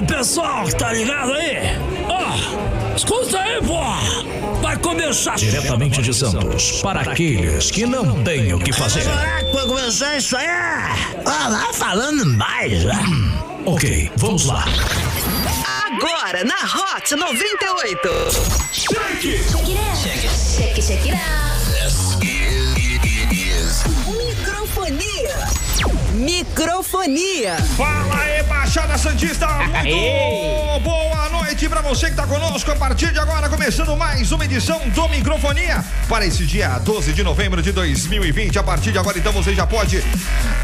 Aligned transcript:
Salve 0.00 0.06
pessoal 0.06 0.64
que 0.64 0.76
tá 0.76 0.92
ligado 0.92 1.32
aí? 1.32 1.58
Ó, 2.08 2.94
escuta 2.96 3.38
aí, 3.38 3.60
pô! 3.62 3.80
Vai 4.62 4.76
começar 4.78 5.36
Diretamente 5.36 6.00
de 6.00 6.14
Santos, 6.14 6.80
para 6.82 7.00
aqueles 7.00 7.70
que 7.70 7.84
não 7.86 8.22
têm 8.22 8.52
o 8.54 8.58
que 8.58 8.72
fazer. 8.72 9.02
Será 9.02 9.44
que 9.44 9.52
vai 9.52 9.66
começar 9.66 10.16
isso 10.16 10.36
aí? 10.36 10.46
Ah, 11.26 11.48
vai 11.50 11.72
falando 11.74 12.24
mais. 12.26 12.84
né? 12.84 12.98
Ok, 13.66 14.10
vamos 14.16 14.46
lá. 14.46 14.64
Agora 15.86 16.44
na 16.44 16.54
Hot 16.54 17.14
98. 17.14 18.08
Check 18.72 19.24
it 20.90 21.10
out. 21.10 21.16
Microfonia. 21.16 21.59
Microfonia. 26.20 27.56
Fala 27.78 28.20
aí, 28.20 28.42
Baixada 28.42 28.98
Santista! 28.98 29.46
Muito 29.46 30.84
boa 30.84 31.30
noite 31.30 31.66
pra 31.66 31.80
você 31.80 32.10
que 32.10 32.16
tá 32.16 32.26
conosco 32.26 32.70
a 32.70 32.76
partir 32.76 33.10
de 33.10 33.18
agora, 33.18 33.48
começando 33.48 33.96
mais 33.96 34.30
uma 34.30 34.44
edição 34.44 34.78
do 34.90 35.08
Microfonia 35.08 35.82
para 36.10 36.26
esse 36.26 36.44
dia 36.44 36.78
12 36.78 37.14
de 37.14 37.22
novembro 37.22 37.62
de 37.62 37.72
2020. 37.72 38.58
A 38.58 38.62
partir 38.62 38.92
de 38.92 38.98
agora, 38.98 39.18
então, 39.18 39.32
você 39.32 39.54
já 39.54 39.66
pode 39.66 40.04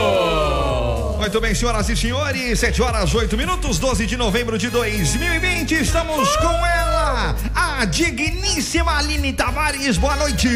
Muito 1.18 1.38
bem, 1.38 1.54
senhoras 1.54 1.86
e 1.90 1.96
senhores, 1.96 2.58
7 2.58 2.80
horas 2.82 3.14
8 3.14 3.36
minutos, 3.36 3.78
12 3.78 4.06
de 4.06 4.16
novembro 4.16 4.56
de 4.56 4.70
2020. 4.70 5.74
Estamos 5.74 6.34
com 6.36 6.66
ela, 6.66 7.36
a 7.54 7.84
digníssima 7.84 8.96
Aline 8.96 9.34
Tavares. 9.34 9.98
Boa 9.98 10.16
noite. 10.16 10.48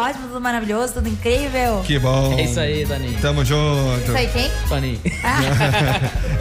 Ótimo, 0.00 0.28
tudo 0.28 0.40
maravilhoso, 0.40 0.94
tudo 0.94 1.08
incrível. 1.08 1.82
Que 1.84 1.98
bom. 1.98 2.38
É 2.38 2.42
isso 2.44 2.60
aí, 2.60 2.86
Toninho. 2.86 3.18
Tamo 3.20 3.44
junto. 3.44 4.02
Isso 4.04 4.16
aí, 4.16 4.28
quem? 4.28 4.50
Toninho. 4.68 5.00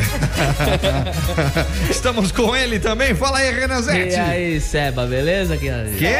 Estamos 1.90 2.32
com 2.32 2.56
ele 2.56 2.80
também. 2.80 3.14
Fala 3.16 3.40
aí, 3.40 3.50
E 3.50 3.60
Renanzete. 3.60 4.16
aí, 4.16 4.62
Seba, 4.62 5.06
beleza? 5.06 5.58
Que? 5.58 5.70
Quê? 5.98 6.16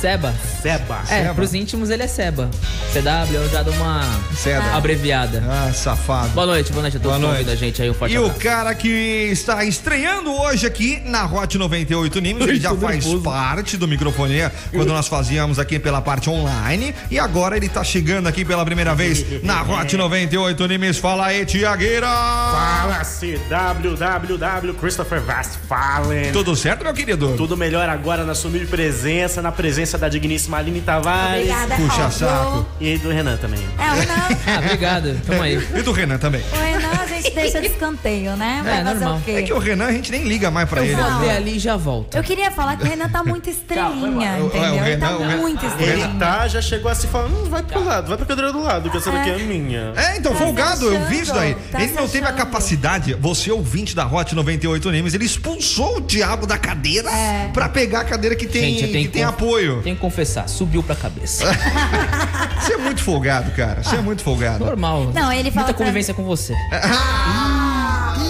Seba. 0.00 0.34
Seba. 0.62 1.00
É, 1.08 1.22
Seba. 1.22 1.34
pros 1.34 1.54
íntimos 1.54 1.90
ele 1.90 2.02
é 2.02 2.06
Seba. 2.06 2.48
CW, 2.92 3.34
eu 3.34 3.48
já 3.50 3.62
dou 3.62 3.74
uma 3.74 4.02
Seda. 4.34 4.74
abreviada. 4.76 5.42
Ah, 5.48 5.72
safado. 5.72 6.28
Boa 6.30 6.46
noite, 6.46 6.72
boa 6.72 6.82
noite 6.82 6.96
a 6.96 7.00
todos 7.00 7.18
Boa 7.18 7.32
noite. 7.32 7.46
da 7.46 7.54
gente 7.56 7.82
aí, 7.82 7.90
um 7.90 7.94
forte 7.94 8.14
E 8.14 8.18
o 8.18 8.24
abraço. 8.24 8.40
cara 8.40 8.74
que 8.74 8.88
está 8.88 9.64
estreando 9.64 10.32
hoje 10.32 10.66
aqui 10.66 11.00
na 11.04 11.26
Hot 11.26 11.56
98 11.58 12.20
Nimes, 12.20 12.42
ele 12.46 12.60
já 12.60 12.70
faz 12.74 13.04
nervoso. 13.04 13.22
parte 13.22 13.76
do 13.76 13.86
microfonia 13.88 14.52
quando 14.72 14.88
nós 14.88 15.08
fazíamos 15.08 15.58
aqui 15.58 15.78
pela 15.78 16.00
parte 16.00 16.30
online. 16.30 16.77
E 17.10 17.18
agora 17.18 17.56
ele 17.56 17.68
tá 17.68 17.82
chegando 17.84 18.26
aqui 18.26 18.44
pela 18.44 18.64
primeira 18.64 18.94
vez 18.94 19.42
na 19.42 19.62
Hot 19.62 19.96
98 19.96 20.66
Nimes. 20.66 20.98
Fala 20.98 21.26
aí, 21.26 21.44
Tiagueira! 21.44 22.06
Fala 22.06 23.04
CWWW 23.04 24.74
Christopher 24.80 25.22
Westphalen. 25.26 26.32
Tudo 26.32 26.54
certo, 26.56 26.84
meu 26.84 26.92
querido? 26.94 27.34
Tudo 27.36 27.56
melhor 27.56 27.88
agora 27.88 28.24
na 28.24 28.34
sua 28.34 28.50
humilde 28.50 28.66
presença, 28.66 29.40
na 29.42 29.52
presença 29.52 29.96
da 29.98 30.08
digníssima 30.08 30.58
Aline 30.58 30.80
Tavares. 30.80 31.48
Obrigada, 31.50 31.74
Puxa 31.76 32.10
saco. 32.10 32.66
E 32.80 32.98
do 32.98 33.10
Renan 33.10 33.36
também. 33.36 33.60
É, 33.78 33.90
o 33.92 33.94
Renan, 33.94 34.14
Ah, 34.48 34.58
obrigado. 34.64 35.20
Tamo 35.26 35.42
aí. 35.42 35.56
E 35.76 35.82
do 35.82 35.92
Renan 35.92 36.18
também. 36.18 36.42
o 36.52 36.56
Renan 36.56 36.88
a 37.02 37.06
gente 37.06 37.30
deixa 37.34 37.60
de 37.60 37.66
escanteio, 37.68 38.36
né? 38.36 38.60
Vai 38.64 38.80
É, 38.80 38.84
fazer 38.84 38.94
normal. 39.00 39.18
o 39.18 39.22
quê? 39.22 39.30
É 39.32 39.42
que 39.42 39.52
o 39.52 39.58
Renan 39.58 39.86
a 39.86 39.92
gente 39.92 40.10
nem 40.10 40.24
liga 40.24 40.50
mais 40.50 40.68
pra 40.68 40.82
ele. 40.84 40.94
Vou 40.94 41.18
ver 41.20 41.30
ali 41.30 41.56
e 41.56 41.58
já 41.58 41.76
volto. 41.76 42.16
Eu 42.16 42.22
queria 42.22 42.50
falar 42.50 42.76
que 42.76 42.84
o 42.84 42.86
Renan 42.86 43.08
tá 43.08 43.22
muito 43.24 43.48
estrelinha, 43.50 44.36
O- 44.38 44.44
o 44.44 44.46
entendeu? 44.46 44.74
Ele 44.74 44.80
Renan- 44.84 45.06
tá 45.08 45.16
o 45.16 45.20
Renan- 45.20 45.36
muito 45.38 45.64
o 45.64 45.68
estrelinha. 45.68 46.04
Ele 46.06 46.18
tá, 46.18 46.48
já 46.48 46.62
chegou 46.68 46.90
assim 46.90 47.06
falando, 47.08 47.34
hum, 47.36 47.48
vai 47.48 47.62
pro 47.62 47.82
lado, 47.84 48.08
vai 48.08 48.16
pra 48.16 48.26
cadeira 48.26 48.52
do 48.52 48.62
lado, 48.62 48.90
que 48.90 48.96
essa 48.96 49.10
daqui 49.10 49.30
é 49.30 49.38
minha. 49.38 49.92
É, 49.96 50.16
então, 50.18 50.32
Tá 50.32 50.38
folgado, 50.38 50.78
se 50.78 50.84
eu 50.84 50.90
achando, 50.92 51.08
vi 51.08 51.20
isso 51.20 51.32
daí. 51.34 51.54
tá 51.70 51.82
ele 51.82 51.92
não 51.92 52.06
teve 52.08 52.24
a 52.24 52.28
achando. 52.28 52.38
capacidade, 52.38 53.14
você 53.14 53.50
ouvinte 53.50 53.94
da 53.96 54.06
Hot 54.06 54.34
98 54.34 54.90
Nimes, 54.90 55.14
ele 55.14 55.24
expulsou 55.24 55.96
o 55.96 56.00
diabo 56.00 56.46
da 56.46 56.58
cadeira 56.58 57.10
É. 57.10 57.48
pra 57.52 57.68
pegar 57.68 58.00
a 58.00 58.04
cadeira 58.04 58.36
que 58.36 58.46
tem, 58.46 58.78
Gente, 58.78 58.86
que 59.02 59.08
tem 59.08 59.24
conf- 59.24 59.34
apoio. 59.34 59.80
Tenho 59.82 59.96
que 59.96 60.00
confessar, 60.02 60.48
subiu 60.48 60.82
pra 60.82 60.94
cabeça. 60.94 61.44
Você 62.60 62.74
é 62.74 62.76
muito 62.78 63.02
folgado, 63.02 63.50
cara. 63.52 63.82
Você 63.82 63.96
é 63.96 64.00
muito 64.00 64.22
folgado. 64.22 64.64
Normal. 64.64 65.10
Não, 65.14 65.32
ele 65.32 65.50
fala 65.50 65.66
Muita 65.66 65.78
convivência 65.78 66.12
com 66.14 66.24
você. 66.24 66.54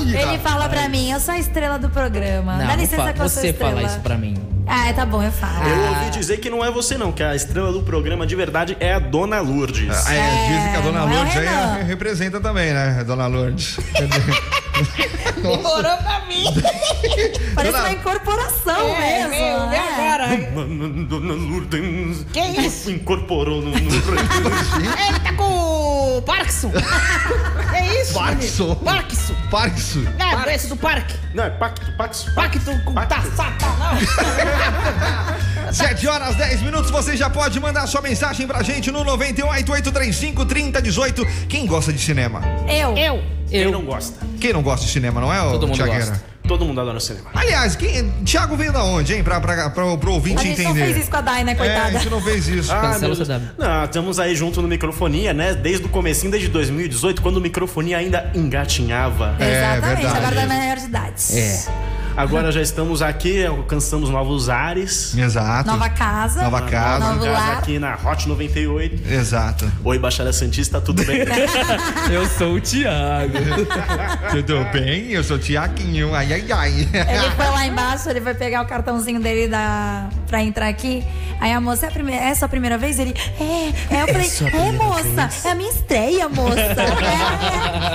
Ele 0.09 0.38
fala 0.38 0.69
pra 0.69 0.88
mim, 0.88 1.10
eu 1.10 1.21
sou 1.21 1.34
a 1.34 1.38
estrela 1.38 1.78
do 1.78 1.91
programa. 1.91 2.56
Não, 2.56 2.66
Dá 2.66 2.77
licença 2.77 3.03
fa- 3.04 3.12
que 3.12 3.21
eu 3.21 3.28
sou 3.28 3.43
você 3.43 3.48
estrela. 3.50 3.72
fala 3.75 3.87
isso 3.87 4.00
pra 4.00 4.16
mim. 4.16 4.37
Ah, 4.69 4.93
tá 4.93 5.06
bom, 5.06 5.23
eu 5.23 5.33
falo. 5.33 5.67
Eu 5.67 5.89
ouvi 5.89 6.11
dizer 6.11 6.37
que 6.39 6.51
não 6.51 6.65
é 6.65 6.71
você 6.71 6.99
não, 6.99 7.11
que 7.11 7.23
a 7.23 7.34
estrela 7.34 7.73
do 7.73 7.83
programa 7.83 8.27
de 8.27 8.37
verdade 8.37 8.77
é 8.81 8.93
a 8.95 8.99
Dona 8.99 9.41
Lourdes. 9.41 10.06
Ah, 10.06 10.15
é, 10.15 10.49
dizem 10.49 10.71
que 10.73 10.77
a 10.77 10.81
dona 10.81 10.99
é 11.01 11.15
Lourdes 11.17 11.37
aí 11.37 11.47
é- 11.47 11.83
representa 11.84 12.39
também, 12.41 12.73
né? 12.73 12.99
a 13.01 13.03
Dona 13.03 13.27
Lourdes. 13.27 13.78
Demorou 15.43 15.97
pra 15.97 16.23
mim. 16.28 16.45
Parece 17.55 17.73
Dona- 17.73 17.84
uma 17.84 17.93
incorporação 17.93 18.89
mesmo. 18.99 19.31
né? 19.71 21.07
Dona 21.09 21.33
Lourdes. 21.34 22.27
Que 22.33 22.41
isso? 22.61 22.91
Incorporou 22.91 23.61
no, 23.62 23.71
no 23.71 23.77
Ele 23.77 25.21
tá 25.25 25.33
com 25.37 25.45
o 26.17 26.23
Parkinson. 26.23 26.73
É 27.75 28.01
isso? 28.01 28.15
Parkinson. 28.15 28.75
Parkinson. 28.77 29.35
Parkinson. 29.51 30.01
É, 30.19 30.37
preço 30.43 30.69
do 30.69 30.77
parque. 30.77 31.15
Não, 31.35 31.45
é 31.45 31.51
pacto, 31.51 31.93
pacto, 31.93 32.35
Pacto 32.35 32.61
com 32.85 32.95
tá, 32.95 33.23
satanás. 33.37 34.09
7 35.77 36.09
horas 36.09 36.35
10 36.37 36.63
minutos, 36.63 36.91
você 36.91 37.17
já 37.17 37.29
pode 37.29 37.61
mandar 37.61 37.87
sua 37.87 38.01
mensagem 38.01 38.47
pra 38.47 38.63
gente 38.63 38.91
no 38.91 39.05
98 39.05 39.71
835 39.71 40.45
3018. 40.47 41.27
Quem 41.49 41.67
gosta 41.67 41.93
de 41.93 42.01
cinema? 42.01 42.41
Eu. 42.67 42.97
Eu. 42.97 43.23
Quem 43.49 43.61
Eu. 43.63 43.71
não 43.71 43.85
gosta? 43.85 44.19
Quem 44.41 44.53
não 44.53 44.63
gosta 44.63 44.87
de 44.87 44.93
cinema, 44.93 45.21
não 45.21 45.33
é, 45.33 45.39
Todo 45.41 45.67
mundo 45.69 45.77
Tiagueira? 45.77 46.07
gosta. 46.07 46.25
Todo 46.48 46.64
mundo 46.64 46.81
adora 46.81 46.97
o 46.97 47.00
cinema. 47.00 47.31
Aliás, 47.34 47.76
quem, 47.76 48.10
Thiago 48.25 48.56
veio 48.56 48.72
da 48.72 48.82
onde, 48.82 49.14
hein? 49.14 49.22
Pra, 49.22 49.41
pra, 49.41 49.70
pra, 49.70 49.97
pro 49.97 50.12
ouvinte 50.12 50.38
A 50.38 50.42
gente 50.42 50.60
entender. 50.62 50.69
não 50.81 50.86
fez 50.86 50.97
isso 50.97 51.10
com 51.10 51.16
a 51.19 51.20
Dai, 51.20 51.44
né, 51.44 51.53
É, 51.53 51.54
a 51.54 51.59
coitada? 51.59 51.91
gente 51.92 52.10
não 52.10 52.20
fez 52.20 52.48
isso. 52.48 52.72
Ah, 52.72 52.81
Cancela 52.81 53.14
Deus. 53.14 53.28
Não, 53.59 53.84
estamos 53.84 54.19
aí 54.19 54.34
junto 54.34 54.60
no 54.62 54.66
microfonia, 54.69 55.32
né? 55.32 55.54
Desde 55.54 55.84
o 55.86 55.88
comecinho, 55.88 56.31
desde 56.32 56.48
2018, 56.48 57.20
quando 57.22 57.36
o 57.36 57.41
microfonia 57.41 57.98
ainda 57.98 58.31
engatinhava. 58.34 59.36
Exatamente, 59.39 59.45
É, 59.45 59.80
verdade. 59.95 60.16
agora 60.16 60.34
tá 60.36 60.47
maior 60.47 60.77
de 60.77 60.84
idade. 60.84 61.22
É. 61.39 61.97
Agora 62.18 62.50
já 62.50 62.60
estamos 62.60 63.00
aqui, 63.00 63.47
alcançamos 63.47 64.10
novos 64.10 64.48
ares. 64.48 65.16
Exato. 65.16 65.70
Nova 65.70 65.88
casa. 65.88 66.42
Nova 66.42 66.62
casa. 66.62 67.12
Novo 67.12 67.24
Casa 67.24 67.30
lar. 67.30 67.59
aqui 67.59 67.78
na 67.78 67.94
Hot 67.94 68.28
98. 68.28 69.09
Exato. 69.09 69.70
Oi, 69.84 69.98
Baixada 70.00 70.32
Santista, 70.32 70.80
tudo 70.80 71.04
bem? 71.04 71.20
Eu 72.10 72.26
sou 72.26 72.54
o 72.54 72.60
Thiago. 72.60 73.34
Tudo 74.32 74.65
bem? 74.72 75.10
Eu 75.12 75.22
sou 75.22 75.36
o 75.36 75.38
Tiaguinho. 75.38 76.12
Ai, 76.15 76.32
ai, 76.32 76.44
ai. 76.53 76.72
Ele 76.92 77.30
foi 77.36 77.47
lá 77.47 77.66
embaixo, 77.66 78.10
ele 78.10 78.20
foi 78.20 78.34
pegar 78.34 78.62
o 78.62 78.66
cartãozinho 78.66 79.20
dele 79.20 79.47
da 79.48 80.09
pra 80.28 80.42
entrar 80.42 80.69
aqui. 80.69 81.03
Aí 81.41 81.53
a 81.53 81.60
moça, 81.60 81.86
é 81.86 81.89
a, 81.89 81.92
primeira, 81.92 82.25
é 82.25 82.30
a 82.30 82.34
sua 82.34 82.48
primeira 82.48 82.77
vez? 82.77 82.98
Ele, 82.98 83.15
é. 83.41 83.95
Aí 83.95 84.01
eu 84.01 84.09
falei, 84.09 84.28
é, 84.53 84.72
moça, 84.72 85.48
é 85.48 85.51
a 85.51 85.54
minha 85.54 85.71
estreia, 85.71 86.28
moça. 86.28 86.59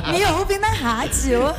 É, 0.04 0.12
me 0.12 0.26
ouve 0.26 0.58
na 0.58 0.70
rádio. 0.70 1.54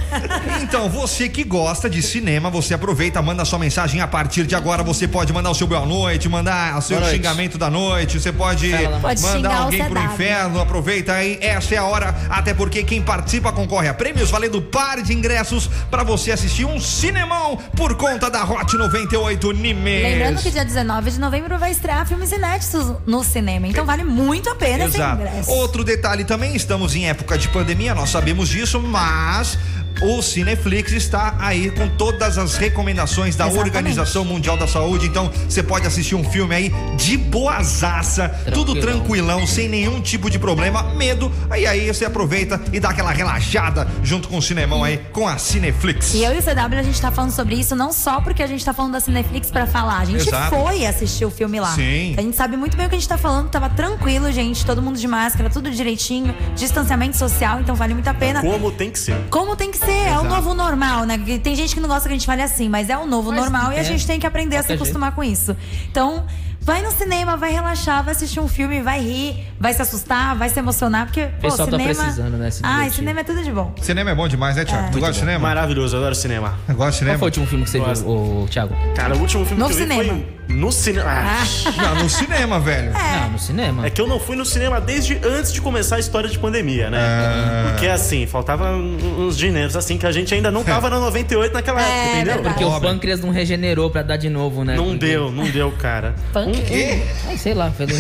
Então, 0.63 0.89
você 0.89 1.29
que 1.29 1.45
gosta 1.45 1.89
de 1.89 2.03
cinema, 2.03 2.51
você 2.51 2.75
aproveita, 2.75 3.21
manda 3.23 3.45
sua 3.45 3.59
mensagem 3.59 4.01
a 4.01 4.07
partir 4.09 4.47
de 4.47 4.55
agora. 4.55 4.83
Você 4.83 5.07
pode 5.07 5.33
mandar 5.33 5.51
o 5.51 5.55
seu 5.55 5.67
boa 5.67 5.85
noite, 5.85 6.29
mandar 6.29 6.77
o 6.79 6.83
seu 6.83 6.97
Boa 6.97 7.09
noite. 7.09 7.17
xingamento 7.17 7.59
da 7.59 7.71
noite. 7.71 8.19
Você 8.19 8.33
pode, 8.33 8.71
Pode 9.01 9.21
mandar 9.23 9.63
alguém 9.63 9.85
pro 9.85 10.01
inferno. 10.03 10.61
Aproveita 10.61 11.13
aí, 11.13 11.39
essa 11.41 11.75
é 11.75 11.79
a 11.79 11.85
hora. 11.85 12.15
Até 12.29 12.55
porque 12.55 12.83
quem 12.83 13.03
participa 13.03 13.53
concorre 13.53 13.89
a 13.89 13.95
prêmios 13.95 14.31
valendo 14.31 14.61
par 14.63 15.03
de 15.03 15.13
ingressos 15.13 15.69
pra 15.91 16.03
você 16.03 16.33
assistir 16.33 16.65
um 16.65 16.81
cinemão 16.81 17.57
por 17.77 17.95
conta 17.97 18.31
da 18.31 18.45
Hot 18.45 18.77
98 18.77 19.53
Nimes. 19.53 20.03
Lembrando 20.03 20.43
que 20.43 20.51
dia 20.51 20.64
19 20.65 21.11
de 21.13 21.21
novembro 21.21 21.59
vai 21.59 21.71
estrear 21.71 22.07
filmes 22.07 22.33
inéditos 22.33 22.95
no 23.07 23.23
cinema. 23.23 23.67
Então 23.67 23.85
vale 23.85 24.05
muito 24.05 24.51
a 24.51 24.55
pena 24.55 24.85
esse 24.85 24.97
Exato. 24.97 25.23
ingresso. 25.23 25.51
Outro 25.51 25.85
detalhe 25.85 26.25
também, 26.25 26.57
estamos 26.57 26.95
em 26.95 27.09
época 27.09 27.39
de 27.39 27.49
pandemia, 27.49 27.95
nós 27.95 28.11
sabemos 28.11 28.49
disso, 28.49 28.81
mas 28.81 29.59
o 30.03 30.23
Cineflix 30.23 30.93
está 30.93 31.37
aí 31.39 31.71
com 31.71 31.89
todas 31.89 32.39
as 32.39 32.57
recomendações 32.57 33.37
da 33.37 33.47
Exatamente. 33.47 33.69
Organização 33.69 34.25
Mundial 34.25 34.57
da 34.57 34.67
Saúde. 34.67 35.07
Então, 35.07 35.31
você 35.49 35.63
pode 35.63 35.87
assistir 35.87 36.15
um 36.15 36.25
filme 36.25 36.55
aí 36.55 36.73
de 36.97 37.17
boazaça, 37.17 38.29
tudo 38.53 38.75
tranquilão, 38.81 39.47
sem 39.47 39.69
nenhum 39.69 40.01
tipo 40.01 40.29
de 40.29 40.39
problema, 40.39 40.83
medo. 40.95 41.31
Aí 41.49 41.67
aí 41.67 41.87
você 41.87 42.05
aproveita 42.05 42.61
e 42.73 42.81
dá 42.81 42.91
aquela 42.91 43.11
relaxada 43.11 43.87
junto 44.03 44.29
com 44.29 44.39
o 44.39 44.43
cinemão 44.43 44.85
aí, 44.85 44.99
com 45.13 45.27
a 45.27 45.39
Cineflix. 45.39 46.15
E 46.15 46.25
eu 46.25 46.35
e 46.35 46.39
o 46.39 46.43
CW, 46.43 46.79
a 46.79 46.83
gente 46.83 47.01
tá 47.01 47.11
falando 47.11 47.31
sobre 47.31 47.55
isso 47.55 47.75
não 47.75 47.93
só 47.93 48.21
porque 48.21 48.43
a 48.43 48.47
gente 48.47 48.65
tá 48.65 48.73
falando 48.73 48.93
da 48.93 49.01
Cineflix 49.01 49.51
pra 49.51 49.67
falar. 49.67 49.99
A 49.99 50.05
gente 50.05 50.29
Exato. 50.29 50.55
foi 50.57 50.87
assistir 50.87 51.25
o 51.25 51.31
filme 51.31 51.61
lá. 51.61 51.75
Sim. 51.75 52.15
A 52.17 52.23
gente 52.23 52.37
sabe 52.37 52.57
muito 52.57 52.77
bem 52.77 52.87
o 52.87 52.89
que 52.89 52.97
a 52.97 52.99
gente 52.99 53.09
tá 53.09 53.19
falando. 53.19 53.49
Tava 53.49 53.69
tranquilo, 53.69 54.31
gente. 54.33 54.65
Todo 54.65 54.83
mundo 54.83 54.99
de 54.99 55.07
máscara, 55.07 55.49
tudo 55.51 55.71
direitinho. 55.71 56.35
Distanciamento 56.55 57.17
social, 57.17 57.61
então 57.61 57.75
vale 57.75 57.95
muito 57.95 58.09
a 58.09 58.15
pena. 58.15 58.41
Como 58.41 58.71
tem 58.73 58.91
que 58.91 58.99
ser. 58.99 59.17
Como 59.31 59.57
tem 59.57 59.71
que 59.71 59.79
ser, 59.79 59.84
é 59.93 60.19
o 60.19 60.25
novo 60.25 60.55
normal, 60.55 61.05
né? 61.05 61.19
Tem 61.43 61.55
gente 61.55 61.75
que 61.75 61.81
não 61.81 61.89
gosta 61.89 62.09
que 62.09 62.15
a 62.15 62.17
gente 62.19 62.27
fale 62.27 62.43
assim, 62.43 62.69
mas 62.69 62.89
é 62.91 62.97
o 62.97 63.07
novo 63.07 63.31
Mas 63.31 63.41
normal 63.41 63.73
e 63.73 63.77
a 63.77 63.81
é. 63.81 63.85
gente 63.85 64.07
tem 64.07 64.19
que 64.19 64.27
aprender 64.27 64.57
a 64.57 64.63
se 64.63 64.73
acostumar 64.73 65.13
com 65.15 65.23
isso. 65.23 65.57
Então, 65.91 66.25
vai 66.61 66.83
no 66.83 66.91
cinema, 66.91 67.37
vai 67.37 67.53
relaxar, 67.53 68.03
vai 68.03 68.13
assistir 68.13 68.41
um 68.41 68.49
filme, 68.49 68.81
vai 68.81 69.01
rir, 69.01 69.47
vai 69.61 69.73
se 69.75 69.83
assustar, 69.83 70.35
vai 70.37 70.49
se 70.49 70.59
emocionar, 70.59 71.07
porque, 71.07 71.27
pô, 71.27 71.43
pessoal 71.43 71.69
tá 71.69 71.77
cinema. 71.79 71.95
precisando, 71.95 72.37
né, 72.37 72.49
divertir. 72.51 72.93
cinema 72.93 73.21
é 73.21 73.25
tudo 73.25 73.43
de 73.43 73.53
bom. 73.53 73.75
Cinema 73.81 74.11
é 74.11 74.15
bom 74.15 74.29
demais, 74.29 74.57
né, 74.57 74.65
Thiago? 74.65 74.91
tu 74.93 74.99
gosta 74.99 75.13
de 75.13 75.19
cinema? 75.21 75.39
Maravilhoso, 75.41 75.97
eu 75.97 76.01
adoro 76.01 76.15
cinema. 76.15 76.49
Gosta 76.51 76.65
de 76.69 76.77
Qual 76.77 76.93
cinema? 76.93 77.19
foi 77.19 77.27
o 77.27 77.29
último 77.31 77.47
filme 77.47 77.65
que 77.65 77.71
você 77.71 77.79
Gosto. 77.79 78.03
viu, 78.05 78.13
ô, 78.13 78.47
Thiago? 78.51 78.75
Cara, 78.95 79.15
o 79.17 79.21
último 79.21 79.45
filme 79.45 79.63
No 79.63 79.69
que 79.69 79.75
eu 79.75 79.77
vi 79.79 79.83
cinema. 79.83 80.05
foi 80.05 80.27
no 80.49 80.71
cinema. 80.71 81.11
Ah, 81.11 81.45
Não, 81.77 81.95
no 82.05 82.11
cinema, 82.11 82.61
velho. 82.61 82.93
Não, 82.93 83.31
no 83.31 83.39
cinema. 83.39 83.87
É 83.87 83.91
que 83.91 84.01
eu 84.01 84.07
não 84.07 84.21
fui 84.21 84.37
no 84.37 84.45
cinema 84.45 84.81
desde 84.81 85.19
antes 85.25 85.53
de 85.53 85.61
começar 85.61 85.97
a 85.97 85.99
história 85.99 86.29
de 86.29 86.39
pandemia, 86.39 86.91
né? 86.91 86.99
Ah. 87.01 87.71
Porque 87.71 87.87
assim, 87.87 88.27
faltava 88.27 88.71
um- 88.73 89.27
uns 89.27 89.37
dinheiros 89.37 89.77
assim 89.77 89.97
que 89.99 90.07
a 90.07 90.13
gente 90.13 90.35
ainda 90.35 90.51
não 90.51 90.63
tava 90.63 90.89
na 90.91 90.99
98 91.01 91.53
naquela 91.53 91.81
É, 91.81 91.85
época, 91.85 92.07
entendeu? 92.17 92.35
verdade. 92.35 92.55
Porque 92.55 92.65
o 92.65 92.81
pâncreas 92.81 93.21
não 93.21 93.31
regenerou 93.31 93.91
pra 93.91 94.03
dar 94.03 94.17
de 94.17 94.29
novo, 94.29 94.65
né? 94.65 94.77
Não 94.77 94.85
Porque- 94.91 95.07
deu, 95.07 95.31
não 95.33 95.49
deu, 95.51 95.73
cara. 95.73 96.15
Pâncreas? 96.33 97.01
Ai, 97.27 97.37
sei 97.39 97.55
lá, 97.55 97.71
foi 97.73 97.87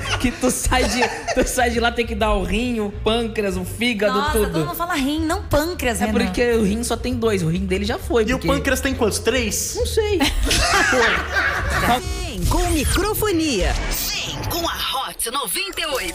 que, 0.20 0.30
tu, 0.30 0.50
sai 0.50 0.84
de 0.84 1.00
tu 1.34 1.48
sai 1.48 1.70
de 1.70 1.80
lá 1.80 1.90
tem 1.90 2.06
que 2.06 2.14
dar 2.14 2.32
o 2.34 2.44
rim, 2.44 2.78
o 2.80 2.90
pâncreas, 2.90 3.56
o 3.56 3.64
fígado, 3.64 4.18
Nossa, 4.18 4.32
todo 4.32 4.46
tudo. 4.52 4.66
mundo 4.66 4.74
fala 4.76 4.94
rim, 4.94 5.24
não 5.24 5.42
pâncreas, 5.44 6.00
É 6.00 6.06
Renan. 6.06 6.18
porque 6.26 6.52
o 6.52 6.62
rim 6.62 6.84
só 6.84 6.96
tem 6.96 7.14
dois, 7.14 7.42
o 7.42 7.48
rim 7.48 7.64
dele 7.66 7.84
já 7.84 7.98
foi. 7.98 8.22
E 8.24 8.34
o 8.34 8.38
porque- 8.38 8.46
pâncreas 8.48 8.80
tem 8.80 8.94
quantos? 8.94 9.18
Três? 9.18 9.74
Não 9.76 9.86
sei. 9.86 10.18
Vem 12.28 12.44
com 12.46 12.62
microfonia. 12.70 13.72
Vem 13.72 14.36
com 14.50 14.68
a 14.68 15.08
Hot 15.08 15.30
98. 15.30 16.14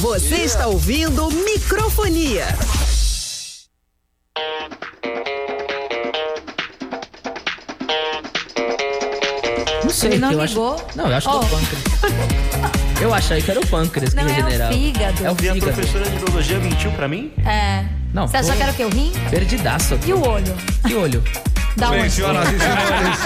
Você 0.00 0.36
está 0.36 0.66
ouvindo 0.66 1.30
microfonia. 1.30 2.46
Não 9.88 9.94
sei. 9.94 10.10
Ele 10.10 10.18
não 10.18 10.30
ligou? 10.44 10.74
Acho... 10.74 10.84
Não, 10.96 11.08
eu 11.08 11.16
acho 11.16 11.28
Oh. 11.30 11.38
que 11.40 11.44
é 11.44 11.48
o 11.48 11.50
pâncreas. 11.50 11.84
Eu 13.00 13.14
achei 13.14 13.40
que 13.40 13.50
era 13.50 13.60
o 13.60 13.66
pâncreas 13.66 14.12
Não, 14.14 14.24
que 14.26 14.30
é 14.30 14.32
o 14.32 14.36
regenerava. 14.36 14.72
fígado. 14.74 15.26
É 15.26 15.30
o 15.30 15.36
E 15.42 15.48
a 15.48 15.52
fígado. 15.54 15.72
professora 15.72 16.10
de 16.10 16.16
biologia 16.18 16.58
mentiu 16.58 16.90
pra 16.92 17.08
mim? 17.08 17.32
É. 17.46 17.84
Não, 18.12 18.26
Você 18.28 18.36
achou 18.38 18.54
que 18.54 18.62
era 18.62 18.72
o 18.72 18.74
quê? 18.74 18.84
O 18.84 18.88
rim? 18.90 19.12
Perdidaço. 19.30 19.94
aqui. 19.94 20.10
E 20.10 20.12
o 20.14 20.20
olho? 20.26 20.54
Que 20.86 20.94
olho? 20.94 21.22
Da 21.76 21.88
Bem, 21.90 22.00
onde? 22.02 22.10
senhoras 22.10 22.48
e 22.52 22.58
senhores. 22.58 23.18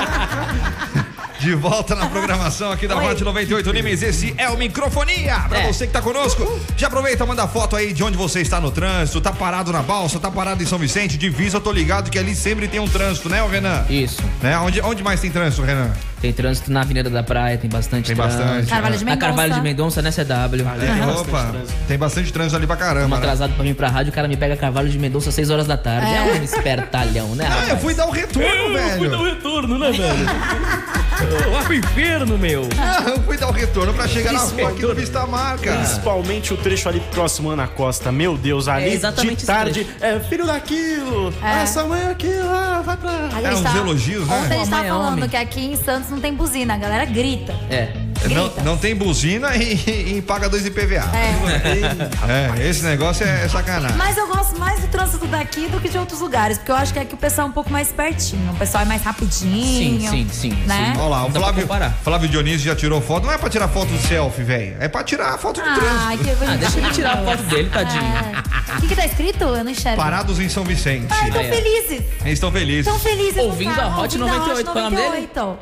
De 1.41 1.55
volta 1.57 1.97
na 1.97 2.07
programação 2.07 2.71
aqui 2.71 2.87
da. 2.87 2.97
Hot 2.97 3.25
98 3.25 3.73
Nimes, 3.73 4.03
esse 4.03 4.33
é 4.39 4.49
o 4.51 4.57
Microfonia. 4.57 5.41
Pra 5.49 5.59
É. 5.61 5.67
você 5.73 5.87
que 5.89 5.93
tá 5.93 6.01
conosco, 6.01 6.61
já 6.77 6.87
aproveita, 6.87 7.27
manda 7.27 7.49
foto 7.49 7.75
aí 7.75 7.93
de 7.93 8.05
onde 8.05 8.17
você 8.17 8.41
está 8.43 8.61
no 8.61 8.71
trânsito, 8.71 9.21
tá 9.21 9.33
parado 9.33 9.73
na 9.73 9.83
balsa, 9.83 10.21
tá 10.21 10.31
parado 10.31 10.63
em 10.63 10.67
São 10.67 10.79
Vicente, 10.79 11.19
divisa, 11.19 11.57
eu 11.57 11.61
tô 11.61 11.73
ligado 11.73 12.11
que 12.11 12.19
ali 12.19 12.37
sempre 12.37 12.69
tem 12.69 12.79
um 12.79 12.87
trânsito, 12.87 13.29
né, 13.29 13.43
ô 13.43 13.49
Renan? 13.49 13.85
Isso. 13.91 14.23
Né? 14.41 14.57
Onde, 14.59 14.81
onde 14.83 15.03
mais 15.03 15.21
tem 15.21 15.31
trânsito, 15.33 15.63
Renan? 15.63 15.91
Tem 16.23 16.33
trânsito 16.33 16.71
na 16.73 16.83
Avenida 16.83 17.11
da 17.11 17.23
Praia, 17.25 17.59
tem 17.59 17.69
bastante 17.69 18.07
Tem 18.07 18.15
trânsito. 18.17 18.43
bastante. 18.45 18.67
Carvalho 18.69 18.97
de 18.97 19.05
Na 19.05 19.11
Mendonça. 19.11 19.27
Carvalho 19.27 19.55
de 19.55 19.61
Mendonça, 19.61 20.03
né, 20.03 20.11
CW. 20.13 20.69
Ali 20.69 20.87
tem 20.87 20.97
bastante 21.05 21.29
Opa, 21.29 21.45
trânsito. 21.51 21.75
tem 21.89 21.99
bastante 21.99 22.33
trânsito 22.33 22.57
ali 22.57 22.67
pra 22.69 22.77
caramba, 22.77 23.01
Estamos 23.01 23.19
né? 23.19 23.25
atrasado 23.27 23.55
pra 23.55 23.65
vir 23.65 23.75
pra 23.75 23.89
rádio, 23.89 24.13
o 24.13 24.15
cara 24.15 24.29
me 24.29 24.37
pega 24.37 24.57
Carvalho 24.57 24.89
de 24.89 24.99
Mendonça 25.01 25.31
às 25.31 25.35
6 25.35 25.51
horas 25.51 25.67
da 25.67 25.77
tarde. 25.77 26.07
É, 26.07 26.23
um 26.41 26.43
espertalhão, 26.45 27.35
né? 27.35 27.45
Ah, 27.51 27.71
eu 27.71 27.77
fui 27.79 27.93
dar 27.93 28.07
o 28.07 28.11
retorno, 28.13 28.73
velho. 28.73 29.25
retorno, 29.25 29.79
né, 29.81 29.91
velho? 29.91 30.27
Lá 31.51 31.63
pro 31.63 31.75
inferno, 31.75 32.37
meu. 32.39 32.69
Ah, 32.79 33.11
eu 33.11 33.23
fui 33.23 33.37
dar 33.37 33.49
o 33.49 33.53
retorno 33.53 33.93
pra 33.95 34.07
chegar 34.09 34.33
na 34.33 34.41
rua 34.41 34.49
aqui 34.53 34.59
do 34.61 34.69
retorno. 34.89 34.95
Vista 34.95 35.27
Marca. 35.27 35.73
Principalmente 35.77 36.53
o 36.55 36.57
trecho 36.57 36.89
ali 36.89 37.01
próximo 37.13 37.51
à 37.51 37.53
Ana 37.55 37.67
Costa. 37.69 38.11
Meu 38.13 38.37
Deus, 38.37 38.69
ali 38.69 38.87
É 38.87 38.93
exatamente 38.95 39.37
de 39.41 39.47
tarde. 39.47 39.87
É 40.01 40.19
filho 40.21 40.47
daquilo. 40.47 41.33
É. 41.43 41.63
Essa 41.63 41.85
mãe 41.85 42.03
aquilo. 42.05 42.49
Ah, 42.51 42.83
vai 42.85 42.97
pra. 42.97 43.11
É, 43.43 43.55
uns 43.55 43.61
tava- 43.61 43.79
elogios, 43.79 44.27
né? 44.27 44.37
Ontem 44.37 44.55
a 44.55 44.59
gente 44.59 44.71
tava 44.71 44.85
é 44.85 44.89
falando 44.89 45.13
homem. 45.19 45.29
que 45.29 45.37
aqui 45.37 45.61
em 45.61 45.77
Santos 45.77 46.11
não 46.11 46.21
tem 46.21 46.35
buzina, 46.35 46.75
a 46.75 46.79
galera 46.79 47.05
grita. 47.05 47.55
É. 47.71 47.93
Não, 48.31 48.53
não 48.65 48.77
tem 48.77 48.95
buzina 48.95 49.57
e, 49.57 50.17
e 50.19 50.23
paga 50.23 50.49
dois 50.49 50.65
IPVA. 50.67 51.05
É. 51.15 52.63
É, 52.63 52.69
esse 52.69 52.85
negócio 52.85 53.27
é, 53.27 53.49
sacanagem. 53.49 53.97
Mas 53.97 54.17
eu 54.17 54.27
gosto 54.29 54.59
mais 54.59 54.81
do 54.81 54.89
trânsito 54.89 55.27
daqui 55.27 55.67
do 55.69 55.81
que 55.81 55.89
de 55.89 55.99
outros 55.99 56.21
lugares, 56.21 56.59
porque 56.59 56.71
eu 56.71 56.77
acho 56.77 56.93
que 56.93 56.99
aqui 56.99 57.15
o 57.15 57.19
pessoal 57.19 57.47
é 57.47 57.51
um 57.51 57.53
pouco 57.53 57.71
mais 57.71 57.91
pertinho. 57.91 58.53
O 58.53 58.57
pessoal 58.57 58.83
é 58.83 58.87
mais 58.87 59.03
rapidinho. 59.03 60.01
Sim, 60.01 60.07
sim, 60.09 60.29
sim. 60.31 60.51
Né? 60.67 60.93
sim. 60.95 61.01
Olha 61.01 61.09
lá, 61.09 61.27
o 61.27 61.31
Flávio. 61.31 61.69
Flávio 62.03 62.29
Dionísio 62.29 62.61
já 62.67 62.77
tirou 62.77 63.01
foto. 63.01 63.27
Não 63.27 63.33
é 63.33 63.39
pra 63.39 63.51
tirar 63.51 63.69
foto 63.69 63.89
do 63.89 63.99
selfie, 63.99 64.43
velho. 64.43 64.77
É 64.81 64.89
pra 64.89 65.03
tirar 65.03 65.37
foto 65.39 65.63
de 65.63 65.69
Ah, 65.69 65.75
trânsito. 65.75 66.25
que 66.39 66.45
Ah, 66.45 66.57
deixa 66.57 66.79
ele 66.79 66.91
tirar 66.91 67.13
a 67.19 67.25
foto 67.25 67.43
dele, 67.45 67.71
tadinho. 67.71 68.03
É. 68.03 68.77
O 68.77 68.81
que, 68.81 68.89
que 68.89 68.97
tá 68.97 69.07
escrito? 69.07 69.45
Eu 69.45 69.65
não 69.65 69.71
enxergo. 69.71 69.97
Parados 69.97 70.39
em 70.41 70.49
São 70.49 70.65
Vicente. 70.65 71.07
Ah, 71.11 71.29
é. 71.29 71.33
felizes. 71.33 72.01
Eles 72.21 72.33
estão 72.35 72.51
felizes. 72.53 72.85
Tão 72.87 72.99
felizes. 72.99 73.37
no 73.37 73.43
Ouvindo 73.45 73.81
a 73.81 73.89
Hot 73.99 74.19
ouvindo 74.19 74.27
98. 74.27 74.71
Qual 74.71 74.77
é 74.77 74.81
o 74.81 74.91
nome 74.91 74.97
dele? 74.97 75.09
98. 75.09 75.33
Qual 75.35 75.59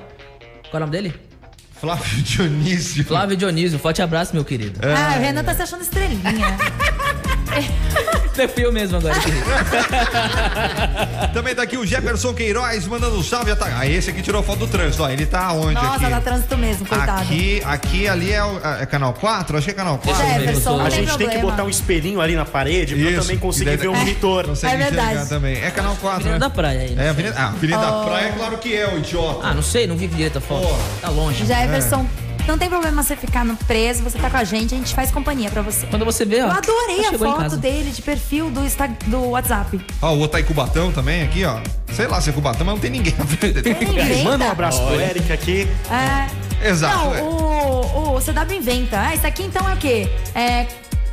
é 0.72 0.76
o 0.76 0.80
nome 0.80 0.92
dele? 0.92 1.29
Flávio 1.80 2.04
Dionísio. 2.22 3.04
Flávio 3.04 3.36
Dionísio. 3.36 3.78
Forte 3.78 4.02
abraço, 4.02 4.34
meu 4.34 4.44
querido. 4.44 4.78
Ah, 4.82 5.16
o 5.16 5.20
Renan 5.20 5.42
tá 5.42 5.54
se 5.54 5.62
achando 5.62 5.82
estrelinha. 5.82 6.20
Você 8.40 8.48
fui 8.48 8.64
eu 8.64 8.72
mesmo 8.72 8.96
agora. 8.96 9.14
Também 11.34 11.54
tá 11.54 11.60
aqui 11.62 11.76
o 11.76 11.84
Jefferson 11.84 12.32
Queiroz 12.32 12.86
mandando 12.86 13.18
um 13.18 13.22
salve. 13.22 13.54
Tá... 13.54 13.66
Ah, 13.78 13.86
esse 13.86 14.08
aqui 14.08 14.22
tirou 14.22 14.42
foto 14.42 14.60
do 14.60 14.66
trânsito. 14.66 15.02
Ó, 15.02 15.10
ele 15.10 15.26
tá 15.26 15.52
onde 15.52 15.74
Nossa, 15.74 15.96
aqui? 15.96 16.06
dá 16.10 16.20
trânsito 16.22 16.56
mesmo, 16.56 16.86
coitado. 16.86 17.20
Aqui, 17.20 17.60
aqui, 17.66 18.08
ali 18.08 18.32
é, 18.32 18.42
o, 18.42 18.58
é 18.80 18.86
canal 18.86 19.12
4? 19.12 19.58
Acho 19.58 19.66
que 19.66 19.70
é 19.72 19.74
canal 19.74 19.98
4. 19.98 20.26
Jefferson, 20.26 20.78
não 20.78 20.86
A 20.86 20.90
tem 20.90 21.00
gente 21.00 21.08
tem 21.08 21.16
que 21.18 21.24
problema. 21.32 21.50
botar 21.50 21.64
um 21.64 21.68
espelhinho 21.68 22.18
ali 22.18 22.34
na 22.34 22.46
parede 22.46 22.94
pra 22.94 23.04
eu 23.04 23.10
Isso. 23.10 23.20
também 23.20 23.38
conseguir 23.38 23.64
E 23.72 23.76
daí- 23.76 23.76
ver 23.76 23.88
o 23.88 23.94
monitor. 23.98 24.46
Consegue 24.46 24.74
É 24.74 24.78
verdade. 24.78 25.06
enxergar 25.08 25.26
também. 25.26 25.62
É 25.62 25.70
canal 25.70 25.94
4, 25.96 26.08
Avenida 26.16 26.32
né? 26.32 26.38
da 26.38 26.48
Praia 26.50 26.80
aí. 26.80 26.96
É, 26.98 27.08
Avenida, 27.10 27.34
ah, 27.36 27.48
Avenida 27.48 27.78
da 27.78 28.00
Oh. 28.00 28.04
Praia, 28.06 28.32
claro 28.32 28.56
que 28.56 28.74
é, 28.74 28.88
o 28.88 28.96
idiota. 28.98 29.46
Ah, 29.48 29.52
não 29.54 29.62
sei, 29.62 29.86
não 29.86 29.96
vi 29.96 30.06
direito 30.06 30.38
a 30.38 30.40
foto. 30.40 30.66
Pô. 30.66 30.74
Tá 31.02 31.10
longe. 31.10 31.44
Jefferson, 31.44 32.06
É. 32.26 32.29
não 32.48 32.58
tem 32.58 32.68
problema 32.68 33.02
você 33.02 33.16
ficar 33.16 33.44
no 33.44 33.56
preso, 33.56 34.02
você 34.02 34.18
tá 34.18 34.28
com 34.30 34.36
a 34.36 34.44
gente, 34.44 34.74
a 34.74 34.78
gente 34.78 34.94
faz 34.94 35.10
companhia 35.10 35.50
pra 35.50 35.62
você. 35.62 35.86
Quando 35.86 36.04
você 36.04 36.24
vê, 36.24 36.42
ó. 36.42 36.46
Eu 36.46 36.50
adorei 36.52 37.06
a 37.06 37.12
foto 37.18 37.56
dele 37.56 37.90
de 37.90 38.02
perfil 38.02 38.50
do, 38.50 38.64
Insta- 38.64 38.88
do 39.06 39.30
WhatsApp. 39.30 39.80
Ó, 40.02 40.08
o 40.12 40.18
outro 40.18 40.28
tá 40.32 40.38
aí 40.38 40.44
Cubatão 40.44 40.90
também, 40.92 41.22
aqui, 41.22 41.44
ó. 41.44 41.58
Sei 41.92 42.06
lá 42.06 42.20
se 42.20 42.30
é 42.30 42.32
Cubatão, 42.32 42.64
mas 42.66 42.74
não 42.74 42.80
tem 42.80 42.90
ninguém 42.90 43.14
inventa. 43.20 44.24
Manda 44.24 44.44
um 44.44 44.50
abraço 44.50 44.80
pro 44.84 45.00
Eric 45.00 45.32
aqui. 45.32 45.68
É. 45.90 46.68
Exato. 46.68 46.96
Não, 46.96 47.14
é. 47.14 47.22
o, 47.22 48.16
o 48.16 48.20
CW 48.20 48.54
inventa. 48.56 49.00
Ah, 49.00 49.14
isso 49.14 49.26
aqui 49.26 49.42
então 49.42 49.68
é 49.68 49.74
o 49.74 49.76
quê? 49.76 50.08
É. 50.34 50.66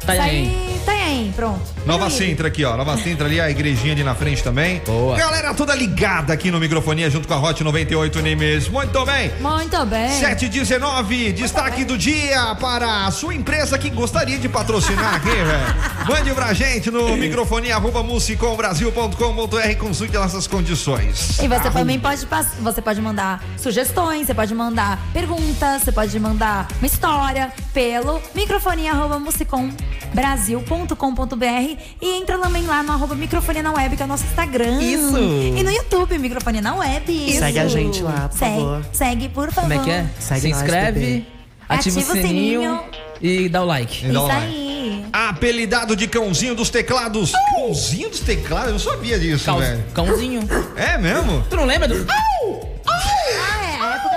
Itanhaém. 0.04 0.46
Sair- 0.46 0.76
Itanhaém. 0.76 0.97
Tem, 1.08 1.32
pronto. 1.32 1.62
Nova 1.86 2.10
Sintra 2.10 2.50
aqui, 2.50 2.66
ó. 2.66 2.76
Nova 2.76 2.98
Sintra 3.02 3.28
ali, 3.28 3.40
a 3.40 3.50
igrejinha 3.50 3.94
ali 3.94 4.04
na 4.04 4.14
frente 4.14 4.44
também. 4.44 4.82
Boa. 4.86 5.16
Galera 5.18 5.54
toda 5.54 5.74
ligada 5.74 6.34
aqui 6.34 6.52
no 6.52 6.60
microfonia 6.60 7.10
junto 7.10 7.28
com 7.30 7.34
a 7.34 7.40
Hot 7.40 7.64
98 7.64 8.20
Nimes. 8.22 8.68
Muito 8.68 9.06
bem. 9.06 9.32
Muito 9.40 9.86
bem. 9.86 10.12
719, 10.20 11.32
destaque 11.32 11.86
do 11.86 11.98
dia 11.98 12.56
para 12.60 13.06
a 13.06 13.12
sua 13.12 13.34
empresa 13.34 13.78
que 13.78 13.90
gostaria 13.90 14.38
de 14.38 14.50
patrocinar 14.50 15.16
aqui, 15.16 15.30
velho. 15.32 16.08
Mande 16.10 16.34
pra 16.34 16.54
gente 16.54 16.92
no 16.92 17.16
microfonia 17.16 17.76
arroba 17.78 18.04
musicombrasil.com.br 18.04 19.76
consulte 19.80 20.14
nossas 20.14 20.46
condições. 20.46 21.40
E 21.40 21.48
você 21.48 21.68
Arrum- 21.68 21.72
também 21.80 22.00
pode, 22.00 22.28
você 22.60 22.82
pode 22.82 23.02
mandar 23.02 23.42
sugestões, 23.58 24.28
você 24.28 24.34
pode 24.34 24.54
mandar 24.54 25.00
perguntas, 25.14 25.84
você 25.84 25.92
pode 25.92 26.20
mandar 26.20 26.68
uma 26.80 26.88
história 26.88 27.52
pelo 27.74 28.22
microfonia.musicombrasil.com.br 30.98 31.78
e 32.02 32.18
entra 32.18 32.38
também 32.38 32.66
lá 32.66 32.84
no 32.84 32.92
arroba 32.92 33.16
microfonia 33.16 33.64
na 33.64 33.72
web, 33.74 33.96
que 33.96 34.02
é 34.02 34.06
o 34.06 34.08
nosso 34.08 34.26
Instagram. 34.26 34.82
Isso. 34.82 35.18
E 35.18 35.64
no 35.64 35.72
YouTube, 35.72 36.18
microfonia 36.18 36.62
na 36.62 36.76
web. 36.76 37.34
Segue 37.38 37.60
a 37.60 37.68
gente 37.68 38.02
lá, 38.02 38.28
por 38.30 38.38
segue, 38.38 38.56
favor. 38.58 38.86
Segue, 38.92 39.30
por 39.30 39.52
favor. 39.52 39.70
Como 39.70 39.82
é 39.82 39.84
que 39.84 39.92
é? 39.92 40.06
Segue 40.20 40.42
Se 40.42 40.50
nós, 40.50 40.62
inscreve, 40.62 41.26
ativa, 41.70 42.00
Ativa 42.00 42.00
o 42.00 42.16
sininho, 42.16 42.62
sininho. 42.62 42.80
e 43.22 43.50
dá 43.50 43.62
o 43.62 43.66
like. 43.66 44.04
Dá 44.06 44.10
Isso 44.10 44.22
like. 44.28 44.46
aí. 44.46 45.06
Apelidado 45.14 45.96
de 45.96 46.08
cãozinho 46.08 46.54
dos 46.56 46.70
teclados. 46.70 47.32
Cãozinho 47.56 48.10
dos 48.10 48.20
teclados? 48.20 48.68
Eu 48.68 48.74
não 48.74 48.80
sabia 48.80 49.18
disso, 49.20 49.46
Cão- 49.46 49.60
velho. 49.60 49.84
cãozinho. 49.94 50.42
É 50.76 50.98
mesmo? 50.98 51.44
Tu 51.50 51.56
não 51.56 51.66
lembra 51.66 51.88
do. 51.88 52.06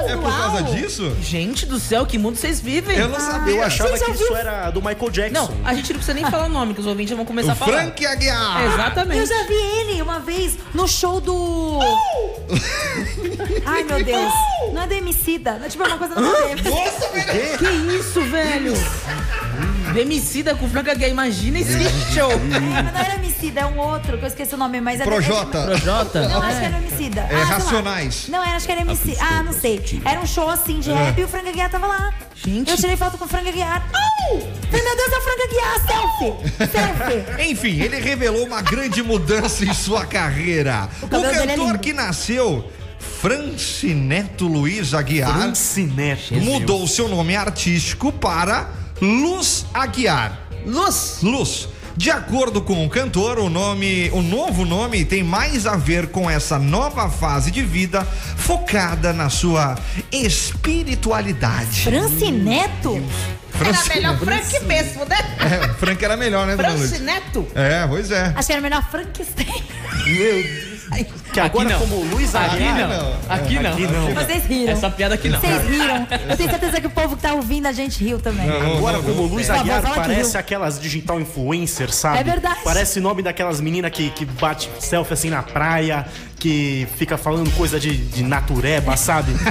É, 0.08 0.12
é 0.12 0.16
por 0.16 0.30
causa 0.30 0.58
É 0.58 0.62
do 0.62 0.74
disso? 0.74 1.16
Gente 1.20 1.66
do 1.66 1.78
céu, 1.78 2.06
que 2.06 2.18
mundo 2.18 2.36
vocês 2.36 2.60
vivem? 2.60 2.96
Eu 2.98 3.08
não 3.08 3.20
sabia. 3.20 3.54
Eu 3.56 3.62
achava 3.62 3.98
que 3.98 4.10
isso 4.10 4.34
era 4.34 4.70
do 4.70 4.80
Michael 4.80 5.10
Jackson. 5.10 5.32
Não, 5.32 5.66
a 5.66 5.74
gente 5.74 5.92
não 5.92 5.98
precisa 5.98 6.14
nem 6.14 6.24
falar 6.30 6.46
o 6.46 6.48
nome, 6.48 6.74
que 6.74 6.80
os 6.80 6.86
ouvintes 6.86 7.14
vão 7.16 7.24
começar 7.24 7.48
O 7.48 7.52
a 7.52 7.54
falar. 7.56 7.72
Frank 7.72 8.06
Aguiar. 8.06 8.64
Exatamente. 8.72 9.20
Eu 9.20 9.26
já 9.26 9.42
vi 9.44 9.54
ele 9.54 10.02
uma 10.02 10.18
vez 10.20 10.56
no 10.74 10.86
show 10.88 11.20
do. 11.20 11.78
Ai, 13.66 13.82
meu 13.84 14.02
Deus. 14.04 14.32
Não 14.72 14.82
é 14.82 14.86
do 14.86 14.94
Emicida. 14.94 15.52
Não 15.58 15.66
é 15.66 15.68
tipo 15.68 15.84
uma 15.84 15.98
coisa 15.98 16.14
ver. 16.14 16.22
Nossa, 16.22 17.08
velho. 17.08 17.58
Que 17.58 17.96
isso, 17.96 18.20
velho? 18.22 18.74
Demicida 19.92 20.54
com 20.54 20.68
Franca 20.68 20.94
Gay, 20.94 21.10
imagina 21.10 21.58
esse 21.58 21.78
show. 22.14 22.30
É, 22.30 22.82
mas 22.82 22.92
não 22.92 23.00
era 23.00 23.14
Emicida, 23.14 23.60
é 23.60 23.66
um 23.66 23.78
outro, 23.78 24.18
que 24.18 24.24
eu 24.24 24.28
esqueci 24.28 24.54
o 24.54 24.58
nome, 24.58 24.80
mas 24.80 25.00
é. 25.00 25.04
Projota. 25.04 25.62
Projota? 25.62 26.28
Não, 26.28 26.42
acho 26.42 26.58
que 26.58 26.64
era 26.64 26.76
Emicida. 26.78 27.20
É, 27.20 27.24
ah, 27.24 27.28
sei 27.28 27.38
lá. 27.38 27.44
Racionais. 27.44 28.28
Não, 28.28 28.42
era, 28.42 28.56
acho 28.56 28.66
que 28.66 28.72
era 28.72 28.80
Emicida. 28.82 29.18
Ah, 29.20 29.42
não 29.42 29.52
sei. 29.52 29.82
Era 30.04 30.20
um 30.20 30.26
show 30.26 30.48
assim 30.48 30.80
de 30.80 30.90
rap 30.92 31.18
e 31.18 31.24
o 31.24 31.28
Frank 31.28 31.48
Aguiar 31.48 31.70
tava 31.70 31.86
lá. 31.86 32.14
Gente. 32.34 32.70
Eu 32.70 32.76
tirei 32.76 32.96
foto 32.96 33.18
com 33.18 33.24
o 33.24 33.28
Frank 33.28 33.48
Aguiar. 33.48 33.86
Au! 33.92 34.38
Meu 34.38 34.96
Deus, 34.96 35.12
é 35.12 35.18
o 35.18 35.20
Frank 35.20 35.42
Aguiar, 35.42 35.86
selfie! 35.86 36.68
Selfie! 36.72 37.42
Enfim, 37.50 37.80
ele 37.80 37.98
revelou 38.00 38.46
uma 38.46 38.62
grande 38.62 39.02
mudança 39.02 39.64
em 39.64 39.74
sua 39.74 40.06
carreira. 40.06 40.88
O, 41.02 41.08
cabelo 41.08 41.22
dele 41.22 41.36
é 41.36 41.46
cantor 41.48 41.66
lindo. 41.66 41.78
que 41.80 41.92
nasceu, 41.92 42.70
Francineto 43.20 44.46
Luiz 44.46 44.94
Aguiar, 44.94 45.34
Francineto. 45.34 46.34
mudou 46.36 46.86
seu 46.86 47.08
nome 47.08 47.36
artístico 47.36 48.10
para 48.12 48.79
Luz 49.00 49.66
Aguiar. 49.72 50.38
Luz. 50.66 51.18
Luz. 51.22 51.68
De 51.96 52.10
acordo 52.10 52.62
com 52.62 52.86
o 52.86 52.88
cantor, 52.88 53.38
o 53.38 53.50
nome, 53.50 54.10
o 54.12 54.22
novo 54.22 54.64
nome 54.64 55.04
tem 55.04 55.22
mais 55.22 55.66
a 55.66 55.76
ver 55.76 56.08
com 56.08 56.30
essa 56.30 56.58
nova 56.58 57.10
fase 57.10 57.50
de 57.50 57.62
vida 57.62 58.02
focada 58.04 59.12
na 59.12 59.28
sua 59.28 59.76
espiritualidade. 60.10 61.82
Francineto? 61.82 63.02
Era 63.60 63.94
melhor 63.94 64.18
Frank 64.18 64.64
mesmo, 64.64 65.04
né? 65.04 65.16
É, 65.38 65.68
Frank 65.74 66.02
era 66.02 66.16
melhor, 66.16 66.46
né? 66.46 66.56
Francineto. 66.56 67.46
É, 67.54 67.86
pois 67.86 68.10
é. 68.10 68.32
Acho 68.34 68.46
que 68.46 68.52
era 68.52 68.62
melhor 68.62 68.90
Frankenstein. 68.90 69.62
Que 71.32 71.40
agora, 71.40 71.68
não. 71.68 71.78
como 71.78 71.96
Luiz 72.04 72.34
Aqui 72.34 72.56
Aguiar. 72.56 72.88
não. 72.88 73.14
Aqui 73.28 73.58
não. 73.60 73.72
Aqui 73.72 73.86
não. 73.86 74.14
Vocês 74.14 74.44
riram. 74.46 74.72
Essa 74.72 74.90
piada 74.90 75.14
aqui 75.14 75.28
não. 75.28 75.40
Vocês 75.40 75.68
riram. 75.68 76.06
Eu 76.28 76.36
tenho 76.36 76.50
certeza 76.50 76.80
que 76.80 76.86
o 76.86 76.90
povo 76.90 77.16
que 77.16 77.22
tá 77.22 77.32
ouvindo 77.34 77.66
a 77.66 77.72
gente 77.72 78.02
riu 78.02 78.18
também. 78.18 78.48
Agora, 78.48 78.98
como 79.00 79.22
Luiz 79.22 79.48
Aguiar 79.50 79.82
parece 79.94 80.36
aquelas 80.36 80.80
digital 80.80 81.20
influencers, 81.20 81.94
sabe? 81.94 82.18
É 82.18 82.24
verdade. 82.24 82.60
Parece 82.64 83.00
nome 83.00 83.22
daquelas 83.22 83.60
meninas 83.60 83.90
que, 83.92 84.10
que 84.10 84.24
bate 84.24 84.68
selfie 84.80 85.12
assim 85.14 85.30
na 85.30 85.42
praia, 85.42 86.06
que 86.36 86.88
fica 86.96 87.16
falando 87.18 87.50
coisa 87.54 87.78
de, 87.78 87.96
de 87.96 88.22
natureba, 88.22 88.96
sabe? 88.96 89.32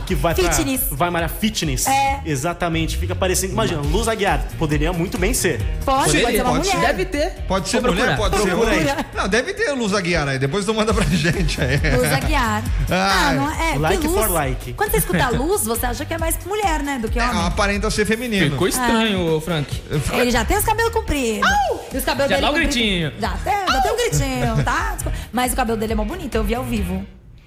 que, 0.00 0.06
que 0.06 0.14
vai 0.14 0.34
pra- 0.34 0.52
Fitness. 0.52 0.82
vai 0.90 1.10
malhar 1.10 1.30
fitness. 1.30 1.86
É. 1.86 2.20
Exatamente. 2.24 2.96
Fica 2.96 3.14
parecendo. 3.14 3.52
Imagina, 3.52 3.80
Luz 3.80 4.06
Aguiar 4.08 4.44
poderia 4.58 4.92
muito 4.92 5.18
bem 5.18 5.32
ser. 5.34 5.60
Pode, 5.84 6.20
pode 6.20 6.36
ser 6.36 6.42
uma 6.42 6.52
pode 6.52 6.66
ser. 6.66 6.76
mulher. 6.76 6.86
Deve 6.88 7.04
ter. 7.06 7.30
Pode 7.48 7.68
ser 7.68 7.80
Vou 7.80 7.90
mulher, 7.92 8.06
procurar. 8.16 8.30
pode 8.30 8.42
ser 8.42 8.50
Procura 8.50 8.70
aí. 8.70 8.78
mulher. 8.80 9.06
Não, 9.14 9.28
deve 9.28 9.54
ter 9.54 9.72
Luz 9.72 9.94
Aguiar 9.94 10.28
aí. 10.28 10.38
Depois 10.52 10.66
tu 10.66 10.74
manda 10.74 10.92
pra 10.92 11.04
gente 11.06 11.58
aí. 11.62 11.76
Luz 11.96 12.12
Aguiar. 12.12 12.62
Ah, 12.90 13.28
Ai. 13.28 13.36
não 13.36 13.50
é. 13.50 13.78
Like 13.78 14.06
luz, 14.06 14.18
for 14.20 14.30
like. 14.30 14.72
Quando 14.74 14.90
você 14.90 14.98
escuta 14.98 15.30
luz, 15.30 15.64
você 15.64 15.86
acha 15.86 16.04
que 16.04 16.12
é 16.12 16.18
mais 16.18 16.36
mulher, 16.44 16.82
né? 16.82 16.98
Do 17.00 17.08
que 17.08 17.18
É, 17.18 17.24
homem. 17.26 17.46
aparenta 17.46 17.90
ser 17.90 18.04
feminino. 18.04 18.50
Ficou 18.50 18.68
estranho, 18.68 19.40
Frank. 19.40 19.82
Ele 20.12 20.30
já 20.30 20.44
tem 20.44 20.58
os 20.58 20.64
cabelos 20.64 20.92
compridos. 20.92 21.48
E 21.92 21.96
os 21.96 22.04
cabelos 22.04 22.28
Já 22.30 22.36
dele 22.36 22.40
dá 22.42 22.50
o 22.50 22.52
compridos- 22.52 22.74
gritinho. 22.76 23.12
Já 23.18 23.30
tem, 23.38 23.52
já 23.66 23.80
tem 23.80 23.92
um 23.92 23.96
gritinho, 23.96 24.64
tá? 24.64 24.96
Mas 25.32 25.54
o 25.54 25.56
cabelo 25.56 25.78
dele 25.78 25.92
é 25.94 25.96
mó 25.96 26.04
bonito, 26.04 26.34
eu 26.34 26.44
vi 26.44 26.54
ao 26.54 26.64
vivo. 26.64 27.06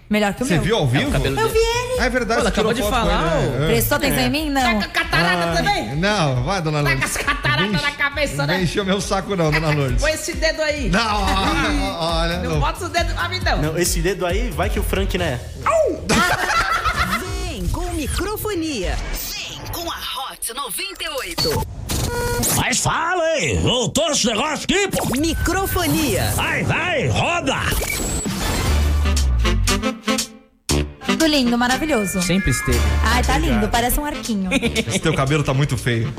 Melhor 0.10 0.34
que 0.36 0.44
o 0.44 0.46
Você 0.46 0.54
meu. 0.56 0.64
viu 0.64 0.78
ao 0.78 0.88
vivo? 0.88 1.12
cabelo 1.12 1.40
Eu 1.40 1.50
vi 1.50 1.58
ele. 1.58 2.00
Ah, 2.00 2.06
é 2.06 2.10
verdade, 2.10 2.42
Pô, 2.42 2.42
ela 2.42 2.42
você 2.44 2.48
acabou 2.60 2.74
de 2.74 2.82
falar, 2.84 3.38
ele, 3.42 3.50
né? 3.58 3.68
Prestou 3.68 3.96
atenção 3.98 4.20
em 4.20 4.30
mim? 4.30 4.50
Não. 4.52 4.62
Tá 4.80 4.88
com 4.88 4.94
catarata 4.94 5.58
também? 5.58 5.90
É. 5.90 5.96
Não, 5.96 6.44
vai, 6.44 6.62
dona 6.62 6.84
Tá 6.84 6.90
Lourdes. 6.90 7.12
com 7.12 7.20
as 7.20 7.26
cataratas 7.26 7.72
Não 7.72 7.82
na 7.82 7.92
cabeça, 7.92 8.36
Não 8.38 8.46
né? 8.46 8.62
encheu 8.64 8.86
meu 8.86 9.02
saco 9.02 9.36
não, 9.36 9.50
dona 9.52 9.72
Lourdes. 9.72 10.02
Põe 10.02 10.12
esse 10.12 10.34
dedo 10.34 10.62
aí. 10.62 10.90
Não, 10.90 11.24
olha. 12.00 12.38
Não 12.40 12.52
não. 12.52 12.60
bota 12.60 12.84
os 12.86 12.92
dedos 12.92 13.14
pra 13.14 13.30
mim, 13.30 13.40
não. 13.44 13.62
Não, 13.62 13.78
esse 13.80 14.00
dedo 14.02 14.26
aí, 14.28 14.50
vai 14.52 14.70
que 14.70 14.80
o 14.80 14.84
Frank, 14.84 15.18
né? 15.18 15.40
Vem 17.50 17.68
com 17.70 17.90
microfonia. 17.92 18.96
Vem 19.32 19.60
com 19.72 19.90
a 19.92 19.96
Hot 20.32 20.54
98. 20.54 21.68
Mas 22.58 22.80
fala 22.80 23.24
aí, 23.24 23.58
voltou 23.58 24.12
esse 24.12 24.28
negócio 24.28 24.66
aqui, 24.66 24.88
pô. 24.88 25.06
Microfonia. 25.20 26.32
Vai, 26.36 26.64
vai, 26.64 27.08
roda. 27.08 27.56
Tudo 31.06 31.26
lindo, 31.28 31.58
maravilhoso. 31.58 32.22
Sempre 32.22 32.52
esteve. 32.52 32.80
Ai, 33.04 33.24
tá 33.24 33.38
lindo, 33.38 33.68
parece 33.70 34.00
um 34.00 34.06
arquinho. 34.06 34.50
Esse 34.54 35.00
teu 35.00 35.14
cabelo 35.14 35.44
tá 35.44 35.54
muito 35.54 35.78
feio. 35.78 36.14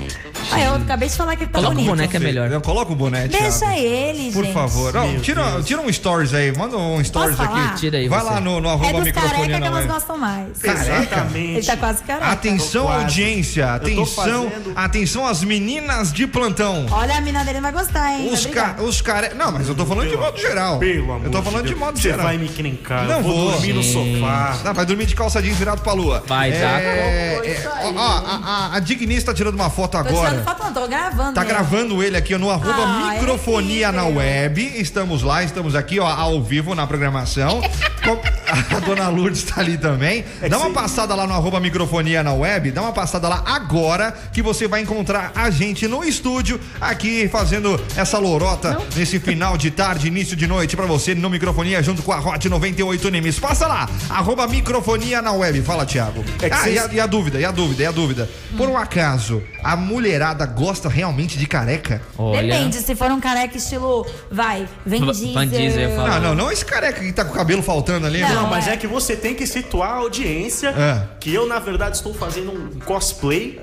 Ai, 0.56 0.66
eu 0.66 0.75
acabei 0.75 1.08
de 1.08 1.14
falar 1.16 1.36
que 1.36 1.44
ele 1.44 1.50
tá 1.50 1.58
Coloca 1.58 1.72
o 1.72 1.76
bonito. 1.76 1.90
boneco, 1.90 2.16
é 2.16 2.18
melhor. 2.18 2.50
Não, 2.50 2.60
coloca 2.60 2.92
o 2.92 2.96
boné, 2.96 3.28
Thiago. 3.28 3.44
Deixa 3.44 3.76
ele, 3.76 4.32
Por 4.32 4.44
gente. 4.44 4.54
favor. 4.54 4.92
Não, 4.92 5.18
tira, 5.20 5.62
tira 5.62 5.80
um 5.80 5.92
stories 5.92 6.32
aí. 6.34 6.56
Manda 6.56 6.76
um 6.76 7.02
stories 7.04 7.38
aqui. 7.38 7.76
Tira 7.80 7.98
aí 7.98 8.08
Vai 8.08 8.20
você. 8.20 8.30
lá 8.30 8.40
no, 8.40 8.60
no 8.60 8.68
É 8.68 8.72
arroba 8.72 8.92
dos 8.92 9.04
microfone 9.04 9.32
careca 9.34 9.58
que 9.60 9.66
elas 9.66 9.78
web. 9.80 9.88
gostam 9.92 10.18
mais. 10.18 10.46
Exatamente. 10.64 11.56
Ele 11.58 11.62
tá 11.66 11.76
quase 11.76 12.02
careca. 12.02 12.26
Atenção, 12.32 12.84
quase. 12.86 13.00
audiência. 13.02 13.75
Atenção, 13.75 14.06
fazendo- 14.50 14.72
atenção 14.75 15.26
às 15.26 15.42
meninas 15.44 16.12
de 16.12 16.26
plantão. 16.26 16.86
Olha, 16.90 17.16
a 17.16 17.20
mina 17.20 17.44
dele 17.44 17.60
vai 17.60 17.72
gostar, 17.72 18.12
hein? 18.18 18.30
Os, 18.32 18.46
ca 18.46 18.76
os 18.80 19.00
care... 19.00 19.34
Não, 19.34 19.52
mas 19.52 19.68
eu 19.68 19.75
tô 19.75 19.84
falando 19.84 20.08
de 20.08 20.16
modo 20.16 20.38
geral. 20.38 20.78
Pelo 20.78 21.12
amor 21.12 21.25
Eu 21.26 21.30
tô 21.30 21.42
falando 21.42 21.62
de, 21.64 21.68
Deus. 21.70 21.80
modo 21.80 21.98
Você 21.98 22.08
geral. 22.10 22.26
vai 22.26 22.38
me 22.38 22.46
encrencar. 22.46 23.04
Não 23.04 23.16
eu 23.18 23.22
vou, 23.22 23.36
vou. 23.36 23.50
dormir 23.52 23.72
no 23.72 23.82
sofá. 23.82 24.56
Não, 24.64 24.75
vai 24.75 24.86
dormir 24.86 25.06
de 25.06 25.14
calça 25.14 25.42
jeans 25.42 25.56
virado 25.56 25.82
pra 25.82 25.92
lua. 25.92 26.22
Vai. 26.26 26.50
É, 26.50 26.54
é, 26.56 27.68
ó, 27.96 28.72
a, 28.75 28.80
Dignista 28.80 29.32
tá 29.32 29.36
tirando 29.36 29.54
uma 29.54 29.70
foto 29.70 29.96
agora. 29.96 30.44
Foto, 30.46 30.62
não, 30.64 30.72
tô 30.72 30.86
gravando. 30.86 31.34
Tá 31.34 31.40
né? 31.42 31.48
gravando 31.48 32.02
ele 32.02 32.16
aqui 32.16 32.36
no 32.38 32.50
arroba 32.50 32.82
Ah, 32.84 33.12
microfonia 33.14 33.88
é 33.88 33.92
na 33.92 34.04
web. 34.04 34.62
Estamos 34.80 35.22
lá, 35.22 35.42
estamos 35.42 35.74
aqui, 35.74 35.98
ó, 35.98 36.06
ao 36.06 36.40
vivo 36.42 36.74
na 36.74 36.86
programação. 36.86 37.60
Com- 38.04 38.20
A 38.46 38.78
dona 38.78 39.08
Lourdes 39.08 39.42
tá 39.42 39.60
ali 39.60 39.76
também. 39.76 40.24
Dá 40.48 40.56
uma 40.58 40.66
sim. 40.66 40.72
passada 40.72 41.14
lá 41.14 41.26
no 41.26 41.34
arroba 41.34 41.58
microfonia 41.58 42.22
na 42.22 42.32
web. 42.32 42.70
Dá 42.70 42.82
uma 42.82 42.92
passada 42.92 43.28
lá 43.28 43.42
agora 43.44 44.14
que 44.32 44.40
você 44.40 44.68
vai 44.68 44.82
encontrar 44.82 45.32
a 45.34 45.50
gente 45.50 45.88
no 45.88 46.04
estúdio 46.04 46.60
aqui 46.80 47.28
fazendo 47.28 47.80
essa 47.96 48.18
lorota 48.18 48.80
nesse 48.94 49.18
final 49.18 49.56
de 49.56 49.70
tarde, 49.70 50.06
início 50.06 50.36
de 50.36 50.46
noite 50.46 50.76
pra 50.76 50.86
você 50.86 51.14
no 51.14 51.28
microfonia 51.28 51.82
junto 51.82 52.02
com 52.02 52.12
a 52.12 52.20
Hot 52.20 52.48
98 52.48 53.08
Nimes. 53.10 53.38
Passa 53.40 53.66
lá, 53.66 53.88
arroba 54.08 54.46
microfonia 54.46 55.20
na 55.20 55.32
web. 55.32 55.60
Fala, 55.62 55.84
Thiago. 55.84 56.24
É 56.40 56.48
ah, 56.52 56.68
e, 56.68 56.78
a, 56.78 56.86
e 56.92 57.00
a 57.00 57.06
dúvida, 57.06 57.40
e 57.40 57.44
a 57.44 57.50
dúvida, 57.50 57.82
e 57.82 57.86
a 57.86 57.90
dúvida. 57.90 58.30
Por 58.56 58.68
um 58.68 58.76
acaso, 58.76 59.42
a 59.62 59.76
mulherada 59.76 60.46
gosta 60.46 60.88
realmente 60.88 61.36
de 61.36 61.46
careca? 61.46 62.00
Olha. 62.16 62.42
Depende, 62.42 62.76
se 62.76 62.94
for 62.94 63.10
um 63.10 63.20
careca 63.20 63.56
estilo, 63.56 64.06
vai, 64.30 64.68
Vin 64.84 65.04
Diesel. 65.04 65.34
Van 65.34 65.46
Diesel. 65.48 65.96
Não, 65.96 66.20
não, 66.20 66.34
não 66.34 66.52
esse 66.52 66.64
careca 66.64 67.00
que 67.00 67.12
tá 67.12 67.24
com 67.24 67.32
o 67.32 67.34
cabelo 67.34 67.62
faltando 67.62 68.06
ali. 68.06 68.20
Não. 68.20 68.36
Não, 68.37 68.47
mas 68.49 68.69
é. 68.69 68.73
é 68.75 68.76
que 68.76 68.87
você 68.87 69.16
tem 69.16 69.35
que 69.35 69.47
situar 69.47 69.90
a 69.90 69.95
audiência 69.97 70.69
É. 70.69 71.02
que 71.21 71.33
eu, 71.35 71.47
na 71.47 71.59
verdade, 71.59 71.97
estou 71.97 72.14
fazendo 72.14 72.52
um 72.52 72.78
cosplay 72.81 73.61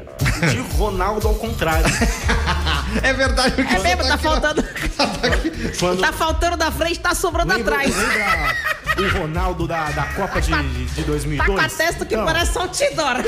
de 0.49 0.57
Ronaldo 0.77 1.27
ao 1.27 1.35
contrário. 1.35 1.85
É 3.01 3.11
verdade 3.11 3.59
o 3.59 3.65
que 3.65 3.73
É 3.73 3.77
você 3.79 3.95
mesmo, 3.95 4.03
tá 4.03 4.13
aqui 4.13 4.23
na- 4.23 4.29
faltando. 4.31 4.63
Quando 5.79 5.99
Tá 6.01 6.13
faltando 6.13 6.57
da 6.57 6.71
frente, 6.71 6.99
tá 6.99 7.15
sobrando 7.15 7.51
lembra, 7.51 7.75
atrás. 7.77 7.95
lembra 7.95 8.55
o 8.99 9.19
Ronaldo 9.21 9.67
da, 9.67 9.89
da 9.89 10.03
Copa 10.13 10.39
de, 10.39 10.51
de 10.51 11.01
Tá 11.01 11.07
2002? 11.07 11.59
com 11.59 11.65
a 11.65 11.69
testa 11.69 12.05
que 12.05 12.13
Então, 12.13 12.23
parece 12.25 12.55
outdoor. 12.55 13.23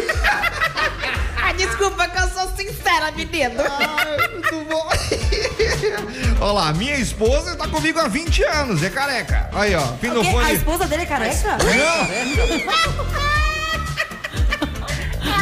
ah, 1.41 1.51
desculpa 1.57 2.07
que 2.09 2.17
eu 2.19 2.29
sou 2.29 2.47
sincera, 2.55 3.11
menino. 3.11 3.55
Ai, 3.67 4.27
muito 4.33 4.65
bom. 4.69 4.87
Olha 6.39 6.51
lá, 6.51 6.73
minha 6.73 6.95
esposa 6.95 7.55
tá 7.55 7.67
comigo 7.67 7.99
há 7.99 8.07
20 8.07 8.43
anos, 8.43 8.83
é 8.83 8.89
careca. 8.89 9.49
Aí, 9.53 9.73
ó, 9.75 9.87
fim 9.99 10.09
do 10.09 10.21
O 10.21 10.23
quê? 10.23 10.35
A 10.35 10.53
esposa 10.53 10.85
dele 10.85 11.03
é 11.03 11.05
careca? 11.05 11.57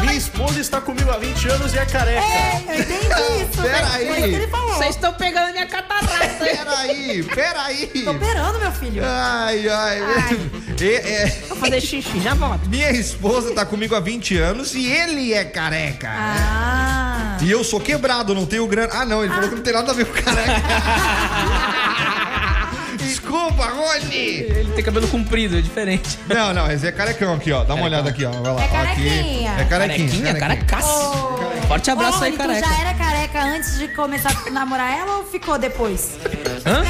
Minha 0.02 0.16
esposa 0.16 0.60
está 0.60 0.82
comigo 0.82 1.10
há 1.10 1.18
20 1.18 1.48
anos 1.50 1.74
e 1.74 1.80
é 1.80 1.86
careca. 1.86 2.22
É, 2.22 2.64
eu 2.68 2.80
entendi 2.82 3.06
isso. 3.42 3.62
Pera 3.62 3.82
né? 3.82 3.92
aí. 3.94 4.08
Foi 4.08 4.18
isso 4.20 4.28
que 4.28 4.36
ele 4.36 4.48
falou. 4.48 4.74
Vocês 4.76 4.96
estão 4.96 5.14
pegando 5.14 5.52
minha 5.54 5.66
catarata. 5.66 6.44
Peraí, 6.44 7.24
peraí. 7.24 7.88
Tô 7.88 8.12
operando, 8.12 8.60
meu 8.60 8.72
filho. 8.74 9.02
Ai, 9.06 9.68
ai. 9.70 10.02
É, 10.82 10.86
é, 10.86 11.28
Vou 11.48 11.58
fazer 11.58 11.80
xixi, 11.80 12.20
já 12.20 12.34
volto. 12.34 12.70
minha 12.70 12.92
esposa 12.92 13.54
tá 13.54 13.66
comigo 13.66 13.96
há 13.96 14.02
20 14.02 14.38
anos 14.38 14.76
e 14.76 14.86
ele 14.86 15.34
é 15.34 15.46
careca. 15.46 16.10
Ah. 16.10 17.03
E 17.44 17.52
eu 17.52 17.64
sou 17.64 17.80
quebrado, 17.80 18.34
não 18.34 18.46
tenho 18.46 18.66
grana. 18.68 18.90
Ah, 18.94 19.06
não, 19.06 19.24
ele 19.24 19.34
falou 19.34 19.50
que 19.50 19.56
não 19.56 19.64
tem 19.64 19.74
nada 19.74 19.92
a 19.92 19.96
ver 19.96 20.06
com 20.06 20.14
careca. 20.14 20.54
Desculpa, 22.98 23.66
Rony. 23.66 24.16
Ele 24.16 24.72
tem 24.74 24.84
cabelo 24.84 25.08
comprido, 25.10 25.58
é 25.58 25.62
diferente. 25.62 26.18
Não, 26.28 26.54
não, 26.54 26.72
esse 26.72 26.88
é 26.88 26.92
carecão 26.92 27.34
aqui, 27.34 27.52
ó. 27.52 27.64
Dá 27.66 27.74
uma 27.74 27.84
olhada 27.84 28.10
aqui, 28.10 28.24
ó. 28.24 28.32
Vai 28.32 28.54
lá. 28.54 28.62
É 28.62 28.66
aqui. 28.66 28.74
carequinha. 28.74 29.52
É 29.60 29.66
carequinha. 29.66 30.08
Carequinha, 30.10 30.34
carecaço. 30.36 31.12
Forte 31.68 31.92
abraço 31.92 32.24
aí, 32.24 32.32
Rony, 32.32 32.38
careca. 32.38 32.68
Tu 32.68 32.74
já 32.74 32.82
era 32.82 32.94
careca 32.94 33.44
antes 33.44 33.78
de 33.78 33.88
começar 33.90 34.32
a 34.48 34.50
namorar 34.50 34.98
ela 34.98 35.18
ou 35.18 35.26
ficou 35.26 35.58
depois? 35.58 36.12
Hã? 36.66 36.84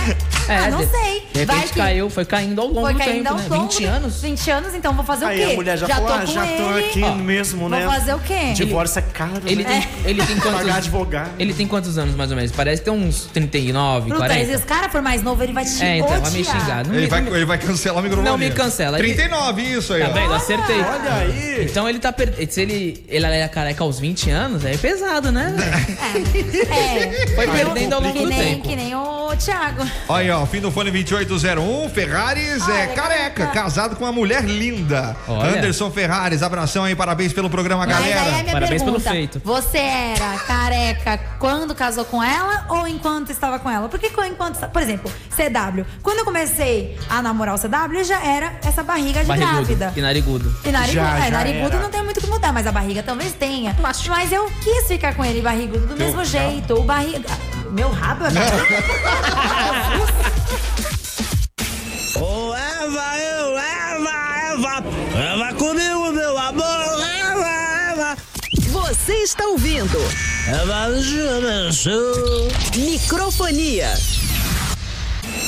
Ah, 0.50 0.69
não 0.69 0.77
de- 0.79 0.88
sei. 0.88 1.23
De 1.33 1.45
Vai 1.45 1.55
repente 1.55 1.73
que- 1.73 1.79
caiu, 1.79 2.09
foi 2.09 2.25
caindo 2.25 2.62
ao 2.62 2.67
longo 2.67 2.81
Foi 2.81 2.93
do 2.93 3.00
caindo 3.00 3.15
tempo, 3.23 3.29
ao 3.29 3.35
né? 3.38 3.45
longo 3.50 3.62
20 3.69 3.81
do- 3.83 3.88
anos. 3.89 4.21
20 4.21 4.51
anos, 4.51 4.75
então 4.75 4.93
vou 4.93 5.03
fazer 5.05 5.25
o 5.25 5.27
Aí 5.29 5.38
quê? 5.45 5.51
a 5.51 5.55
mulher 5.55 5.77
já, 5.77 5.88
já 5.88 5.95
falou, 5.95 6.09
tô 6.09 6.15
ah, 6.15 6.19
com 6.21 6.25
já 6.27 6.45
tô 6.45 6.77
ele. 6.77 6.85
aqui 6.89 7.03
Ó, 7.03 7.15
mesmo, 7.15 7.69
né? 7.69 7.81
Vou 7.85 7.91
fazer 7.93 8.13
o 8.13 8.19
quê? 8.19 8.53
Divórcio 8.53 9.00
é 9.00 9.01
caro, 9.01 9.41
Ele 9.45 9.63
né? 9.63 9.88
tem, 10.03 10.09
ele 10.12 10.23
tem 10.25 10.35
quantos 10.39 10.59
Pagar 10.62 10.75
advogado. 10.75 11.31
Ele 11.39 11.53
tem 11.53 11.67
quantos 11.67 11.97
anos, 11.97 12.15
mais 12.15 12.29
ou 12.29 12.35
menos? 12.35 12.51
Parece 12.51 12.81
ter 12.81 12.91
uns 12.91 13.25
39, 13.33 14.09
Bruta, 14.09 14.25
40. 14.27 14.45
se 14.45 14.51
esse 14.51 14.65
cara 14.65 14.89
for 14.89 15.01
mais 15.01 15.23
novo, 15.23 15.41
ele 15.43 15.53
vai 15.53 15.65
te 15.65 15.83
É, 15.83 15.97
então, 15.97 16.09
vai 16.21 16.31
me 16.31 16.43
xingar. 16.43 16.85
Não 16.85 16.93
Ele 16.93 17.01
me, 17.03 17.07
vai, 17.07 17.21
não 17.21 17.35
ele 17.35 17.45
vai 17.45 17.57
cancelar 17.57 18.00
o 18.00 18.03
microfone. 18.03 18.29
Não 18.29 18.38
me 18.38 18.51
cancela. 18.51 19.00
Ele- 19.00 19.13
39, 19.13 19.62
isso 19.63 19.93
aí, 19.93 20.01
Tá 20.03 20.09
vendo? 20.09 20.33
Acertei. 20.33 20.81
Olha 20.81 21.13
aí. 21.15 21.65
Então 21.65 21.89
ele 21.89 22.00
tá 22.00 22.12
perdendo. 22.12 22.51
Se 22.51 22.62
ele, 22.62 23.03
ele 23.07 23.25
era 23.25 23.47
careca 23.50 23.83
aos 23.83 24.00
20 24.00 24.29
anos, 24.29 24.63
é 24.65 24.77
pesado, 24.77 25.31
né? 25.31 25.53
É. 26.69 27.27
Foi 27.35 27.45
Eu- 27.47 27.51
perdendo 27.51 27.93
ao 27.93 28.01
longo 28.01 28.19
do 28.19 28.29
tempo. 28.29 28.67
Que 28.67 28.75
nem 28.75 28.95
o 28.95 29.22
Thiago. 29.35 29.85
Olha, 30.07 30.37
ó, 30.39 30.45
fim 30.45 30.59
do 30.59 30.71
fone 30.71 30.91
2801, 30.91 31.89
Ferraris 31.89 32.61
Ah, 32.67 32.77
é 32.77 32.83
é 32.83 32.87
careca, 32.87 33.47
casado 33.47 33.95
com 33.95 34.03
uma 34.03 34.11
mulher 34.11 34.43
linda. 34.43 35.15
Olha. 35.27 35.57
Anderson 35.57 35.89
Ferraris, 35.91 36.41
abração 36.43 36.83
aí, 36.83 36.95
parabéns 36.95 37.33
pelo 37.33 37.49
programa, 37.49 37.85
Mas 37.85 37.97
aí 37.97 38.11
é 38.11 38.15
galera. 38.15 38.31
minha 38.43 38.53
Parabéns 38.53 38.81
pelo 38.83 38.93
pergunta. 38.99 39.09
feito. 39.11 39.41
Você 39.43 39.77
era 39.77 40.37
careca 40.45 41.19
quando 41.39 41.73
casou 41.75 42.05
com 42.05 42.21
ela 42.23 42.65
ou 42.69 42.87
enquanto 42.87 43.31
estava 43.31 43.59
com 43.59 43.69
ela? 43.69 43.89
Porque 43.89 44.07
enquanto, 44.27 44.59
por 44.69 44.81
exemplo, 44.81 45.11
CW. 45.35 45.85
Quando 46.01 46.19
eu 46.19 46.25
comecei 46.25 46.97
a 47.09 47.21
namorar 47.21 47.55
o 47.55 47.59
CW, 47.59 48.03
já 48.03 48.23
era 48.23 48.53
essa 48.63 48.83
barriga 48.83 49.21
de 49.21 49.27
Barrigudo 49.27 49.53
grávida. 49.55 49.93
e 49.95 50.01
narigudo. 50.01 50.55
E 50.65 50.71
narigudo, 50.71 51.05
Já, 51.05 51.17
é, 51.17 51.21
já 51.25 51.31
narigudo 51.31 51.73
era. 51.75 51.79
não 51.83 51.89
tem 51.89 52.03
muito 52.03 52.17
o 52.17 52.21
que 52.21 52.27
mudar, 52.27 52.51
mas 52.53 52.67
a 52.67 52.71
barriga 52.71 53.01
talvez 53.03 53.33
tenha. 53.33 53.75
Mas 53.81 54.31
eu 54.31 54.45
quis 54.63 54.87
ficar 54.87 55.15
com 55.15 55.23
ele 55.25 55.41
barrigudo 55.41 55.87
do 55.87 55.95
mesmo 55.95 56.23
jeito. 56.23 56.73
O 56.75 56.83
barriga. 56.83 57.29
Meu 57.73 57.89
rabo 57.89 58.25
é 58.25 58.29
Ô, 62.19 62.53
Eva, 62.53 63.17
eu, 63.17 63.57
Eva, 63.57 64.13
Eva, 64.51 64.83
Eva 65.17 65.53
comigo, 65.55 66.11
meu 66.11 66.37
amor, 66.37 67.01
Eva, 67.01 67.49
Eva. 67.91 68.15
Você 68.69 69.13
está 69.23 69.47
ouvindo 69.47 69.97
Eva. 70.47 70.87
Microfonia. 72.75 73.91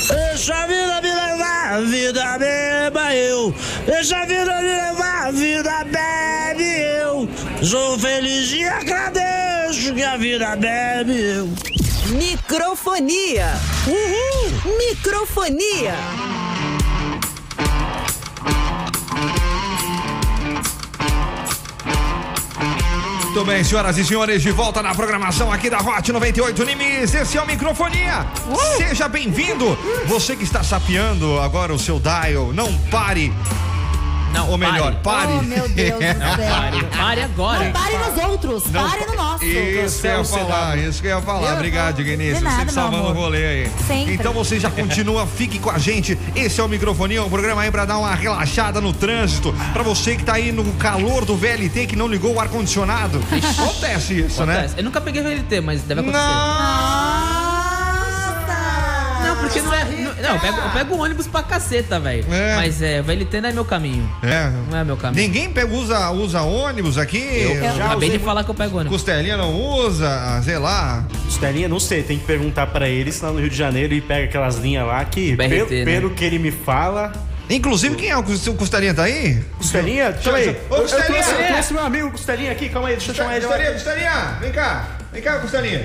Deixa 0.08 0.54
a 0.54 0.66
vida 0.66 1.00
me 1.02 1.14
levar, 1.14 1.80
vida 1.82 2.38
beba 2.38 3.14
eu. 3.14 3.54
Deixa 3.86 4.16
a 4.18 4.26
vida 4.26 4.60
me 4.62 4.66
levar, 4.66 5.32
vida 5.32 5.84
bebe 5.84 6.64
eu. 6.64 7.28
Sou 7.62 7.96
feliz 8.00 8.50
e 8.52 8.64
agradeço 8.64 9.94
que 9.94 10.02
a 10.02 10.16
vida 10.16 10.56
bebe 10.56 11.20
eu. 11.20 11.65
Microfonia. 12.16 13.52
Uhul. 13.86 14.76
Microfonia. 14.78 15.94
Muito 23.20 23.44
bem, 23.44 23.62
senhoras 23.62 23.98
e 23.98 24.04
senhores, 24.04 24.40
de 24.40 24.50
volta 24.50 24.82
na 24.82 24.94
programação 24.94 25.52
aqui 25.52 25.68
da 25.68 25.78
Hot 25.78 26.10
98 26.10 26.64
Nimes. 26.64 27.14
Esse 27.14 27.36
é 27.36 27.42
o 27.42 27.46
Microfonia. 27.46 28.26
Seja 28.78 29.08
bem-vindo. 29.08 29.76
Você 30.06 30.34
que 30.34 30.44
está 30.44 30.62
sapeando 30.62 31.38
agora 31.38 31.74
o 31.74 31.78
seu 31.78 32.00
dial, 32.00 32.50
não 32.54 32.72
pare. 32.90 33.30
Não, 34.36 34.50
Ou 34.50 34.58
melhor, 34.58 34.94
pare. 34.96 35.32
Oh, 35.38 35.42
meu 35.42 35.68
Deus 35.68 35.94
do 35.94 36.00
céu. 36.00 36.18
Pare, 36.18 36.84
pare 36.96 37.22
agora. 37.22 37.64
Não 37.64 37.72
pare 37.72 37.98
nos 37.98 38.24
outros, 38.24 38.62
pare 38.64 39.06
no 39.06 39.14
nosso. 39.14 39.44
Isso 39.44 40.00
que 40.00 40.06
eu 40.08 40.18
ia 40.18 40.24
falar, 40.24 40.78
isso 40.78 41.00
que 41.02 41.08
eu 41.08 41.16
ia 41.16 41.22
falar. 41.22 41.48
Eu- 41.50 41.54
Obrigado, 41.56 42.02
Guinness. 42.02 42.40
Nada, 42.40 42.56
Sempre 42.56 42.64
meu 42.66 42.74
salvando 42.74 43.08
o 43.08 43.12
rolê 43.12 43.46
aí. 43.46 43.70
Sempre. 43.86 44.14
Então 44.14 44.32
você 44.32 44.60
já 44.60 44.70
continua, 44.70 45.26
fique 45.26 45.58
com 45.58 45.70
a 45.70 45.78
gente. 45.78 46.18
Esse 46.34 46.60
é 46.60 46.64
o 46.64 46.68
Microfonia, 46.68 47.22
um 47.22 47.28
programa 47.30 47.62
aí 47.62 47.70
pra 47.70 47.84
dar 47.84 47.98
uma 47.98 48.14
relaxada 48.14 48.80
no 48.80 48.92
trânsito. 48.92 49.54
Pra 49.72 49.82
você 49.82 50.16
que 50.16 50.24
tá 50.24 50.34
aí 50.34 50.52
no 50.52 50.64
calor 50.74 51.24
do 51.24 51.36
VLT, 51.36 51.86
que 51.86 51.96
não 51.96 52.06
ligou 52.08 52.34
o 52.34 52.40
ar-condicionado. 52.40 53.20
Acontece 53.58 54.20
isso, 54.20 54.44
né? 54.44 54.52
Acontece. 54.54 54.74
Eu 54.78 54.84
nunca 54.84 55.00
peguei 55.00 55.22
VLT, 55.22 55.60
mas 55.60 55.82
deve 55.82 56.00
acontecer. 56.02 56.22
Não! 56.24 57.15
Não, 59.22 59.36
porque 59.36 59.60
não 59.60 59.74
é. 59.74 59.84
Não, 59.84 60.14
não, 60.14 60.34
eu, 60.34 60.40
pego, 60.40 60.58
eu 60.58 60.70
pego 60.70 60.94
o 60.94 60.98
ônibus 61.00 61.26
pra 61.26 61.42
caceta, 61.42 61.98
velho. 62.00 62.24
É. 62.32 62.56
Mas 62.56 62.80
é, 62.82 63.02
VLT 63.02 63.40
não 63.40 63.48
é 63.48 63.52
meu 63.52 63.64
caminho. 63.64 64.10
É. 64.22 64.50
Não 64.70 64.78
é 64.78 64.84
meu 64.84 64.96
caminho. 64.96 65.22
Ninguém 65.22 65.50
pega, 65.50 65.72
usa, 65.72 66.10
usa 66.10 66.42
ônibus 66.42 66.98
aqui? 66.98 67.18
Eu 67.18 67.76
já 67.76 67.86
acabei 67.86 68.10
de 68.10 68.18
falar 68.18 68.44
que 68.44 68.50
eu 68.50 68.54
pego 68.54 68.78
ônibus. 68.78 68.96
Costelinha 68.96 69.36
não 69.36 69.54
usa, 69.54 70.40
sei 70.44 70.58
lá. 70.58 71.04
Costelinha, 71.24 71.68
não 71.68 71.80
sei, 71.80 72.02
tem 72.02 72.18
que 72.18 72.24
perguntar 72.24 72.66
pra 72.68 72.88
eles 72.88 73.20
lá 73.20 73.30
no 73.30 73.40
Rio 73.40 73.50
de 73.50 73.56
Janeiro 73.56 73.92
e 73.94 74.00
pega 74.00 74.24
aquelas 74.24 74.56
linhas 74.56 74.86
lá 74.86 75.04
que, 75.04 75.34
BRT, 75.36 75.48
pelo, 75.48 75.70
né? 75.70 75.84
pelo 75.84 76.10
que 76.10 76.24
ele 76.24 76.38
me 76.38 76.50
fala. 76.50 77.12
Inclusive, 77.48 77.94
quem 77.94 78.10
é 78.10 78.16
o 78.16 78.24
Cos- 78.24 78.46
o 78.48 78.54
Costelinha? 78.54 78.92
Tá 78.92 79.04
aí? 79.04 79.40
Costelinha, 79.56 80.10
deixa 80.10 80.30
eu 80.30 80.32
Ô, 80.32 80.36
aí. 80.36 80.46
Eu, 80.46 80.52
eu 80.76 80.82
Costelinha! 80.82 81.22
trouxe, 81.22 81.30
eu 81.42 81.46
trouxe 81.46 81.72
meu 81.74 81.82
amigo 81.84 82.10
Costelinha 82.10 82.50
aqui, 82.52 82.68
calma 82.68 82.88
aí, 82.88 82.96
deixa 82.96 83.12
eu 83.12 83.14
chamar 83.14 83.36
ele. 83.36 83.46
Costelinha, 83.46 83.72
Costelinha, 83.72 84.38
vem 84.40 84.52
cá. 84.52 84.84
Vem 85.12 85.22
cá, 85.22 85.38
Costelinha. 85.38 85.82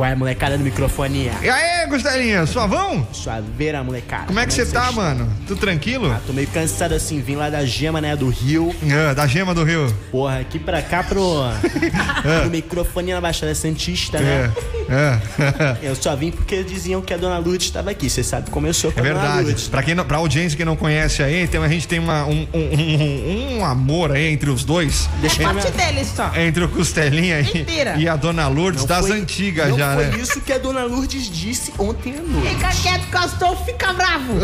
Qual 0.00 0.08
é, 0.08 0.14
molecada 0.14 0.56
do 0.56 0.64
microfonia? 0.64 1.30
E 1.42 1.48
aí, 1.50 1.86
Costelinha, 1.86 2.46
suavão? 2.46 3.06
Suaveira, 3.12 3.84
molecada. 3.84 4.24
Como 4.28 4.40
é 4.40 4.46
que 4.46 4.54
você 4.54 4.64
tá, 4.64 4.90
mano? 4.92 5.28
Tudo 5.46 5.60
tranquilo? 5.60 6.10
Ah, 6.10 6.18
tô 6.26 6.32
meio 6.32 6.46
cansado 6.48 6.94
assim, 6.94 7.20
vim 7.20 7.36
lá 7.36 7.50
da 7.50 7.66
gema, 7.66 8.00
né, 8.00 8.16
do 8.16 8.30
Rio. 8.30 8.74
Ah, 9.10 9.12
da 9.12 9.26
gema 9.26 9.52
do 9.54 9.62
Rio. 9.62 9.94
Porra, 10.10 10.38
aqui 10.40 10.58
pra 10.58 10.80
cá 10.80 11.02
pro, 11.02 11.20
pro 12.40 12.50
microfone 12.50 13.12
na 13.12 13.20
Baixada 13.20 13.54
Santista, 13.54 14.16
É, 14.16 14.20
né? 14.22 14.52
é. 14.88 15.76
Eu 15.90 15.94
só 15.94 16.16
vim 16.16 16.30
porque 16.30 16.62
diziam 16.64 17.02
que 17.02 17.12
a 17.12 17.18
Dona 17.18 17.36
Lourdes 17.36 17.66
estava 17.66 17.90
aqui. 17.90 18.08
Você 18.08 18.22
sabe 18.24 18.48
como 18.50 18.66
eu 18.66 18.72
sou 18.72 18.90
com 18.90 19.00
É 19.00 19.02
a 19.02 19.06
Dona 19.12 19.20
verdade. 19.20 19.42
Lourdes. 19.44 19.68
Pra, 19.68 19.82
quem 19.82 19.94
não, 19.94 20.06
pra 20.06 20.16
audiência 20.16 20.56
que 20.56 20.64
não 20.64 20.76
conhece 20.76 21.22
aí, 21.22 21.46
tem, 21.46 21.62
a 21.62 21.68
gente 21.68 21.86
tem 21.86 21.98
uma, 21.98 22.24
um, 22.24 22.48
um, 22.54 22.58
um- 22.58 23.58
um 23.58 23.64
amor 23.66 24.12
aí 24.12 24.32
entre 24.32 24.48
os 24.48 24.64
dois. 24.64 25.10
Deixa 25.20 25.42
eu 25.42 25.52
Parte 25.52 25.70
deles 25.72 26.08
só. 26.16 26.32
Entre 26.38 26.64
o 26.64 26.70
Costelinha 26.70 27.38
e, 27.40 28.00
e 28.00 28.08
a 28.08 28.16
Dona 28.16 28.48
Lourdes, 28.48 28.80
Não 28.80 28.88
das 28.88 29.06
foi- 29.06 29.20
antigas 29.20 29.76
não 29.76 29.89
foi 29.94 30.06
né? 30.06 30.16
isso 30.18 30.40
que 30.40 30.52
a 30.52 30.58
Dona 30.58 30.84
Lourdes 30.84 31.24
disse 31.30 31.72
ontem 31.78 32.16
à 32.18 32.22
noite. 32.22 32.48
Fica 32.54 32.68
quieto, 32.70 33.06
Castor, 33.10 33.56
fica 33.64 33.92
bravo. 33.92 34.34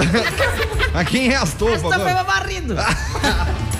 Mas 0.92 1.08
quem 1.08 1.32
é 1.32 1.36
Astolfo 1.36 1.80
foi 1.80 1.92
agora? 1.94 2.14
meu 2.14 2.24
marido. 2.24 2.74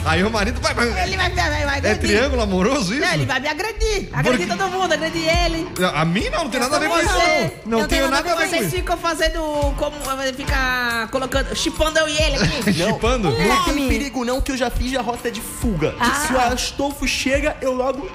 Aí 0.07 0.23
o 0.23 0.31
marido 0.31 0.61
vai. 0.61 0.73
vai- 0.73 1.03
Ele 1.03 1.17
vai, 1.17 1.31
vai, 1.31 1.51
vai 1.51 1.75
É 1.75 1.79
agredir. 1.79 1.99
triângulo 1.99 2.41
amoroso 2.43 2.95
isso? 2.95 3.05
Não, 3.05 3.13
ele 3.15 3.27
vai 3.27 3.41
me 3.41 3.49
agredir. 3.49 4.09
Agredir 4.13 4.47
todo 4.47 4.69
mundo, 4.71 4.93
agredir 4.93 5.29
ele. 5.45 5.67
A 5.95 6.05
mim 6.05 6.31
não, 6.31 6.45
não 6.45 6.51
tem 6.51 6.61
nada 6.61 6.77
a 6.77 6.79
ver 6.79 6.89
com 6.89 6.99
isso, 7.01 7.09
Você. 7.13 7.53
não. 7.67 7.81
Não 7.81 7.89
tenho 7.89 8.09
nada 8.09 8.19
a 8.31 8.35
ver 8.37 8.41
com 8.41 8.49
Vocês 8.49 8.67
isso. 8.69 8.77
ficam 8.77 8.97
fazendo 8.97 9.41
como. 9.77 9.97
Ficar 10.37 11.09
colocando. 11.09 11.57
chipando 11.57 11.99
eu 11.99 12.09
e 12.09 12.17
ele 12.23 12.37
aqui. 12.37 12.73
Chipando? 12.75 13.31
Não 13.31 13.65
tem 13.65 13.89
perigo 13.89 14.25
não 14.25 14.41
que 14.41 14.53
eu 14.53 14.57
já 14.57 14.71
fiz 14.71 14.97
a 14.97 15.03
rota 15.03 15.29
de 15.31 15.41
fuga. 15.41 15.95
Ah. 15.99 16.25
Se 16.27 16.33
o 16.33 16.39
Astolfo 16.41 17.07
chega, 17.09 17.57
eu 17.61 17.73
logo... 17.73 18.09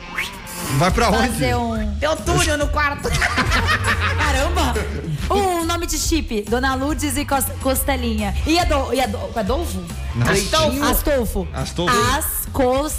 Vai 0.77 0.91
pra 0.91 1.10
onde? 1.10 1.27
Fazer 1.29 1.55
um. 1.55 1.86
Deu 1.95 2.15
túnel 2.15 2.57
no 2.57 2.67
quarto. 2.67 3.10
Caramba! 4.17 4.73
Um 5.29 5.63
nome 5.65 5.86
de 5.86 5.97
chip: 5.97 6.43
Dona 6.49 6.75
Lourdes 6.75 7.17
e 7.17 7.25
Cos- 7.25 7.45
Costelinha. 7.62 8.34
E 8.45 8.57
Ado, 8.57 8.93
e 8.93 8.99
Ado, 9.01 9.19
Adolfo? 9.36 9.84
Astolfo. 10.29 10.84
Astolfo. 10.84 11.47
Astolfo. 11.53 12.17
Ascos. 12.17 12.93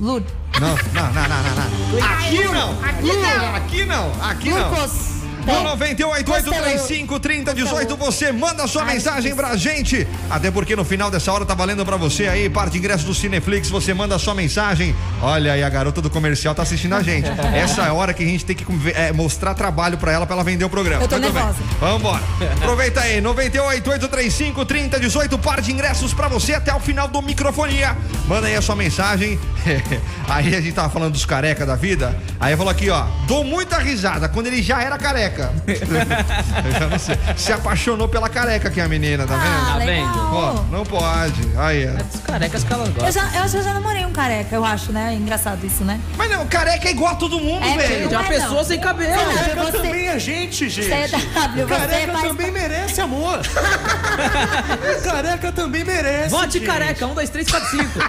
Lud. 0.00 0.24
Não, 0.60 0.68
não, 0.92 1.12
não, 1.12 1.12
não, 1.12 1.28
não, 1.28 1.54
não. 1.54 2.04
Aqui 2.04 2.44
não! 2.44 2.70
Aqui 2.82 3.12
não! 3.16 3.54
Aqui 3.54 3.84
não! 3.84 4.12
Aqui 4.24 4.50
não! 4.50 5.13
Lucas. 5.46 5.54
No 5.54 5.62
98 5.62 6.32
835 6.32 7.20
3018 7.20 7.96
você 7.96 8.32
manda 8.32 8.66
sua 8.66 8.84
mensagem 8.84 9.34
pra 9.34 9.56
gente. 9.56 10.06
Até 10.30 10.50
porque 10.50 10.74
no 10.74 10.84
final 10.84 11.10
dessa 11.10 11.32
hora 11.32 11.44
tá 11.44 11.54
valendo 11.54 11.84
pra 11.84 11.96
você 11.96 12.26
aí, 12.26 12.48
parte 12.48 12.72
de 12.72 12.78
ingresso 12.78 13.04
do 13.04 13.14
Cineflix, 13.14 13.68
você 13.68 13.92
manda 13.92 14.18
sua 14.18 14.34
mensagem. 14.34 14.94
Olha 15.20 15.52
aí, 15.52 15.62
a 15.62 15.68
garota 15.68 16.00
do 16.00 16.10
comercial 16.10 16.54
tá 16.54 16.62
assistindo 16.62 16.94
a 16.94 17.02
gente. 17.02 17.28
Essa 17.54 17.82
é 17.82 17.88
a 17.88 17.92
hora 17.92 18.12
que 18.14 18.22
a 18.22 18.26
gente 18.26 18.44
tem 18.44 18.56
que 18.56 18.64
é, 18.94 19.12
mostrar 19.12 19.54
trabalho 19.54 19.98
pra 19.98 20.12
ela, 20.12 20.26
pra 20.26 20.34
ela 20.34 20.44
vender 20.44 20.64
o 20.64 20.70
programa. 20.70 21.02
Eu 21.02 21.08
tô 21.08 21.18
Muito 21.18 21.32
bem. 21.32 21.42
nervosa. 21.42 21.62
Vambora. 21.80 22.22
Aproveita 22.56 23.00
aí, 23.00 23.20
98 23.20 23.90
835 23.90 24.64
3018, 24.64 25.38
par 25.38 25.60
de 25.60 25.72
ingressos 25.72 26.14
pra 26.14 26.28
você 26.28 26.54
até 26.54 26.74
o 26.74 26.80
final 26.80 27.08
do 27.08 27.20
microfonia. 27.20 27.96
Manda 28.26 28.46
aí 28.46 28.54
a 28.54 28.62
sua 28.62 28.76
mensagem. 28.76 29.38
aí 30.28 30.54
a 30.54 30.60
gente 30.60 30.72
tava 30.72 30.88
falando 30.88 31.12
dos 31.12 31.24
careca 31.24 31.66
da 31.66 31.76
vida. 31.76 32.16
Aí 32.40 32.56
falou 32.56 32.70
aqui, 32.70 32.90
ó, 32.90 33.04
dou 33.26 33.44
muita 33.44 33.78
risada 33.78 34.28
quando 34.28 34.46
ele 34.46 34.62
já 34.62 34.82
era 34.82 34.96
careca. 35.34 35.52
Eu 36.64 36.72
já 36.72 36.86
não 36.88 36.98
sei. 36.98 37.16
Se 37.36 37.52
apaixonou 37.52 38.08
pela 38.08 38.28
careca 38.28 38.68
aqui 38.68 38.80
a 38.80 38.88
menina, 38.88 39.26
tá 39.26 39.34
vendo? 39.36 39.44
Ah, 39.46 39.66
Tá 39.72 39.76
legal. 39.76 40.06
vendo? 40.06 40.34
Ó, 40.34 40.52
não 40.70 40.84
pode. 40.84 41.40
Aí, 41.58 41.86
ó. 41.88 42.14
Os 42.14 42.20
carecas 42.20 42.64
que 42.64 42.72
elas 42.72 42.88
Eu, 42.88 42.94
gostam. 42.94 43.12
já, 43.12 43.36
eu 43.38 43.42
acho 43.42 43.50
que 43.52 43.56
eu 43.58 43.62
já 43.64 43.74
namorei 43.74 44.04
um 44.04 44.12
careca, 44.12 44.54
eu 44.54 44.64
acho, 44.64 44.92
né? 44.92 45.14
Engraçado 45.14 45.64
isso, 45.66 45.84
né? 45.84 46.00
Mas 46.16 46.30
não, 46.30 46.46
careca 46.46 46.88
é 46.88 46.90
igual 46.92 47.12
a 47.12 47.16
todo 47.16 47.38
mundo, 47.40 47.64
É, 47.64 47.76
velho. 47.76 48.08
De 48.08 48.14
uma 48.14 48.22
Não 48.22 48.30
é, 48.30 48.34
pessoa 48.34 48.54
não. 48.56 48.64
sem 48.64 48.80
cabelo. 48.80 49.14
Careca 49.34 49.62
você- 49.64 49.72
também 49.78 50.08
é 50.08 50.18
gente, 50.18 50.68
gente. 50.68 50.88
CW, 50.88 51.66
você 51.66 51.66
Careca 51.66 52.12
faz- 52.12 52.28
também 52.28 52.50
merece 52.50 53.00
amor. 53.00 53.40
Careca 55.04 55.52
também 55.52 55.84
merece. 55.84 56.30
Vote 56.30 56.54
gente. 56.58 56.66
careca, 56.66 57.06
um, 57.06 57.14
dois, 57.14 57.30
três, 57.30 57.50
quatro, 57.50 57.68
cinco. 57.70 57.98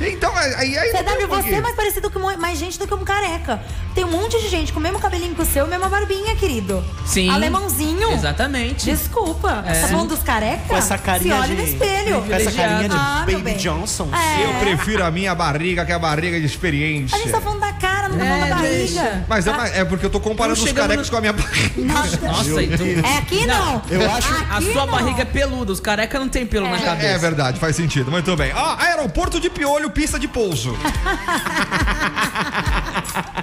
Então, 0.00 0.34
aí, 0.36 0.76
aí 0.76 0.92
não 0.92 1.02
tem 1.04 1.16
CW, 1.18 1.28
você 1.28 1.54
é 1.54 1.60
mais 1.60 1.74
parecido 1.74 2.10
com 2.10 2.18
mais 2.18 2.58
gente 2.58 2.78
do 2.78 2.86
que 2.86 2.94
um 2.94 3.04
careca. 3.04 3.60
Tem 3.98 4.04
um 4.04 4.10
monte 4.12 4.40
de 4.40 4.48
gente 4.48 4.72
com 4.72 4.78
o 4.78 4.82
mesmo 4.82 5.00
cabelinho 5.00 5.34
que 5.34 5.42
o 5.42 5.44
seu, 5.44 5.66
mesma 5.66 5.88
barbinha, 5.88 6.36
querido. 6.36 6.84
Sim. 7.04 7.28
Alemãozinho. 7.30 8.12
Exatamente. 8.12 8.84
Desculpa. 8.84 9.64
É. 9.66 9.72
Tá 9.72 9.88
falando 9.88 10.10
dos 10.10 10.22
carecas? 10.22 10.68
Com 10.68 10.76
essa 10.76 10.96
carinha 10.96 11.34
Se 11.34 11.40
olha 11.40 11.56
de... 11.56 11.62
no 11.62 11.68
espelho. 11.68 12.22
Com 12.22 12.32
essa 12.32 12.52
carinha 12.52 12.88
de 12.88 12.94
Ah, 12.96 13.26
Baby. 13.28 13.54
Johnson. 13.54 14.08
É. 14.14 14.44
Eu 14.44 14.54
prefiro 14.60 15.04
a 15.04 15.10
minha 15.10 15.34
barriga 15.34 15.84
que 15.84 15.90
a 15.90 15.98
barriga 15.98 16.38
de 16.38 16.46
experiência. 16.46 17.16
A 17.16 17.18
gente 17.18 17.32
tá 17.32 17.40
falando 17.40 17.58
da 17.58 17.72
cara, 17.72 18.08
não 18.08 18.18
tá 18.18 18.24
É, 18.24 18.28
falando 18.28 18.48
da 18.50 18.54
barriga. 18.54 18.76
deixa. 18.76 19.24
Mas 19.28 19.46
é, 19.48 19.50
Ah, 19.50 19.66
é 19.66 19.84
porque 19.84 20.06
eu 20.06 20.10
tô 20.10 20.20
comparando 20.20 20.56
Não 20.60 20.64
os 20.64 20.72
carecas 20.72 21.06
no- 21.06 21.10
com 21.10 21.16
a 21.16 21.20
minha 21.20 21.32
barriga. 21.32 21.92
Nossa. 21.92 22.16
Nossa, 22.20 22.62
e 22.62 22.68
tu... 22.76 22.84
É 23.04 23.18
aqui 23.18 23.46
não. 23.46 23.82
Eu 23.90 24.08
acho- 24.12 24.32
A 24.48 24.58
Aqui 24.58 24.72
sua 24.74 24.86
não. 24.86 24.92
barriga 24.92 25.22
é 25.22 25.24
peluda, 25.24 25.72
os 25.72 25.80
careca 25.80 26.20
não 26.20 26.28
tem 26.28 26.46
pelo 26.46 26.68
na 26.70 26.78
cabeça. 26.78 27.04
É 27.08 27.18
verdade, 27.18 27.58
faz 27.58 27.74
sentido. 27.74 28.12
Muito 28.12 28.36
bem. 28.36 28.52
Ó, 28.54 28.76
aeroporto 28.78 29.40
de 29.40 29.50
Piolho, 29.50 29.90
pista 29.90 30.20
de 30.20 30.28
pouso. 30.28 30.76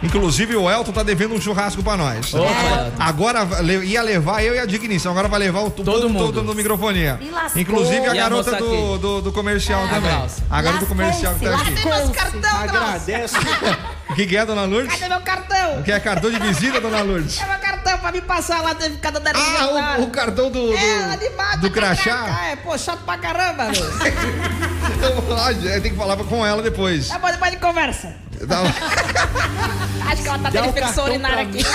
Inclusive 0.06 0.56
o 0.56 0.70
Elton 0.70 0.92
tá 0.92 1.04
devendo 1.04 1.34
um 1.36 1.42
churrasco 1.42 1.82
pra 1.84 1.98
nós. 1.98 2.34
Opa, 2.34 2.46
Elton. 2.50 2.92
Agora 3.00 3.48
ia 3.84 4.02
levar 4.02 4.44
eu 4.44 4.56
e 4.56 4.60
a 4.60 4.66
Digníssima, 4.66 5.12
agora 5.12 5.28
vai 5.28 5.40
levar 5.40 5.62
o 5.62 5.70
Todo 5.72 5.86
povo 5.86 6.10
mundo. 6.10 6.26
todo 6.34 6.44
no 6.44 6.54
microfonia. 6.54 7.18
E 7.22 7.30
lascou. 7.30 7.62
Inclusive 7.62 8.08
a 8.08 8.16
E 8.16 8.20
a 8.20 8.24
garota 8.24 8.52
moça 8.52 8.64
do, 8.64 8.74
aqui? 8.74 9.00
do, 9.02 9.22
do 9.22 9.32
comercial 9.32 9.84
A 9.84 9.88
também. 9.88 10.12
Glaucia. 10.12 10.44
A 10.50 10.62
garota 10.62 10.86
do 10.86 10.88
comercial 10.88 11.34
que 11.36 11.46
tá 11.46 11.56
aqui. 11.56 12.46
Agradece. 12.46 13.36
O 14.08 14.14
que, 14.14 14.28
que 14.28 14.38
é, 14.38 14.46
dona 14.46 14.66
Lourdes? 14.66 14.94
Cadê 14.94 15.10
meu 15.10 15.20
cartão? 15.22 15.80
O 15.80 15.84
que 15.84 15.92
é 15.92 16.00
cartão 16.00 16.30
de 16.30 16.40
visita, 16.40 16.80
dona 16.80 17.02
Lourdes? 17.02 17.38
Cadê 17.40 17.52
meu 17.52 17.60
cartão 17.60 17.98
pra 17.98 18.12
me 18.12 18.22
passar 18.22 18.62
lá? 18.62 18.76
Teve 18.76 18.98
cada 18.98 19.20
dando 19.20 19.36
Ah, 19.38 19.98
o, 20.00 20.04
o 20.04 20.10
cartão 20.12 20.50
do, 20.52 20.68
do, 20.68 20.78
É, 20.78 21.06
lá 21.08 21.16
de 21.16 21.58
do 21.60 21.72
cá, 21.72 21.82
crachá? 21.82 22.46
É, 22.52 22.56
pô, 22.56 22.78
chato 22.78 23.00
pra 23.04 23.18
caramba, 23.18 23.66
meu. 23.74 23.84
Então, 24.96 25.36
ah, 25.38 25.80
tem 25.82 25.92
que 25.92 25.98
falar 25.98 26.16
com 26.18 26.46
ela 26.46 26.62
depois. 26.62 27.08
Tá 27.10 27.18
bom, 27.20 27.30
depois 27.32 27.52
de 27.52 27.58
conversa. 27.58 28.14
Dá- 28.46 28.62
Acho 30.12 30.22
que 30.22 30.28
ela 30.28 30.38
tá 30.40 30.52
tendo 30.52 30.66
o 30.66 30.70
infecção 30.70 30.86
cartão 30.86 31.06
urinária 31.06 31.38
pra 31.38 31.60
aqui. 31.60 31.66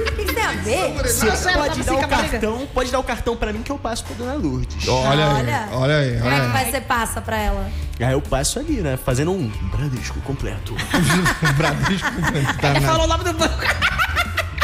O 0.00 0.16
que 0.26 0.32
tem 0.34 0.44
a 0.44 0.52
ver? 0.52 0.94
Você 1.02 1.52
pode 1.52 1.82
tá 1.82 1.92
dar 1.92 1.98
o 1.98 2.08
cartão, 2.08 2.68
pode 2.72 2.92
dar 2.92 2.98
o 3.00 3.02
cartão 3.04 3.36
pra 3.36 3.52
mim 3.52 3.62
que 3.62 3.72
eu 3.72 3.78
passo 3.78 4.04
pra 4.04 4.14
dona 4.16 4.34
Lourdes. 4.34 4.86
Olha 4.88 5.26
aí, 5.26 5.34
Olha. 5.34 5.68
olha 5.72 5.96
aí, 5.98 6.18
Como 6.18 6.30
é 6.30 6.34
olha 6.34 6.44
que 6.46 6.52
vai 6.52 6.70
ser 6.70 6.80
passa 6.82 7.20
pra 7.20 7.38
ela? 7.38 7.70
Aí 7.98 8.12
eu 8.12 8.22
passo 8.22 8.58
ali, 8.58 8.80
né? 8.80 8.96
Fazendo 8.96 9.32
um 9.32 9.48
Bradesco 9.72 10.20
completo. 10.20 10.74
Bradesco. 11.56 12.08
Tá 12.60 12.70
Ele 12.70 12.80
falou 12.86 13.04
o 13.04 13.08
nome 13.08 13.24
do 13.24 13.32
banco. 13.34 13.60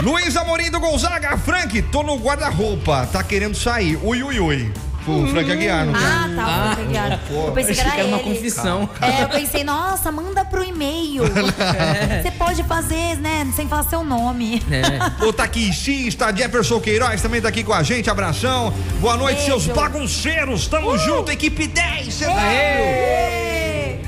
Luiz 0.02 0.36
Amorim 0.36 0.70
do 0.70 0.78
Gonzaga. 0.78 1.36
Frank, 1.38 1.80
tô 1.82 2.02
no 2.02 2.16
guarda-roupa. 2.18 3.06
Tá 3.12 3.22
querendo 3.22 3.56
sair. 3.56 3.98
Ui, 4.02 4.22
ui, 4.22 4.38
ui. 4.38 4.72
O 5.06 5.26
Frank 5.28 5.50
Aguiar, 5.50 5.86
não 5.86 5.92
tem? 5.92 6.02
Ah, 6.02 6.30
tá. 6.34 6.44
Ah, 6.44 6.66
muito 6.66 6.80
obrigada. 6.80 7.20
Eu 7.30 7.52
pensei 7.52 7.74
que 7.74 7.80
era 7.80 7.90
que 7.90 7.98
era 8.00 8.08
uma 8.08 8.18
ele. 8.18 8.28
confissão. 8.34 8.88
É, 9.00 9.22
eu 9.22 9.28
pensei, 9.28 9.64
nossa, 9.64 10.10
manda 10.10 10.44
pro 10.44 10.64
e-mail. 10.64 11.22
Você 12.22 12.30
pode 12.32 12.62
fazer, 12.64 13.16
né, 13.16 13.46
sem 13.54 13.68
falar 13.68 13.84
seu 13.84 14.02
nome. 14.04 14.62
É. 14.70 15.24
O 15.24 15.32
taquicista 15.32 16.34
Jefferson 16.34 16.80
Queiroz 16.80 17.20
também 17.22 17.40
tá 17.40 17.48
aqui 17.48 17.62
com 17.62 17.72
a 17.72 17.82
gente. 17.82 18.10
Abração. 18.10 18.72
Boa 19.00 19.16
noite, 19.16 19.36
Beijo. 19.36 19.60
seus 19.60 19.66
bagunceiros. 19.76 20.66
Tamo 20.66 20.96
junto, 20.98 21.30
equipe 21.30 21.66
10. 21.66 22.16
CW. 22.18 22.30
Ê! 22.30 23.46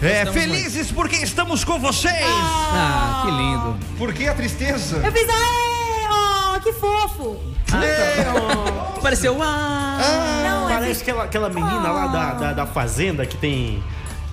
É, 0.01 0.19
Estamos 0.21 0.33
felizes 0.41 0.93
porque 0.93 1.17
estamos 1.17 1.65
com 1.65 1.79
vocês. 1.81 2.15
Ah, 2.25 3.23
que 3.25 3.31
lindo. 3.33 3.77
Por 3.99 4.13
que 4.13 4.29
a 4.29 4.35
tristeza? 4.35 4.99
Eu 4.99 5.11
fiz, 5.11 5.29
aê, 5.29 6.55
oh, 6.57 6.61
que 6.61 6.73
fofo. 6.73 7.37
Pareceu. 9.03 9.37
Ah, 9.43 10.45
é 10.47 10.48
Parece 10.81 11.03
aquela, 11.03 11.25
aquela 11.25 11.49
menina 11.49 11.91
lá 11.91 12.07
da, 12.07 12.33
da, 12.35 12.53
da 12.53 12.67
fazenda 12.67 13.25
que 13.27 13.37
tem, 13.37 13.83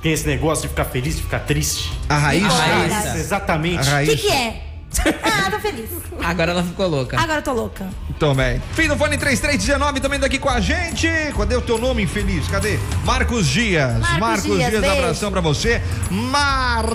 tem 0.02 0.12
esse 0.14 0.28
negócio 0.28 0.64
de 0.64 0.70
ficar 0.70 0.86
feliz, 0.86 1.16
de 1.16 1.24
ficar 1.24 1.40
triste. 1.40 1.92
A 2.10 2.18
Raíssa. 2.18 2.48
A 2.48 2.66
Raíssa. 2.66 3.18
exatamente. 3.18 3.90
A 3.90 4.02
O 4.02 4.06
que 4.06 4.18
que 4.18 4.32
é? 4.32 4.65
Ah, 5.24 5.52
tô 5.52 5.60
feliz. 5.60 5.90
agora 6.24 6.52
ela 6.52 6.64
ficou 6.64 6.88
louca. 6.88 7.20
Agora 7.20 7.40
eu 7.40 7.44
tô 7.44 7.54
louca. 7.54 7.88
Também. 8.20 8.62
Fim 8.74 8.88
do 8.88 8.96
fone 8.98 9.18
3319 9.18 10.00
também 10.00 10.20
daqui 10.20 10.40
com 10.40 10.50
a 10.50 10.60
gente. 10.62 11.08
Cadê 11.38 11.56
o 11.56 11.62
teu 11.62 11.78
nome, 11.78 12.04
infeliz? 12.04 12.48
Cadê? 12.48 12.80
Marcos 13.04 13.48
Dias. 13.48 14.00
Marcos 14.20 14.44
Dias, 14.44 14.72
beijo. 14.72 14.90
abração 14.92 15.32
pra 15.32 15.42
você. 15.42 15.82
Marcela, 16.10 16.86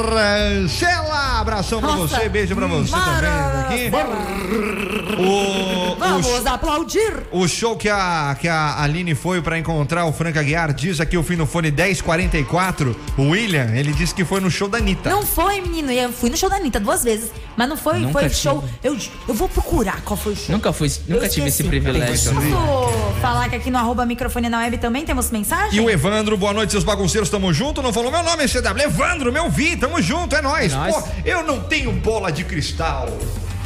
abração 1.41 1.81
pra 1.81 1.93
Nossa. 1.97 2.17
você. 2.17 2.29
Beijo 2.29 2.55
pra 2.55 2.67
você 2.67 2.91
Mara- 2.91 3.65
também. 3.67 3.89
Aqui. 3.89 5.11
O, 5.19 5.93
o, 5.93 5.97
Vamos 5.97 6.47
aplaudir. 6.47 7.27
o 7.31 7.47
show 7.47 7.77
que 7.77 7.89
a, 7.89 8.37
que 8.41 8.49
a 8.49 8.83
Aline 8.83 9.15
foi 9.15 9.43
pra 9.43 9.59
encontrar 9.59 10.07
o 10.07 10.13
Frank 10.13 10.39
Aguiar 10.39 10.73
diz 10.73 11.01
aqui 11.01 11.17
o 11.17 11.23
fim 11.23 11.37
do 11.37 11.47
fone 11.47 11.71
1044. 11.71 12.97
O 13.19 13.31
William, 13.31 13.71
ele 13.75 13.93
disse 13.93 14.15
que 14.15 14.25
foi 14.25 14.41
no 14.41 14.51
show 14.51 14.69
da 14.69 14.79
Anitta. 14.79 15.11
Não 15.11 15.25
foi, 15.27 15.61
menino. 15.61 15.91
Eu 15.93 16.13
fui 16.13 16.31
no 16.31 16.37
show 16.37 16.49
da 16.49 16.57
Anitta 16.57 16.81
duas 16.81 17.05
vezes. 17.05 17.31
Mas 17.57 17.69
não 17.69 17.77
foi, 17.77 17.90
Nunca 17.99 18.13
foi 18.13 18.23
tive. 18.23 18.35
show. 18.35 18.65
Eu, 18.83 18.97
eu 19.29 19.35
vou 19.35 19.49
procurar 19.49 20.01
qual 20.03 20.17
foi 20.17 20.33
o 20.33 20.37
show. 20.37 20.55
Nunca 20.55 20.73
fui, 20.73 20.89
nunca 21.09 21.25
Eu 21.27 21.29
tive 21.31 21.49
esse 21.49 21.63
esqueci. 21.63 21.69
privilégio. 21.69 22.33
Posso 22.35 23.21
falar 23.21 23.49
que 23.49 23.57
aqui 23.57 23.71
no 23.71 23.79
arroba 23.79 24.07
microfone 24.07 24.49
na 24.49 24.59
web 24.59 24.79
também 24.79 25.05
temos 25.05 25.31
mensagem? 25.31 25.79
E 25.79 25.81
o 25.81 25.91
Evandro, 25.91 26.37
boa 26.37 26.53
noite, 26.53 26.71
seus 26.71 26.85
bagunceiros, 26.85 27.29
tamo 27.29 27.53
junto. 27.53 27.83
Não 27.83 27.93
falou 27.93 28.11
meu 28.11 28.23
nome, 28.23 28.47
CW. 28.49 28.83
Evandro, 28.85 29.33
meu 29.33 29.51
vi, 29.51 29.77
tamo 29.77 30.01
junto, 30.01 30.35
é 30.37 30.43
nóis. 30.43 30.73
É 30.73 30.77
nóis. 30.77 30.95
Pô, 30.97 31.03
eu 31.25 31.43
não 31.43 31.61
tenho 31.61 31.93
bola 31.93 32.31
de 32.31 32.45
cristal. 32.45 33.09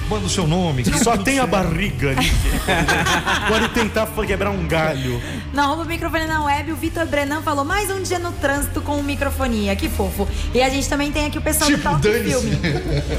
Manda 0.09 0.27
o 0.27 0.29
seu 0.29 0.47
nome. 0.47 0.83
que 0.83 0.99
Só 1.03 1.17
tem 1.17 1.39
a 1.39 1.47
barriga 1.47 2.11
ali. 2.11 2.31
Pode 3.49 3.69
tentar 3.71 4.07
quebrar 4.27 4.51
um 4.51 4.67
galho. 4.67 5.21
No 5.53 5.63
arroba 5.63 5.85
microfone 5.85 6.27
na 6.27 6.45
web, 6.45 6.73
o 6.73 6.77
Vitor 6.77 7.07
Brenan 7.07 7.41
falou 7.43 7.65
mais 7.65 7.91
um 7.91 8.03
dia 8.03 8.19
no 8.19 8.33
trânsito 8.33 8.81
com 8.83 9.03
microfonia. 9.03 9.75
Que 9.75 9.89
fofo. 9.89 10.29
E 10.53 10.63
a 10.63 10.69
gente 10.69 10.89
também 10.89 11.11
tem 11.11 11.27
aqui 11.27 11.39
o 11.39 11.43
pessoal 11.43 11.71
Tipo, 11.71 11.89
do 11.89 12.01
Top. 12.03 12.23
Filme. 12.23 12.59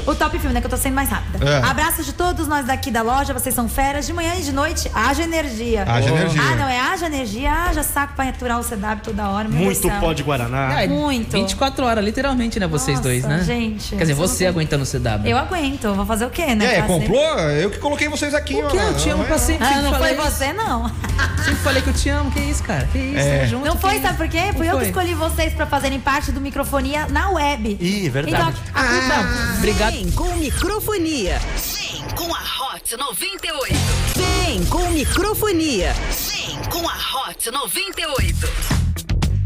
O 0.06 0.14
Top 0.14 0.38
Filme, 0.38 0.54
né? 0.54 0.60
Que 0.60 0.66
eu 0.66 0.70
tô 0.70 0.76
sendo 0.76 0.94
mais 0.94 1.08
rápida. 1.08 1.44
É. 1.44 1.62
Abraços 1.64 2.06
de 2.06 2.12
todos 2.12 2.46
nós 2.46 2.66
daqui 2.66 2.90
da 2.90 3.02
loja. 3.02 3.32
Vocês 3.34 3.54
são 3.54 3.68
feras. 3.68 4.06
De 4.06 4.12
manhã 4.12 4.34
e 4.38 4.42
de 4.42 4.52
noite, 4.52 4.88
haja 4.94 5.22
energia. 5.24 5.82
Haja 5.86 6.08
energia. 6.08 6.40
Ah, 6.42 6.54
não, 6.54 6.68
é 6.68 6.78
haja 6.80 7.06
energia, 7.06 7.52
haja 7.52 7.82
saco 7.82 8.14
pra 8.14 8.28
aturar 8.28 8.60
o 8.60 8.64
CW 8.64 9.00
toda 9.02 9.28
hora. 9.28 9.48
meu 9.48 9.58
Muito 9.64 9.90
pó 10.00 10.12
de 10.12 10.22
Guaraná. 10.22 10.82
É, 10.82 10.86
Muito. 10.86 11.32
24 11.32 11.84
horas, 11.84 12.04
literalmente, 12.04 12.60
né? 12.60 12.66
Vocês 12.66 12.98
Nossa, 12.98 13.08
dois, 13.08 13.24
né? 13.24 13.42
gente, 13.44 13.90
Quer 13.96 14.02
dizer, 14.02 14.14
não 14.14 14.20
você 14.20 14.46
aguentando 14.46 14.84
o 14.84 14.86
CW. 14.86 15.26
Eu 15.26 15.36
aguento. 15.36 15.92
Vou 15.94 16.06
fazer 16.06 16.26
o 16.26 16.30
quê, 16.30 16.54
né? 16.54 16.75
aí, 16.75 16.75
Sempre- 16.76 16.92
comprou? 17.06 17.38
Eu 17.50 17.70
que 17.70 17.78
coloquei 17.78 18.08
vocês 18.08 18.34
aqui, 18.34 18.54
O 18.54 18.68
que? 18.68 18.76
ó. 18.76 18.80
Eu 18.82 18.94
te 18.96 19.08
amo 19.10 19.18
Não 19.18 19.26
pra 19.26 19.36
é? 19.36 19.38
sempre. 19.38 19.66
Ah, 19.66 19.82
não 19.82 19.90
foi 19.90 19.98
falei 19.98 20.14
isso. 20.18 20.30
você, 20.30 20.52
não. 20.52 20.90
Sempre 21.46 21.60
falei 21.62 21.82
que 21.82 21.90
eu 21.90 21.94
te 21.94 22.08
amo. 22.08 22.30
Que 22.30 22.40
isso, 22.40 22.62
cara? 22.62 22.86
Que 22.90 22.98
isso? 22.98 23.18
É. 23.18 23.46
Junto. 23.46 23.66
Não 23.66 23.76
foi, 23.76 24.00
sabe 24.00 24.16
por 24.16 24.28
quê? 24.28 24.52
Fui 24.56 24.66
Não 24.66 24.74
eu 24.74 24.78
que 24.86 24.92
foi. 24.92 25.04
escolhi 25.04 25.14
vocês 25.14 25.52
pra 25.54 25.66
fazerem 25.66 26.00
parte 26.00 26.32
do 26.32 26.40
microfonia 26.40 27.06
na 27.08 27.30
web. 27.30 27.76
Ih, 27.80 28.08
verdade. 28.08 28.56
Então, 28.68 28.82
a 28.82 28.84
culpa- 28.84 29.56
Obrigado. 29.58 29.92
Vem 29.92 30.10
com 30.10 30.32
microfonia. 30.34 31.38
Vem 31.38 32.02
com 32.16 32.34
a 32.34 32.74
Hot 32.74 32.96
98. 32.96 33.74
Vem 34.16 34.64
com 34.66 34.88
microfonia. 34.90 35.92
Vem 35.94 36.58
com 36.70 36.88
a 36.88 37.28
Hot 37.28 37.50
98. 37.50 38.48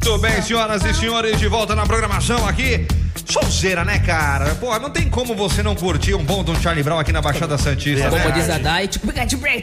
Muito 0.03 0.19
bem, 0.19 0.41
senhoras 0.43 0.83
e 0.85 0.95
senhores, 0.95 1.39
de 1.39 1.47
volta 1.49 1.75
na 1.75 1.85
programação 1.87 2.47
aqui. 2.49 2.87
Solzeira, 3.27 3.85
né, 3.85 3.99
cara? 4.01 4.55
Pô, 4.57 4.77
não 4.79 4.91
tem 4.91 5.09
como 5.09 5.35
você 5.35 5.63
não 5.63 5.75
curtir 5.75 6.15
um 6.15 6.25
bom 6.25 6.43
de 6.43 6.51
um 6.51 6.61
Charlie 6.61 6.83
Brown 6.83 6.99
aqui 6.99 7.13
na 7.13 7.21
Baixada 7.23 7.57
Santista, 7.59 8.09
Como 8.11 8.25
né? 8.25 8.31
diz 8.33 8.51
a 8.51 8.59
Dai, 8.59 8.89
tipo, 8.89 9.13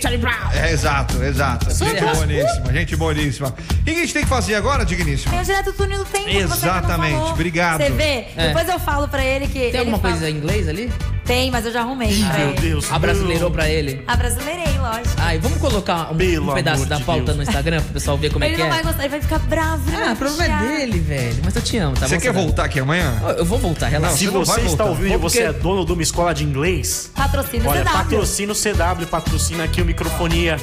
Charlie 0.01 0.17
Brown. 0.17 0.51
É, 0.53 0.71
exato, 0.71 1.21
exato. 1.23 1.69
Gente 1.73 2.01
boníssima, 2.01 2.73
gente 2.73 2.95
boníssima. 2.95 3.53
E 3.85 3.91
o 3.91 3.93
que 3.93 3.99
a 3.99 4.01
gente 4.03 4.13
tem 4.13 4.23
que 4.23 4.29
fazer 4.29 4.55
agora, 4.55 4.85
digníssimo? 4.85 5.31
Tem 5.31 5.41
o 5.41 5.45
direto 5.45 5.65
do 5.65 5.73
túnel 5.73 5.99
do 5.99 6.05
tempo. 6.05 6.25
você 6.25 6.37
Exatamente, 6.39 7.15
obrigado. 7.31 7.81
Você 7.81 7.89
vê? 7.89 8.27
É. 8.37 8.47
Depois 8.47 8.67
eu 8.69 8.79
falo 8.79 9.07
pra 9.07 9.23
ele 9.23 9.47
que. 9.47 9.53
Tem 9.59 9.67
ele 9.67 9.77
alguma 9.79 9.99
fala- 9.99 10.13
coisa 10.13 10.29
em 10.29 10.35
inglês 10.37 10.67
ali? 10.67 10.91
Tem, 11.25 11.51
mas 11.51 11.65
eu 11.65 11.73
já 11.73 11.81
arrumei. 11.81 12.23
pra 12.23 12.37
Meu 12.37 12.49
ele. 12.51 12.59
Deus. 12.61 12.89
Abrasileirou 12.91 13.51
pra 13.51 13.67
ele. 13.67 14.01
Abrasileirei, 14.07 14.77
lógico. 14.77 15.15
Ai, 15.17 15.37
vamos 15.39 15.57
colocar 15.57 16.09
um, 16.13 16.15
um 16.15 16.53
pedaço 16.53 16.85
da 16.85 16.95
de 16.97 17.03
pauta 17.03 17.23
Deus. 17.25 17.37
no 17.37 17.43
Instagram 17.43 17.81
pro 17.81 17.93
pessoal 17.93 18.17
ver 18.17 18.31
como 18.31 18.45
é 18.45 18.47
ele 18.47 18.55
que 18.55 18.61
não 18.61 18.67
é. 18.67 18.71
vai 18.71 18.83
gostar, 18.83 18.99
ele 19.01 19.09
vai 19.09 19.21
ficar 19.21 19.39
bravo. 19.39 19.89
ele 19.91 20.03
Ah, 20.03 20.13
o 20.13 20.15
problema 20.15 20.45
é 20.45 20.77
dele, 20.77 20.99
velho. 20.99 21.35
Mas 21.43 21.53
eu 21.57 21.61
te 21.61 21.77
amo, 21.79 21.95
tá 21.97 22.07
Você 22.07 22.15
bom? 22.15 22.21
quer 22.21 22.27
Sadal? 22.27 22.43
voltar 22.43 22.63
aqui 22.63 22.79
amanhã? 22.79 23.13
Eu 23.37 23.45
vou 23.45 23.59
voltar, 23.59 23.87
relaxa. 23.87 24.17
Se 24.17 24.27
Você 24.27 24.51
você 24.51 24.61
está 24.61 24.85
ouvindo 24.85 25.13
e 25.13 25.17
você 25.17 25.43
é 25.43 25.53
dono 25.53 25.85
de 25.85 25.93
uma 25.93 26.01
escola 26.01 26.33
de 26.33 26.43
inglês, 26.43 27.11
Patrocínio 27.13 27.69
olha, 27.69 27.83
CW. 27.83 27.91
patrocina 27.93 28.51
o 28.51 28.55
CW, 28.55 29.05
patrocina 29.09 29.63
aqui 29.63 29.79
o 29.79 29.85
microfonia, 29.85 30.57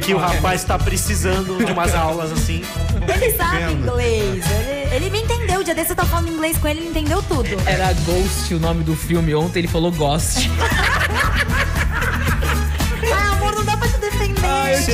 que, 0.00 0.14
o 0.14 0.18
rapaz 0.18 0.60
está 0.60 0.78
precisando 0.78 1.64
de 1.64 1.72
umas 1.72 1.92
aulas 1.92 2.30
assim. 2.30 2.62
Ele 3.12 3.32
sabe 3.32 3.58
vendo? 3.58 3.72
inglês. 3.72 4.44
Ele, 4.48 4.94
ele 4.94 5.10
me 5.10 5.22
entendeu. 5.22 5.60
O 5.60 5.64
dia 5.64 5.74
desse 5.74 5.90
eu 5.90 5.96
tava 5.96 6.08
falando 6.08 6.28
inglês 6.28 6.56
com 6.56 6.68
ele, 6.68 6.80
ele 6.80 6.90
entendeu 6.90 7.20
tudo. 7.22 7.48
Era 7.66 7.92
Ghost 7.92 8.54
o 8.54 8.60
nome 8.60 8.84
do 8.84 8.94
filme 8.94 9.34
ontem, 9.34 9.58
ele 9.58 9.68
falou 9.68 9.90
Ghost. 9.90 10.48
Ah, 13.12 13.32
amor, 13.32 13.54
não 13.54 13.64
dá 13.64 13.76
pra 13.76 13.88
te 13.88 13.98
defender. 13.98 14.40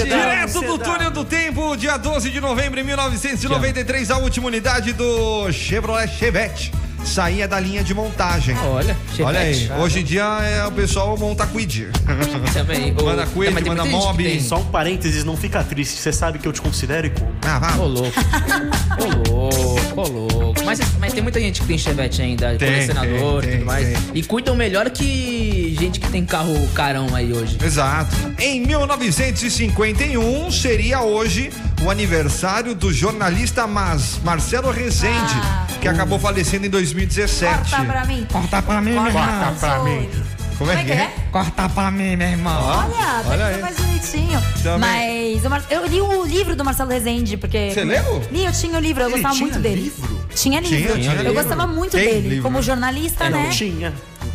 Direto 0.04 0.60
do 0.62 0.78
túnel 0.78 1.10
do 1.10 1.24
tempo, 1.24 1.76
dia 1.76 1.98
12 1.98 2.30
de 2.30 2.40
novembro 2.40 2.80
de 2.80 2.86
1993, 2.86 4.10
a 4.10 4.16
última 4.16 4.46
unidade 4.46 4.92
do 4.94 5.52
Chevrolet 5.52 6.08
Chevette 6.08 6.72
saía 7.06 7.46
da 7.46 7.58
linha 7.58 7.82
de 7.82 7.94
montagem. 7.94 8.56
Olha, 8.58 8.96
Olha 9.20 9.40
aí, 9.40 9.70
hoje 9.80 10.00
em 10.00 10.04
dia 10.04 10.24
é, 10.42 10.66
o 10.66 10.72
pessoal 10.72 11.16
monta 11.16 11.46
quid. 11.46 11.88
Também. 12.52 12.92
Manda 12.92 13.26
Quid, 13.26 13.54
tem 13.54 13.64
manda 13.64 13.84
Mob. 13.84 14.40
Só 14.40 14.58
um 14.58 14.64
parênteses, 14.64 15.24
não 15.24 15.36
fica 15.36 15.62
triste, 15.62 15.98
você 15.98 16.12
sabe 16.12 16.38
que 16.38 16.46
eu 16.46 16.52
te 16.52 16.60
considero 16.60 17.06
e 17.06 17.10
como. 17.10 17.32
Ah, 17.42 17.58
vá. 17.58 17.76
Ô, 17.76 17.86
louco. 17.86 18.12
Ô, 18.98 19.30
louco, 19.30 20.00
ô, 20.00 20.08
louco. 20.08 20.64
Mas, 20.64 20.80
mas 20.98 21.12
tem 21.12 21.22
muita 21.22 21.38
gente 21.38 21.60
que 21.60 21.66
tem 21.66 21.78
Chevette 21.78 22.22
ainda, 22.22 22.56
Tem, 22.56 22.68
colecionador 22.68 23.44
e 23.44 23.46
tem, 23.46 23.56
tudo 23.58 23.66
mais. 23.66 23.86
tem. 23.86 23.96
E 24.14 24.22
cuidam 24.22 24.56
melhor 24.56 24.88
que 24.90 25.76
gente 25.78 26.00
que 26.00 26.08
tem 26.10 26.24
carro 26.24 26.54
carão 26.74 27.14
aí 27.14 27.32
hoje. 27.32 27.58
Exato. 27.62 28.16
Em 28.38 28.60
1951 28.60 30.50
seria 30.50 31.02
hoje 31.02 31.50
o 31.86 31.90
aniversário 31.90 32.74
do 32.74 32.92
jornalista 32.92 33.66
Mas, 33.66 34.18
Marcelo 34.24 34.70
Rezende, 34.72 35.34
Ah. 35.42 35.66
que 35.80 35.86
acabou 35.86 36.18
falecendo 36.18 36.66
em 36.66 36.70
2017. 36.70 37.70
Corta 37.70 37.84
pra 37.84 38.04
mim. 38.04 38.26
Corta 38.30 38.62
pra 38.62 38.80
mim, 38.82 38.90
meu 38.92 39.06
irmão. 39.06 39.22
Corta 39.24 39.52
pra 39.60 39.78
mim. 39.84 40.10
Como 40.58 40.70
é 40.72 40.84
que 40.84 40.90
é? 40.92 41.14
Corta 41.30 41.68
pra 41.68 41.90
mim, 41.90 42.16
meu 42.16 42.28
irmão. 42.28 42.60
Olha, 42.64 43.22
olha 43.28 43.38
tá 43.38 43.46
aí. 43.46 43.60
mais 43.60 43.76
bonitinho. 43.76 44.42
Também. 44.62 45.40
Mas 45.48 45.64
eu 45.70 45.86
li 45.86 46.00
o 46.00 46.24
livro 46.24 46.56
do 46.56 46.64
Marcelo 46.64 46.90
Rezende, 46.90 47.36
porque. 47.36 47.70
Você 47.72 47.84
leu? 47.84 48.22
Li, 48.32 48.44
eu 48.44 48.52
tinha 48.52 48.76
o 48.76 48.80
livro, 48.80 49.02
eu 49.02 49.08
Ele 49.08 49.14
gostava 49.16 49.34
tinha 49.34 49.46
muito 49.46 49.58
dele. 49.60 49.82
livro? 49.82 50.26
Tinha 50.34 50.60
livro. 50.60 50.76
Tinha, 50.78 50.96
tinha 50.96 51.12
eu 51.14 51.18
livro. 51.18 51.34
gostava 51.34 51.66
muito 51.66 51.92
Tem 51.92 52.04
dele. 52.06 52.28
livro. 52.28 52.42
Como 52.42 52.62
jornalista, 52.62 53.24
É, 53.24 53.30
né? 53.30 53.42
Não 53.44 53.50
tinha. 53.50 53.92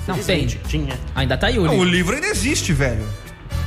Não, 0.07 0.15
Infelizmente, 0.17 0.59
Tinha. 0.67 0.93
Ainda 1.15 1.37
tá 1.37 1.47
aí 1.47 1.59
o 1.59 1.63
Não, 1.63 1.71
o 1.71 1.83
livro. 1.83 1.89
livro 1.89 2.15
ainda 2.15 2.27
existe, 2.27 2.71
velho. 2.71 3.05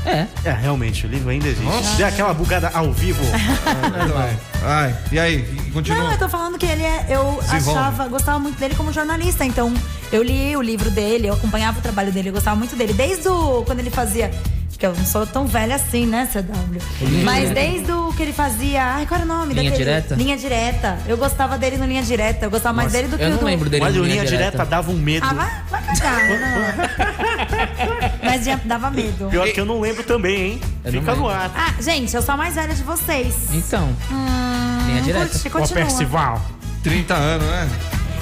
É. 0.04 0.26
É, 0.44 0.52
realmente, 0.52 1.06
o 1.06 1.08
livro 1.08 1.30
ainda 1.30 1.48
existe. 1.48 1.96
Dê 1.96 2.04
aquela 2.04 2.34
bugada 2.34 2.70
ao 2.74 2.92
vivo. 2.92 3.22
Ai, 4.62 4.94
e 5.12 5.18
aí? 5.18 5.42
Continua. 5.72 6.04
Não, 6.04 6.12
eu 6.12 6.18
tô 6.18 6.28
falando 6.28 6.58
que 6.58 6.66
ele 6.66 6.82
é. 6.82 7.06
Eu 7.08 7.38
Desenvolve. 7.42 7.80
achava, 7.80 8.08
gostava 8.08 8.38
muito 8.38 8.58
dele 8.58 8.74
como 8.74 8.92
jornalista. 8.92 9.44
Então, 9.44 9.72
eu 10.12 10.22
li 10.22 10.56
o 10.56 10.62
livro 10.62 10.90
dele, 10.90 11.28
eu 11.28 11.34
acompanhava 11.34 11.78
o 11.78 11.82
trabalho 11.82 12.12
dele, 12.12 12.28
eu 12.28 12.32
gostava 12.32 12.56
muito 12.56 12.76
dele. 12.76 12.92
Desde 12.92 13.28
o. 13.28 13.62
Quando 13.64 13.80
ele 13.80 13.90
fazia. 13.90 14.30
Que 14.76 14.84
eu 14.86 14.92
não 14.92 15.04
sou 15.06 15.24
tão 15.24 15.46
velha 15.46 15.76
assim, 15.76 16.04
né, 16.04 16.28
CW? 16.32 16.80
Mas 17.22 17.48
desde 17.50 17.92
o 17.92 18.12
que 18.12 18.22
ele 18.24 18.32
fazia. 18.32 18.82
Ai, 18.82 19.06
qual 19.06 19.20
era 19.20 19.24
o 19.24 19.32
nome 19.32 19.54
Linha 19.54 19.70
daquele? 19.70 19.84
Direta? 19.84 20.14
Linha 20.16 20.36
direta. 20.36 20.98
Eu 21.06 21.16
gostava 21.16 21.56
dele 21.56 21.76
no 21.76 21.86
Linha 21.86 22.02
Direta. 22.02 22.44
Eu 22.46 22.50
gostava 22.50 22.74
mais 22.74 22.90
dele 22.90 23.06
do 23.06 23.16
que 23.16 23.22
Eu 23.22 23.28
o 23.28 23.30
não 23.30 23.38
do. 23.38 23.44
lembro 23.44 23.70
dele 23.70 23.84
no 23.88 24.02
o 24.02 24.04
linha 24.04 24.26
direta 24.26 24.64
dava 24.66 24.90
um 24.90 24.96
medo. 24.96 25.24
Ah, 25.24 25.32
vai, 25.70 25.80
vai 25.80 25.96
cagar, 25.96 26.28
não. 27.78 27.93
Mas 28.34 28.44
já 28.44 28.56
dava 28.64 28.90
medo. 28.90 29.28
Pior 29.30 29.46
que 29.48 29.60
eu 29.60 29.64
não 29.64 29.80
lembro 29.80 30.02
também, 30.02 30.34
hein? 30.52 30.60
Eu 30.84 30.92
não 30.92 31.00
Fica 31.00 31.14
no 31.14 31.26
lembro. 31.28 31.42
ar. 31.42 31.50
Ah, 31.56 31.80
gente, 31.80 32.14
eu 32.14 32.20
sou 32.22 32.34
a 32.34 32.36
mais 32.36 32.54
velha 32.56 32.74
de 32.74 32.82
vocês. 32.82 33.34
Então, 33.52 33.88
Hum, 34.10 34.86
Linha 34.88 35.02
direta. 35.02 35.26
curte, 35.28 35.48
Ó, 35.48 35.50
continua. 35.60 35.82
Percival. 35.86 36.42
30 36.82 37.14
anos, 37.14 37.46
né? 37.46 37.68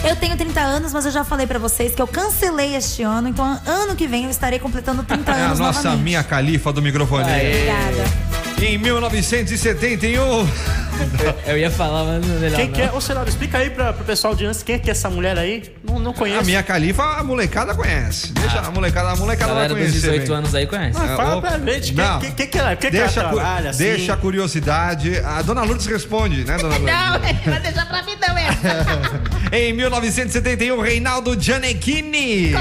Eu 0.05 0.17
tenho 0.17 0.37
30 0.37 0.61
anos, 0.61 0.93
mas 0.93 1.05
eu 1.07 1.13
já 1.13 1.25
falei 1.25 1.47
pra 1.47 1.59
vocês 1.59 1.95
que 1.95 2.03
eu 2.03 2.07
cancelei 2.09 2.75
este 2.77 3.03
ano, 3.03 3.29
então 3.29 3.45
ano 3.65 3.95
que 3.97 4.07
vem 4.07 4.25
eu 4.25 4.31
estarei 4.31 4.59
completando 4.59 5.03
30 5.05 5.31
É 5.33 5.35
a 5.35 5.47
anos 5.47 5.59
nossa 5.61 5.83
novamente. 5.85 6.03
minha 6.05 6.23
califa 6.25 6.73
do 6.73 6.83
microfone. 6.83 7.23
Obrigada. 7.23 8.32
Em 8.65 8.79
1971, 8.79 10.49
eu 11.47 11.59
ia 11.59 11.69
falar, 11.71 12.05
mas 12.05 12.25
não 12.27 12.37
é 12.37 12.39
melhor 12.39 12.57
Quem 12.57 12.67
não. 12.69 12.75
que 12.75 12.81
é? 12.83 12.93
Ô, 12.93 13.01
Senado, 13.01 13.29
explica 13.29 13.59
aí 13.59 13.71
pra, 13.71 13.93
pro 13.93 14.05
pessoal 14.05 14.37
de 14.37 14.47
antes 14.47 14.63
quem 14.63 14.77
é 14.77 14.79
que 14.79 14.89
é 14.89 14.93
essa 14.93 15.11
mulher 15.11 15.37
aí. 15.37 15.65
Não, 15.83 15.99
não 15.99 16.13
conheço. 16.13 16.41
a 16.41 16.45
minha 16.45 16.63
califa, 16.63 17.03
a 17.03 17.25
molecada 17.25 17.75
conhece. 17.75 18.33
Deixa 18.33 18.61
a 18.61 18.71
molecada, 18.71 19.11
a 19.11 19.17
molecada 19.17 19.53
vai 19.53 19.63
galera 19.69 19.75
dos 19.75 19.91
conhecer. 19.91 20.11
18 20.13 20.29
bem. 20.29 20.37
anos 20.37 20.55
aí 20.55 20.67
conhece. 20.69 20.97
Ah, 20.99 21.17
fala 21.17 21.41
pra 21.43 21.59
gente. 21.59 21.93
Não. 21.93 22.21
Quem 22.21 22.31
que, 22.31 22.37
que, 22.37 22.47
que, 22.47 22.59
ela- 22.59 22.77
que, 22.77 22.87
que 22.87 22.97
Deixa, 22.97 23.21
ela 23.21 23.31
cu- 23.31 23.37
trabalha 23.37 23.71
assim? 23.71 23.83
deixa 23.85 24.13
a 24.13 24.17
curiosidade. 24.17 25.19
A 25.19 25.43
dona 25.43 25.63
Lourdes 25.65 25.87
responde, 25.87 26.45
né, 26.45 26.57
dona 26.57 26.77
Lourdes? 26.79 26.95
Não, 26.95 27.21
vai 27.53 27.61
deixar 27.61 27.87
pra 27.87 28.03
mim 28.05 28.17
não, 28.21 28.39
é. 28.39 29.59
em 29.69 29.73
1971, 29.73 30.81
Reinaldo 30.81 31.37
Gianecchini. 31.39 32.53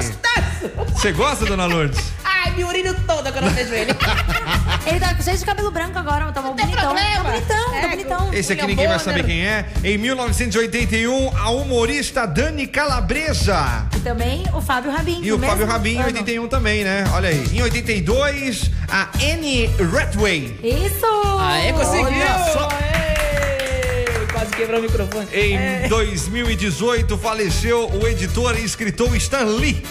Você 0.93 1.11
gosta, 1.11 1.45
dona 1.45 1.65
Lourdes? 1.67 1.99
Ai, 2.51 2.57
me 2.57 2.63
urino 2.65 2.93
toda 3.07 3.31
quando 3.31 3.45
eu 3.45 3.51
vejo 3.55 3.73
ele. 3.73 3.91
Ele 4.85 4.99
tá 4.99 5.15
cheio 5.21 5.37
de 5.37 5.45
cabelo 5.45 5.71
branco 5.71 5.97
agora, 5.97 6.31
tá 6.31 6.41
bonitão. 6.41 6.93
Tá 6.93 7.23
bonitão, 7.23 7.71
tá 7.71 7.77
É, 7.77 7.87
bonitão. 7.87 8.33
Esse 8.33 8.53
aqui 8.53 8.67
ninguém 8.67 8.87
vai 8.87 8.99
saber 8.99 9.23
quem 9.23 9.45
é. 9.45 9.65
Em 9.83 9.97
1981, 9.97 11.37
a 11.37 11.49
humorista 11.51 12.25
Dani 12.25 12.67
Calabresa. 12.67 13.87
E 13.95 13.99
também 13.99 14.43
o 14.53 14.61
Fábio 14.61 14.91
Rabin. 14.91 15.21
E 15.23 15.31
o 15.31 15.39
Fábio 15.39 15.57
mesmo 15.59 15.71
Rabin 15.71 15.91
em 15.91 15.97
ano. 15.99 16.07
81 16.07 16.47
também, 16.47 16.83
né? 16.83 17.05
Olha 17.13 17.29
aí. 17.29 17.45
Em 17.53 17.61
82, 17.61 18.69
a 18.89 19.07
Anne 19.33 19.67
Rathway. 19.93 20.57
Isso! 20.61 21.05
Aê, 21.39 21.71
conseguiu! 21.73 22.05
Olha 22.05 22.51
só. 22.51 22.67
Aê! 22.69 24.27
Quase 24.31 24.51
quebrou 24.51 24.79
o 24.79 24.83
microfone. 24.83 25.27
Em 25.33 25.87
2018, 25.87 27.17
faleceu 27.17 27.89
o 27.89 28.07
editor 28.07 28.57
e 28.59 28.65
escritor 28.65 29.15
Stan 29.15 29.43
Lee. 29.45 29.83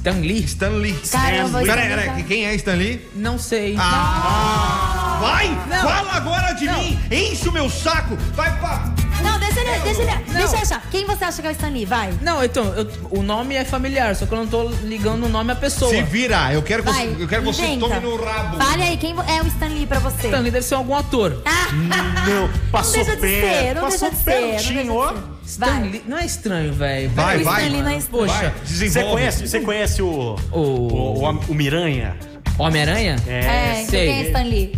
Stan 0.00 0.20
Lee? 0.20 0.40
Stan 0.44 0.68
Lee. 0.70 0.94
Caramba, 1.10 1.58
Peraí, 1.60 1.68
Stan 1.68 1.74
Lee 1.76 1.88
peraí. 1.88 2.08
tá- 2.22 2.28
Quem 2.28 2.46
é 2.46 2.54
Stan 2.54 2.72
Lee? 2.74 3.08
Não 3.14 3.38
sei. 3.38 3.76
Ah! 3.78 5.18
Vai! 5.20 5.48
Não. 5.68 5.82
Fala 5.88 6.12
agora 6.14 6.52
de 6.54 6.64
Não. 6.64 6.78
mim! 6.82 6.98
Enche 7.10 7.48
o 7.48 7.52
meu 7.52 7.68
saco! 7.68 8.16
Vai 8.34 8.58
pra. 8.58 8.82
Não, 9.22 9.38
deixa 9.38 9.60
ele, 9.60 9.78
deixa 9.80 10.00
ele. 10.02 10.10
Não. 10.28 10.34
Deixa 10.40 10.56
eu 10.56 10.60
achar. 10.62 10.82
Quem 10.90 11.04
você 11.04 11.22
acha 11.26 11.42
que 11.42 11.48
é 11.48 11.50
o 11.50 11.52
Stan 11.52 11.68
Lee? 11.68 11.84
Vai. 11.84 12.10
Não, 12.22 12.42
então, 12.42 12.64
eu- 12.74 12.90
o 13.10 13.22
nome 13.22 13.54
é 13.54 13.62
familiar, 13.66 14.16
só 14.16 14.24
que 14.24 14.32
eu 14.32 14.38
não 14.38 14.46
tô 14.46 14.70
ligando 14.84 15.26
o 15.26 15.28
nome 15.28 15.52
à 15.52 15.54
pessoa. 15.56 15.90
Se 15.90 16.00
vira! 16.02 16.50
Eu 16.54 16.62
quero 16.62 16.82
que 16.82 16.90
Vai. 16.90 17.08
você, 17.08 17.22
eu 17.22 17.28
quero 17.28 17.42
que 17.42 17.48
você 17.52 17.76
tome 17.76 18.00
no 18.00 18.16
rabo. 18.24 18.56
Fale 18.56 18.82
aí, 18.82 18.96
quem 18.96 19.10
é 19.28 19.42
o 19.42 19.46
Stan 19.48 19.66
Lee 19.68 19.86
pra 19.86 19.98
você? 19.98 20.28
Stan 20.28 20.40
Lee 20.40 20.50
deve 20.50 20.64
ser 20.64 20.76
algum 20.76 20.96
ator. 20.96 21.42
Não, 22.26 22.48
passou 22.72 22.96
Não 22.96 23.04
deixa 23.04 23.16
de 23.16 23.20
ser, 23.28 23.40
perto. 23.42 23.74
não 23.74 23.82
Passou 23.82 24.10
deixa 24.10 24.16
de 24.16 24.24
ser. 24.24 24.30
Pertinho, 24.30 24.94
ó. 24.96 25.12
De 25.50 25.56
ser. 25.56 25.62
Stan 25.64 25.80
Vai. 25.80 25.88
Lee 25.90 26.02
não 26.06 26.18
é 26.18 26.24
estranho, 26.26 26.72
velho. 26.72 27.10
Vai, 27.10 27.40
O 27.40 27.44
vai. 27.44 27.62
Stan 27.62 27.72
Lee 27.74 27.82
não 27.82 27.90
é 27.90 27.96
estranho. 27.98 28.26
Poxa, 28.26 28.38
Vai, 28.40 28.52
Você 28.64 28.84
desenvolve. 28.84 29.10
conhece, 29.16 29.48
você 29.48 29.60
conhece 29.60 30.02
o, 30.02 30.36
O- 30.52 30.58
o, 30.58 31.24
o, 31.24 31.40
o 31.48 31.54
Miranha? 31.54 32.16
Homem-Aranha? 32.58 33.16
É, 33.26 33.72
então 33.80 33.90
sei. 33.90 34.06
quem 34.08 34.18
é 34.18 34.22
Stan 34.26 34.42
Lee? 34.42 34.72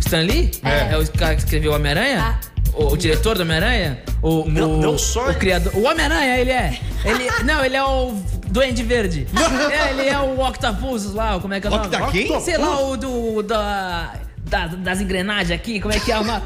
Stan 0.00 0.20
Lee? 0.22 0.50
É. 0.64 0.92
É 0.94 0.98
o 0.98 1.12
cara 1.12 1.34
que 1.34 1.42
escreveu 1.42 1.72
Homem-Aranha? 1.72 2.38
Ah. 2.40 2.52
O, 2.74 2.92
o 2.92 2.96
diretor 2.96 3.36
do 3.36 3.42
Homem-Aranha? 3.42 3.98
O, 4.22 4.44
Não- 4.48 4.74
o, 4.78 4.80
não 4.80 4.96
só 4.98 5.28
O 5.30 5.34
criador. 5.34 5.74
O 5.76 5.82
Homem-Aranha, 5.84 6.38
ele 6.38 6.50
é. 6.50 6.78
Ele, 7.04 7.28
não, 7.44 7.62
ele 7.64 7.76
é 7.76 7.84
o 7.84 8.14
Duende 8.48 8.82
Verde. 8.82 9.26
É, 9.72 9.90
ele 9.90 10.08
é 10.08 10.18
o 10.18 10.40
Octopus 10.40 11.12
lá, 11.14 11.38
como 11.40 11.52
é 11.54 11.60
que 11.60 11.66
é 11.66 11.70
o 11.70 11.72
nome? 11.72 11.86
Octa 11.86 12.10
quem? 12.10 12.40
Sei 12.40 12.56
lá, 12.56 12.80
o 12.80 12.96
do. 12.96 13.42
Da, 13.42 14.14
da- 14.52 14.66
das 14.66 15.00
engrenagens 15.00 15.50
aqui, 15.50 15.80
como 15.80 15.94
é 15.94 15.98
que 15.98 16.12
é 16.12 16.18
o 16.18 16.22
nome? 16.24 16.42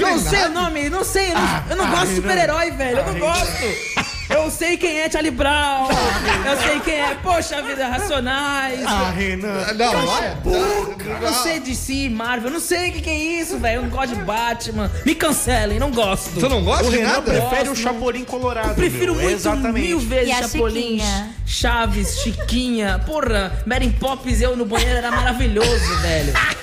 Não 0.00 0.18
sei 0.18 0.44
o 0.44 0.48
nome, 0.50 0.88
não 0.88 1.04
sei. 1.04 1.30
Eu 1.32 1.34
não, 1.34 1.64
eu 1.70 1.76
não 1.76 1.90
gosto 1.90 2.06
de 2.08 2.14
super-herói, 2.16 2.70
velho. 2.70 2.98
Eu 2.98 3.06
não 3.06 3.18
gosto. 3.18 4.02
Eu 4.30 4.50
sei 4.50 4.78
quem 4.78 5.00
é 5.00 5.10
Charlie 5.10 5.30
Brown. 5.32 5.88
Eu 5.90 6.56
sei 6.62 6.80
quem 6.80 6.94
é, 6.94 7.14
poxa 7.22 7.60
vida, 7.60 7.86
Racionais. 7.86 8.80
Ah, 8.86 9.12
Renan. 9.14 9.74
Não, 9.74 10.06
vai. 10.06 10.36
Eu 10.46 11.20
não 11.20 11.34
sei 11.42 11.60
de 11.60 11.74
si, 11.74 12.08
Marvel, 12.08 12.48
eu 12.48 12.52
não 12.54 12.60
sei 12.60 12.88
o 12.88 12.92
que, 12.94 13.02
que 13.02 13.10
é 13.10 13.18
isso, 13.18 13.58
velho. 13.58 13.78
Eu 13.78 13.82
não 13.82 13.90
gosto 13.90 14.14
de 14.14 14.22
Batman. 14.22 14.90
Me 15.04 15.14
cancelem, 15.14 15.78
não 15.78 15.90
gosto. 15.90 16.30
Você 16.40 16.48
não 16.48 16.62
gosta 16.64 16.86
O 16.86 16.90
de 16.90 16.96
Renan 16.98 17.08
nada? 17.12 17.22
prefere 17.22 17.68
o 17.68 17.74
Chapolin 17.76 18.24
Colorado. 18.24 18.74
Prefiro 18.74 19.12
meu. 19.14 19.24
muito 19.24 19.36
Exatamente. 19.36 19.86
mil 19.88 19.98
vezes 19.98 20.34
Chapolin, 20.34 20.80
Chiquinha? 21.00 21.30
Chaves, 21.44 22.20
Chiquinha. 22.22 23.00
Porra, 23.04 23.52
Mary 23.66 23.90
Poppins 24.00 24.40
eu 24.40 24.56
no 24.56 24.64
banheiro 24.64 24.96
era 24.96 25.10
maravilhoso, 25.10 25.96
velho. 26.00 26.32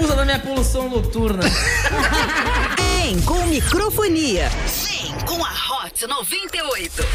Usa 0.00 0.16
da 0.16 0.24
minha 0.24 0.38
poluição 0.38 0.88
noturna. 0.88 1.42
Vem 2.76 3.20
com 3.22 3.46
microfonia. 3.46 4.48
Vem 4.48 5.12
com 5.26 5.44
a 5.44 5.50
Hot 5.50 6.06
98. 6.06 7.06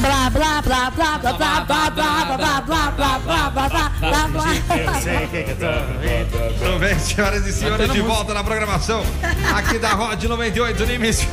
Blá, 0.00 0.30
blá, 0.30 0.60
blá, 0.60 0.90
blá, 0.90 0.90
blá, 0.90 1.18
blá, 1.18 1.32
blá, 1.32 1.64
blá, 1.64 1.90
blá, 1.90 1.90
blá, 1.90 2.36
blá, 2.36 2.60
blá, 2.60 2.90
blá, 2.92 3.18
blá, 3.18 3.50
blá, 3.50 3.68
blá, 3.68 3.92
blá. 4.28 4.44
Então 6.56 6.78
vem, 6.78 6.98
senhoras 6.98 7.46
e 7.46 7.52
senhores, 7.52 7.92
de 7.92 8.00
volta 8.00 8.34
na 8.34 8.42
programação 8.44 9.02
aqui 9.54 9.78
da 9.78 9.90
Rod 9.90 10.22
98 10.22 10.86
Nimes. 10.86 11.26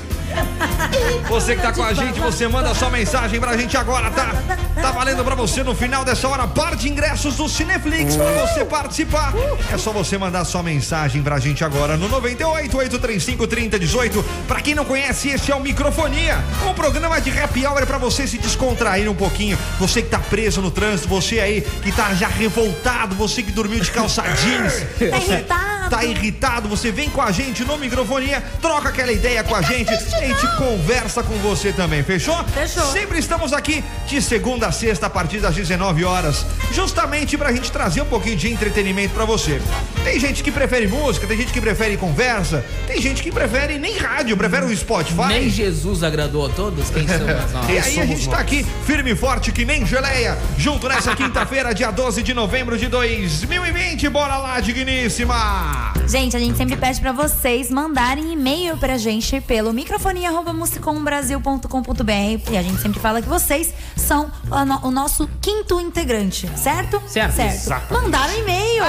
Você 1.29 1.55
que 1.55 1.61
tá 1.61 1.71
com 1.71 1.83
a 1.83 1.93
gente, 1.93 2.19
você 2.19 2.47
manda 2.47 2.73
sua 2.73 2.89
mensagem 2.89 3.39
pra 3.39 3.55
gente 3.55 3.77
agora, 3.77 4.09
tá? 4.11 4.33
Tá 4.81 4.91
valendo 4.91 5.23
pra 5.23 5.35
você 5.35 5.63
no 5.63 5.73
final 5.73 6.03
dessa 6.03 6.27
hora 6.27 6.47
par 6.47 6.75
de 6.75 6.89
ingressos 6.89 7.35
do 7.37 7.47
Cineflix 7.47 8.15
pra 8.15 8.31
você 8.31 8.65
participar. 8.65 9.33
É 9.71 9.77
só 9.77 9.91
você 9.91 10.17
mandar 10.17 10.43
sua 10.45 10.61
mensagem 10.61 11.23
pra 11.23 11.39
gente 11.39 11.63
agora 11.63 11.95
no 11.95 12.09
98 12.09 12.77
835 12.77 13.47
3018. 13.47 14.25
Pra 14.47 14.61
quem 14.61 14.75
não 14.75 14.83
conhece, 14.83 15.29
esse 15.29 15.51
é 15.51 15.55
o 15.55 15.61
Microfonia, 15.61 16.37
um 16.67 16.73
programa 16.73 17.19
de 17.21 17.29
happy 17.37 17.65
hour 17.65 17.85
pra 17.85 17.97
você 17.97 18.27
se 18.27 18.37
descontrair 18.37 19.09
um 19.09 19.15
pouquinho. 19.15 19.57
Você 19.79 20.01
que 20.01 20.09
tá 20.09 20.19
preso 20.19 20.61
no 20.61 20.71
trânsito, 20.71 21.07
você 21.07 21.39
aí 21.39 21.61
que 21.61 21.91
tá 21.91 22.13
já 22.13 22.27
revoltado, 22.27 22.64
você 23.15 23.43
que 23.43 23.51
dormiu 23.51 23.79
de 23.79 23.91
calça 23.91 24.23
jeans. 24.35 24.73
Tá 24.99 25.17
irritado. 25.17 25.74
Tá 25.89 26.03
irritado, 26.03 26.67
você 26.67 26.91
vem 26.91 27.09
com 27.09 27.21
a 27.21 27.31
gente 27.31 27.63
no 27.63 27.77
Microfonia, 27.77 28.43
troca 28.61 28.89
aquela 28.89 29.11
ideia 29.11 29.43
com 29.43 29.55
a 29.55 29.61
gente, 29.61 29.89
a 29.93 29.97
gente 29.97 30.57
conversa 30.57 31.21
com 31.23 31.35
você 31.39 31.71
também, 31.71 32.03
fechou? 32.03 32.35
Fechou. 32.45 32.83
Sempre 32.91 33.19
estamos 33.19 33.53
aqui 33.53 33.83
de 34.07 34.21
segunda 34.21 34.67
a 34.67 34.71
sexta 34.71 35.05
a 35.05 35.09
partir 35.09 35.39
das 35.39 35.53
19 35.55 36.03
horas, 36.03 36.45
justamente 36.71 37.37
pra 37.37 37.51
gente 37.51 37.71
trazer 37.71 38.01
um 38.01 38.05
pouquinho 38.05 38.35
de 38.35 38.51
entretenimento 38.51 39.13
pra 39.13 39.25
você. 39.25 39.61
Tem 40.03 40.19
gente 40.19 40.43
que 40.43 40.51
prefere 40.51 40.87
música, 40.87 41.27
tem 41.27 41.37
gente 41.37 41.53
que 41.53 41.61
prefere 41.61 41.97
conversa, 41.97 42.65
tem 42.87 43.01
gente 43.01 43.21
que 43.21 43.31
prefere 43.31 43.77
nem 43.77 43.97
rádio, 43.97 44.35
prefere 44.35 44.65
o 44.65 44.75
Spotify. 44.75 45.27
Nem 45.27 45.49
Jesus 45.49 46.03
agradou 46.03 46.45
a 46.45 46.49
todos? 46.49 46.89
Quem 46.89 47.07
somos 47.07 47.51
nós? 47.53 47.69
E 47.69 47.77
aí 47.77 47.99
a 47.99 48.05
gente 48.05 48.27
tá 48.29 48.39
aqui 48.39 48.65
firme 48.85 49.11
e 49.11 49.15
forte 49.15 49.51
que 49.51 49.65
nem 49.65 49.85
geleia, 49.85 50.37
junto 50.57 50.87
nessa 50.89 51.15
quinta-feira, 51.15 51.73
dia 51.73 51.91
12 51.91 52.23
de 52.23 52.33
novembro 52.33 52.77
de 52.77 52.87
2020. 52.87 54.09
Bora 54.09 54.37
lá, 54.37 54.59
digníssima! 54.59 55.74
Gente, 56.07 56.35
a 56.37 56.39
gente 56.39 56.55
sempre 56.57 56.77
pede 56.77 57.01
pra 57.01 57.11
vocês 57.11 57.69
mandarem 57.71 58.31
e-mail 58.33 58.77
pra 58.77 58.97
gente 58.97 59.41
pelo 59.41 59.73
microfonia.musicombrasil.com.br 59.73 62.51
e 62.51 62.57
a 62.57 62.61
gente 62.61 62.79
sempre 62.81 62.99
fala 62.99 63.21
que 63.21 63.27
vocês 63.27 63.73
são 63.95 64.31
o, 64.51 64.65
no- 64.65 64.87
o 64.87 64.91
nosso 64.91 65.27
quinto 65.41 65.79
integrante, 65.79 66.47
certo? 66.55 67.01
Certo. 67.07 67.33
Certo. 67.35 67.93
Mandaram 67.93 68.33
e-mail. 68.37 68.83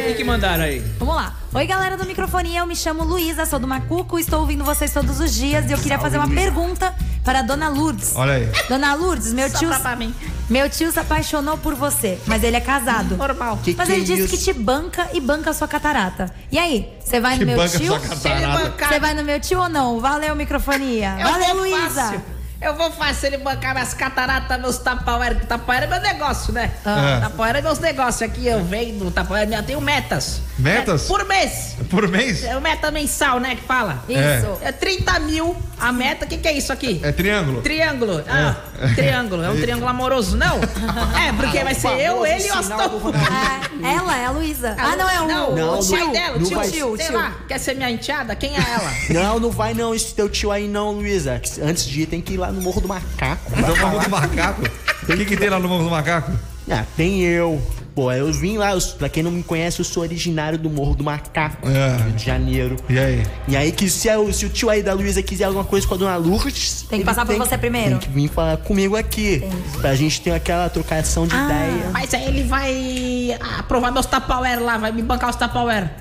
O 0.00 0.04
que, 0.06 0.14
que 0.14 0.24
mandaram 0.24 0.64
aí? 0.64 0.78
Vamos 0.98 1.14
lá. 1.16 1.34
Oi, 1.52 1.66
galera 1.66 1.96
do 1.96 2.06
Microfonia, 2.06 2.60
eu 2.60 2.66
me 2.66 2.76
chamo 2.76 3.02
Luísa, 3.04 3.44
sou 3.46 3.58
do 3.58 3.66
Macuco, 3.66 4.18
estou 4.18 4.40
ouvindo 4.40 4.64
vocês 4.64 4.92
todos 4.92 5.18
os 5.20 5.34
dias 5.34 5.68
e 5.68 5.72
eu 5.72 5.78
queria 5.78 5.98
fazer 5.98 6.18
uma 6.18 6.28
pergunta 6.28 6.94
para 7.24 7.40
a 7.40 7.42
Dona 7.42 7.68
Lourdes. 7.68 8.12
Olha 8.14 8.34
aí. 8.34 8.48
Dona 8.68 8.94
Lourdes, 8.94 9.32
meu 9.32 9.48
tio, 9.50 9.68
Sopra 9.68 9.80
pra 9.80 9.96
mim. 9.96 10.14
meu 10.48 10.68
tio 10.70 10.90
se 10.90 10.98
apaixonou 10.98 11.58
por 11.58 11.74
você, 11.74 12.18
mas 12.26 12.42
ele 12.42 12.56
é 12.56 12.60
casado. 12.60 13.16
Normal. 13.16 13.58
mas 13.76 13.88
ele 13.90 14.04
disse 14.04 14.28
que 14.28 14.38
te 14.38 14.52
banca 14.52 15.08
e 15.12 15.20
banca 15.20 15.50
a 15.50 15.54
sua 15.54 15.68
catarata. 15.68 16.32
E 16.50 16.58
aí, 16.58 16.92
você 17.04 17.20
vai 17.20 17.34
Que 17.38 17.40
no 17.44 17.46
meu 17.46 17.56
banca 17.56 17.78
tio? 17.78 17.98
Você 17.98 18.98
vai 19.00 19.14
no 19.14 19.24
meu 19.24 19.40
tio 19.40 19.60
ou 19.60 19.68
não? 19.68 20.00
Valeu, 20.00 20.34
Microfonia. 20.34 21.16
eu 21.20 21.28
Valeu, 21.30 21.56
Luísa. 21.56 22.02
fácil. 22.02 22.39
Eu 22.60 22.74
vou 22.74 22.90
se 23.14 23.26
ele 23.26 23.38
bancar 23.38 23.72
minhas 23.74 23.94
cataratas, 23.94 24.60
meus 24.60 24.78
tapauera, 24.78 25.34
que 25.34 25.46
tapauera 25.46 25.86
é 25.86 25.88
meu 25.88 26.00
negócio, 26.00 26.52
né? 26.52 26.70
Ah. 26.84 27.18
Tapauera 27.22 27.58
é 27.58 27.62
meus 27.62 27.78
negócios. 27.78 28.22
Aqui 28.22 28.46
eu 28.46 28.62
vendo 28.62 29.10
tapauera, 29.10 29.50
eu 29.54 29.62
tenho 29.62 29.80
metas. 29.80 30.42
Metas? 30.58 31.04
Por 31.04 31.24
mês. 31.26 31.76
Por 31.88 32.06
mês? 32.06 32.44
É 32.44 32.56
o 32.56 32.60
meta 32.60 32.90
mensal, 32.90 33.40
né, 33.40 33.56
que 33.56 33.62
fala. 33.62 34.04
Isso. 34.08 34.58
É 34.62 34.70
30 34.70 35.18
mil 35.20 35.56
a 35.80 35.90
meta. 35.90 36.26
O 36.26 36.28
que, 36.28 36.36
que 36.36 36.46
é 36.48 36.52
isso 36.52 36.70
aqui? 36.70 37.00
É 37.02 37.10
triângulo? 37.12 37.62
Triângulo. 37.62 38.22
Ah, 38.28 38.56
triângulo. 38.94 39.42
É 39.42 39.50
um 39.50 39.56
triângulo 39.60 39.88
amoroso, 39.88 40.36
não? 40.36 40.58
É, 40.58 41.32
porque 41.34 41.64
vai 41.64 41.74
ser 41.74 41.98
eu, 41.98 42.26
ele 42.26 42.46
e 42.46 42.50
o 42.50 42.54
Astolfo. 42.54 43.10
É, 43.10 43.94
ela 43.94 44.18
é 44.18 44.26
a 44.26 44.30
Luísa. 44.30 44.76
Ah, 44.78 44.96
não, 44.96 45.08
é 45.08 45.20
o, 45.22 45.26
Não, 45.26 45.74
o 45.76 45.78
o 45.78 45.82
tio. 45.82 46.12
dela, 46.12 46.36
o 46.36 46.42
tio, 46.42 46.60
tio, 46.60 46.70
tio, 46.70 46.96
sei 46.96 47.06
tio. 47.06 47.14
lá, 47.16 47.34
quer 47.48 47.58
ser 47.58 47.74
minha 47.74 47.90
enteada? 47.90 48.36
Quem 48.36 48.54
é 48.54 48.60
ela? 48.60 48.90
Não, 49.10 49.40
não 49.40 49.50
vai 49.50 49.74
não, 49.74 49.94
esse 49.94 50.14
teu 50.14 50.28
tio 50.28 50.50
aí 50.52 50.68
não, 50.68 50.92
Luísa. 50.92 51.40
Antes 51.62 51.86
de 51.86 52.02
ir 52.02 52.06
tem 52.06 52.20
que 52.20 52.34
ir 52.34 52.36
lá 52.36 52.49
no 52.52 52.60
Morro 52.62 52.80
do 52.80 52.88
Macaco. 52.88 53.50
No 53.56 53.76
Morro 53.76 54.00
do 54.04 54.10
Macaco? 54.10 54.62
O 55.02 55.06
que, 55.16 55.24
que 55.24 55.36
tem 55.36 55.48
lá 55.48 55.58
no 55.58 55.68
Morro 55.68 55.84
do 55.84 55.90
Macaco? 55.90 56.32
Ah, 56.70 56.84
tem 56.96 57.22
eu. 57.22 57.60
Pô, 57.94 58.12
eu 58.12 58.32
vim 58.32 58.56
lá, 58.56 58.70
eu, 58.72 58.80
pra 58.96 59.08
quem 59.08 59.20
não 59.22 59.32
me 59.32 59.42
conhece, 59.42 59.80
eu 59.80 59.84
sou 59.84 60.04
originário 60.04 60.56
do 60.56 60.70
Morro 60.70 60.94
do 60.94 61.02
Macaco, 61.02 61.68
É. 61.68 61.96
Rio 62.04 62.12
de 62.12 62.24
Janeiro. 62.24 62.76
E 62.88 62.96
aí? 62.98 63.26
E 63.48 63.56
aí, 63.56 63.72
que 63.72 63.90
se, 63.90 64.08
a- 64.08 64.32
se 64.32 64.46
o 64.46 64.48
tio 64.48 64.70
aí 64.70 64.80
da 64.80 64.92
Luísa 64.94 65.20
quiser 65.22 65.44
alguma 65.44 65.64
coisa 65.64 65.86
com 65.88 65.94
a 65.94 65.96
dona 65.96 66.16
Lourdes... 66.16 66.82
Tem 66.88 67.00
que 67.00 67.04
passar 67.04 67.26
por 67.26 67.36
você 67.36 67.58
primeiro. 67.58 67.90
Tem 67.90 67.98
que 67.98 68.08
vir 68.08 68.28
falar 68.28 68.56
comigo 68.58 68.96
aqui. 68.96 69.42
Pra 69.80 69.94
gente 69.96 70.20
ter 70.20 70.30
aquela 70.30 70.68
trocação 70.70 71.26
de 71.26 71.34
Ah. 71.34 71.44
ideia. 71.44 71.90
Mas 71.92 72.14
aí 72.14 72.26
ele 72.28 72.44
vai 72.44 73.36
aprovar 73.58 73.90
meus 73.90 74.06
tapauera 74.06 74.60
lá, 74.60 74.78
vai 74.78 74.92
me 74.92 75.02
bancar 75.02 75.28
os 75.30 75.36
tapauera. 75.36 75.92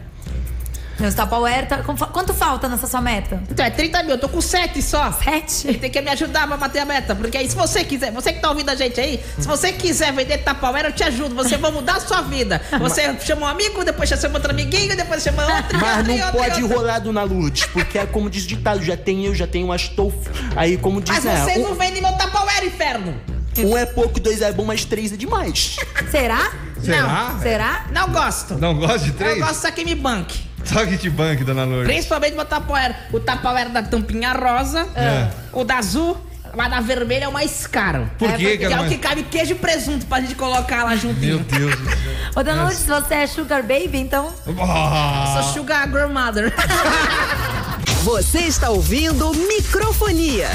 Meus 1.00 1.14
Tupperware, 1.16 1.68
tá- 1.68 1.78
quanto 1.84 2.34
falta 2.34 2.68
nessa 2.68 2.86
sua 2.88 3.00
meta? 3.02 3.42
Então 3.50 3.66
é 3.66 3.70
30 3.70 4.04
mil, 4.04 4.12
eu 4.12 4.18
tô 4.20 4.28
com 4.28 4.42
7 4.42 4.82
só. 4.82 5.12
Sete? 5.12 5.68
Ele 5.68 5.78
tem 5.78 5.90
que 5.90 6.02
me 6.02 6.10
ajudar 6.10 6.48
pra 6.48 6.58
bater 6.58 6.80
a 6.80 6.86
meta. 6.86 7.16
Porque 7.16 7.38
aí, 7.38 7.50
se 7.50 7.56
você 7.56 7.84
quiser, 7.84 8.12
você 8.12 8.34
que 8.34 8.40
tá 8.42 8.50
ouvindo 8.50 8.70
a 8.70 8.76
gente 8.76 9.00
aí, 9.00 9.24
se 9.40 9.48
você 9.48 9.72
quiser 9.72 10.12
vender 10.14 10.40
tapauera, 10.40 10.90
eu 10.90 10.92
te 10.94 11.04
ajudo. 11.04 11.34
Você 11.36 11.58
vai 11.58 11.72
mudar 11.72 11.96
a 11.98 12.00
sua 12.02 12.22
vida. 12.22 12.62
Você 12.80 13.16
chama 13.22 13.44
um 13.44 13.48
amigo, 13.48 13.84
depois 13.86 14.10
chama 14.10 14.36
outro 14.36 14.52
amiguinho, 14.52 14.96
depois 14.96 15.24
chama 15.24 15.44
outro. 15.44 15.78
Mas 15.80 15.98
outro, 16.00 16.14
não 16.14 16.26
outro, 16.26 16.38
pode 16.40 16.64
outro. 16.64 16.78
rolar 16.78 17.00
Dona 17.00 17.24
Lourdes, 17.24 17.66
porque 17.68 17.98
é 17.98 18.06
como 18.06 18.30
diz 18.30 18.44
o 18.44 18.48
ditado, 18.48 18.84
já 18.84 18.98
tem 18.98 19.26
eu, 19.26 19.34
já 19.34 19.48
tem 19.48 19.64
o 19.64 19.72
Astolfo. 19.72 20.30
Aí, 20.56 20.78
como 20.78 21.02
diz, 21.02 21.16
Mas 21.16 21.24
né, 21.24 21.44
você 21.46 21.60
um, 21.60 21.64
não 21.70 21.76
vende 21.76 22.02
meu 22.02 22.12
tapauera, 22.14 22.66
inferno. 22.66 23.16
um 23.58 23.78
é 23.78 23.86
pouco, 23.86 24.20
dois 24.20 24.42
é 24.42 24.52
bom, 24.52 24.66
mas 24.66 24.84
três 24.86 25.12
é 25.14 25.16
demais. 25.18 25.78
Será? 26.12 26.52
Será? 26.84 27.38
Será? 27.42 27.86
Não 27.92 28.10
gosto. 28.10 28.56
Não 28.56 28.74
gosta 28.76 29.00
de 29.00 29.10
Eu 29.10 29.16
três? 29.16 29.38
gosto 29.40 29.62
só 29.62 29.72
que 29.72 29.84
me 29.86 29.96
banque. 29.96 30.49
Só 30.74 30.86
que 30.86 31.10
banque, 31.10 31.44
dona 31.44 31.64
Lourdes. 31.66 31.88
Principalmente 31.88 32.36
meu 32.36 32.46
tapauera. 32.46 32.96
O 33.12 33.20
da 33.70 33.82
tampinha 33.84 34.32
rosa, 34.34 34.88
É. 34.96 35.28
o 35.52 35.64
da 35.64 35.78
azul, 35.78 36.18
mas 36.56 36.70
da 36.70 36.80
vermelha 36.80 37.26
é 37.26 37.28
o 37.28 37.32
mais 37.34 37.66
caro. 37.68 38.10
Por 38.18 38.30
é, 38.30 38.34
quê, 38.34 38.44
porque 38.44 38.58
que 38.58 38.64
ela 38.66 38.74
é 38.74 38.78
o 38.78 38.80
mais- 38.82 38.92
que 38.94 38.98
cabe 38.98 39.24
queijo 39.24 39.52
e 39.52 39.56
presunto 39.56 40.06
pra 40.06 40.22
gente 40.22 40.36
colocar 40.36 40.84
lá 40.84 40.96
juntinho. 40.96 41.38
Meu 41.38 41.40
Deus 41.40 41.76
do 41.76 41.86
céu. 41.90 41.98
Ô, 42.36 42.44
Dona 42.44 42.62
Lourdes, 42.64 42.86
você 42.86 43.14
é 43.16 43.28
Sugar 43.28 43.62
Baby, 43.64 43.98
então? 44.00 44.32
Ah, 44.60 45.42
Sou 45.42 45.54
sugar 45.54 45.88
grandmother. 45.88 46.54
Você 48.04 48.40
está 48.40 48.70
ouvindo 48.70 49.30
Microfonia. 49.34 50.48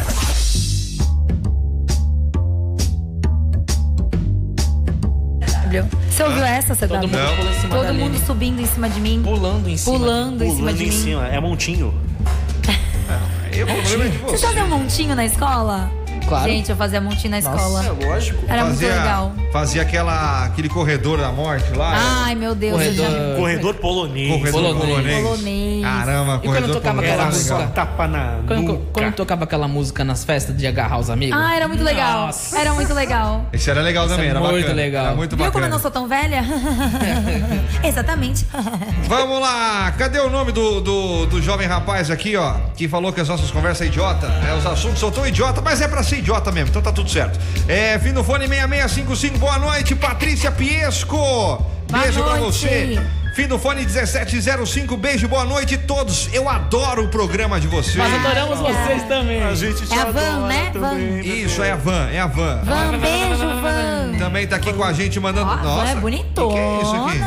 Você 5.82 6.22
ouviu 6.22 6.44
essa, 6.44 6.74
CW? 6.74 6.86
Todo 6.88 7.08
mundo 7.08 7.36
pula 7.36 7.50
em 7.50 7.54
cima 7.60 7.68
da 7.76 7.82
Todo 7.86 7.94
mundo 7.94 8.26
subindo 8.26 8.60
em 8.60 8.66
cima 8.66 8.88
de 8.88 9.00
mim. 9.00 9.22
Pulando 9.24 9.68
em 9.68 9.76
cima. 9.76 9.98
Pulando 9.98 10.44
em 10.44 10.48
cima 10.50 10.58
Pulando 10.60 10.76
de 10.76 10.84
em 10.84 10.86
mim. 10.86 10.92
cima. 10.92 11.26
É 11.28 11.40
montinho. 11.40 11.94
eu, 13.52 13.66
o 13.66 13.68
problema 13.82 14.04
é 14.04 14.08
de 14.08 14.18
Você 14.18 14.36
você. 14.38 14.46
fazia 14.46 14.64
um 14.64 14.68
montinho 14.68 15.14
na 15.16 15.24
escola? 15.24 15.90
Claro. 16.28 16.50
Gente, 16.50 16.70
eu 16.70 16.76
fazia 16.76 17.00
montinho 17.00 17.30
na 17.30 17.38
escola. 17.38 17.84
É 17.84 18.06
lógico. 18.06 18.44
Era 18.48 18.64
muito 18.64 18.80
legal. 18.80 19.32
Fazia 19.52 19.82
aquela, 19.82 20.44
aquele 20.46 20.68
corredor 20.68 21.18
da 21.18 21.30
morte 21.30 21.72
lá. 21.76 21.92
Ai, 22.24 22.34
meu 22.34 22.54
Deus. 22.54 22.80
eu 22.82 22.92
já- 22.94 23.04
Corredor. 23.04 23.36
Corredor 23.36 23.74
polonês. 23.74 24.28
corredor 24.38 24.62
polonês. 24.62 24.88
polonês. 24.88 25.22
Polonês. 25.22 25.82
Caramba, 25.84 26.34
E 26.34 26.38
quando 26.38 26.42
corredor 26.46 26.74
tocava 26.76 27.02
polonês. 27.02 27.40
aquela 27.44 27.58
legal. 27.58 27.72
tapa 27.74 28.08
na 28.08 28.38
Quando, 28.46 28.78
quando 28.92 29.12
tocava 29.14 29.44
aquela 29.44 29.68
música 29.68 30.04
nas 30.04 30.24
festas 30.24 30.56
de 30.56 30.66
agarrar 30.66 30.98
os 30.98 31.10
amigos? 31.10 31.38
Ah, 31.38 31.54
era 31.54 31.68
muito 31.68 31.84
legal. 31.84 32.26
Nossa. 32.26 32.58
Era 32.58 32.72
muito 32.72 32.92
legal. 32.94 33.46
Esse 33.52 33.70
era 33.70 33.80
legal 33.82 34.06
Esse 34.06 34.14
também, 34.14 34.28
é 34.28 34.30
era 34.30 34.40
muito 34.40 34.54
bacana. 34.56 34.74
legal. 34.74 35.06
Era 35.06 35.14
muito 35.14 35.36
Viu 35.36 35.38
como 35.46 35.48
eu 35.48 35.52
bacana. 35.52 35.68
não 35.74 35.78
sou 35.80 35.90
tão 35.90 36.08
velha? 36.08 36.42
Exatamente. 37.82 38.46
Vamos 39.08 39.40
lá, 39.40 39.92
cadê 39.98 40.18
o 40.20 40.30
nome 40.30 40.52
do, 40.52 40.80
do, 40.80 41.26
do 41.26 41.42
jovem 41.42 41.66
rapaz 41.66 42.10
aqui, 42.10 42.36
ó? 42.36 42.54
Que 42.76 42.88
falou 42.88 43.12
que 43.12 43.20
as 43.20 43.28
nossas 43.28 43.50
conversas 43.50 43.82
é 43.82 43.86
idiota. 43.86 44.26
É, 44.48 44.54
os 44.56 44.66
assuntos 44.66 44.98
são 44.98 45.10
tão 45.10 45.26
idiota, 45.26 45.60
mas 45.60 45.80
é 45.80 45.88
pra 45.88 46.02
ser 46.02 46.18
idiota 46.24 46.50
mesmo, 46.50 46.70
então 46.70 46.80
tá 46.80 46.90
tudo 46.90 47.08
certo. 47.10 47.38
É, 47.68 47.98
fim 47.98 48.12
do 48.12 48.24
fone 48.24 48.48
6655, 48.48 49.38
boa 49.38 49.58
noite, 49.58 49.94
Patrícia 49.94 50.50
Piesco. 50.50 51.18
Beijo 51.92 52.24
pra 52.24 52.36
você. 52.36 52.98
Fim 53.34 53.48
do 53.48 53.58
fone 53.58 53.80
1705, 53.84 54.96
beijo, 54.96 55.26
boa 55.26 55.44
noite 55.44 55.74
a 55.74 55.78
todos. 55.78 56.28
Eu 56.32 56.48
adoro 56.48 57.04
o 57.04 57.08
programa 57.08 57.58
de 57.58 57.66
vocês. 57.66 57.96
Nós 57.96 58.14
adoramos 58.14 58.60
vocês 58.60 59.02
também. 59.08 59.42
A 59.42 59.52
gente 59.56 59.84
te 59.84 59.92
É 59.92 59.98
a 60.02 60.04
Van, 60.04 60.20
adora 60.20 60.46
né? 60.46 60.70
também. 60.72 61.20
Isso, 61.42 61.60
é 61.60 61.72
a 61.72 61.76
Van, 61.76 62.08
é 62.12 62.20
a 62.20 62.28
Van. 62.28 62.60
Van, 62.62 62.96
beijo, 62.96 63.38
Van. 63.60 64.18
Também 64.20 64.46
tá 64.46 64.54
aqui 64.54 64.72
com 64.72 64.84
a 64.84 64.92
gente 64.92 65.18
mandando. 65.18 65.50
A 65.50 65.56
Van 65.56 65.62
Nossa, 65.64 65.90
é 65.90 65.94
que 65.96 66.00
bonitona. 66.00 66.52
que 66.54 66.58
é 66.60 66.82
isso 66.82 66.94
aqui? 66.94 67.18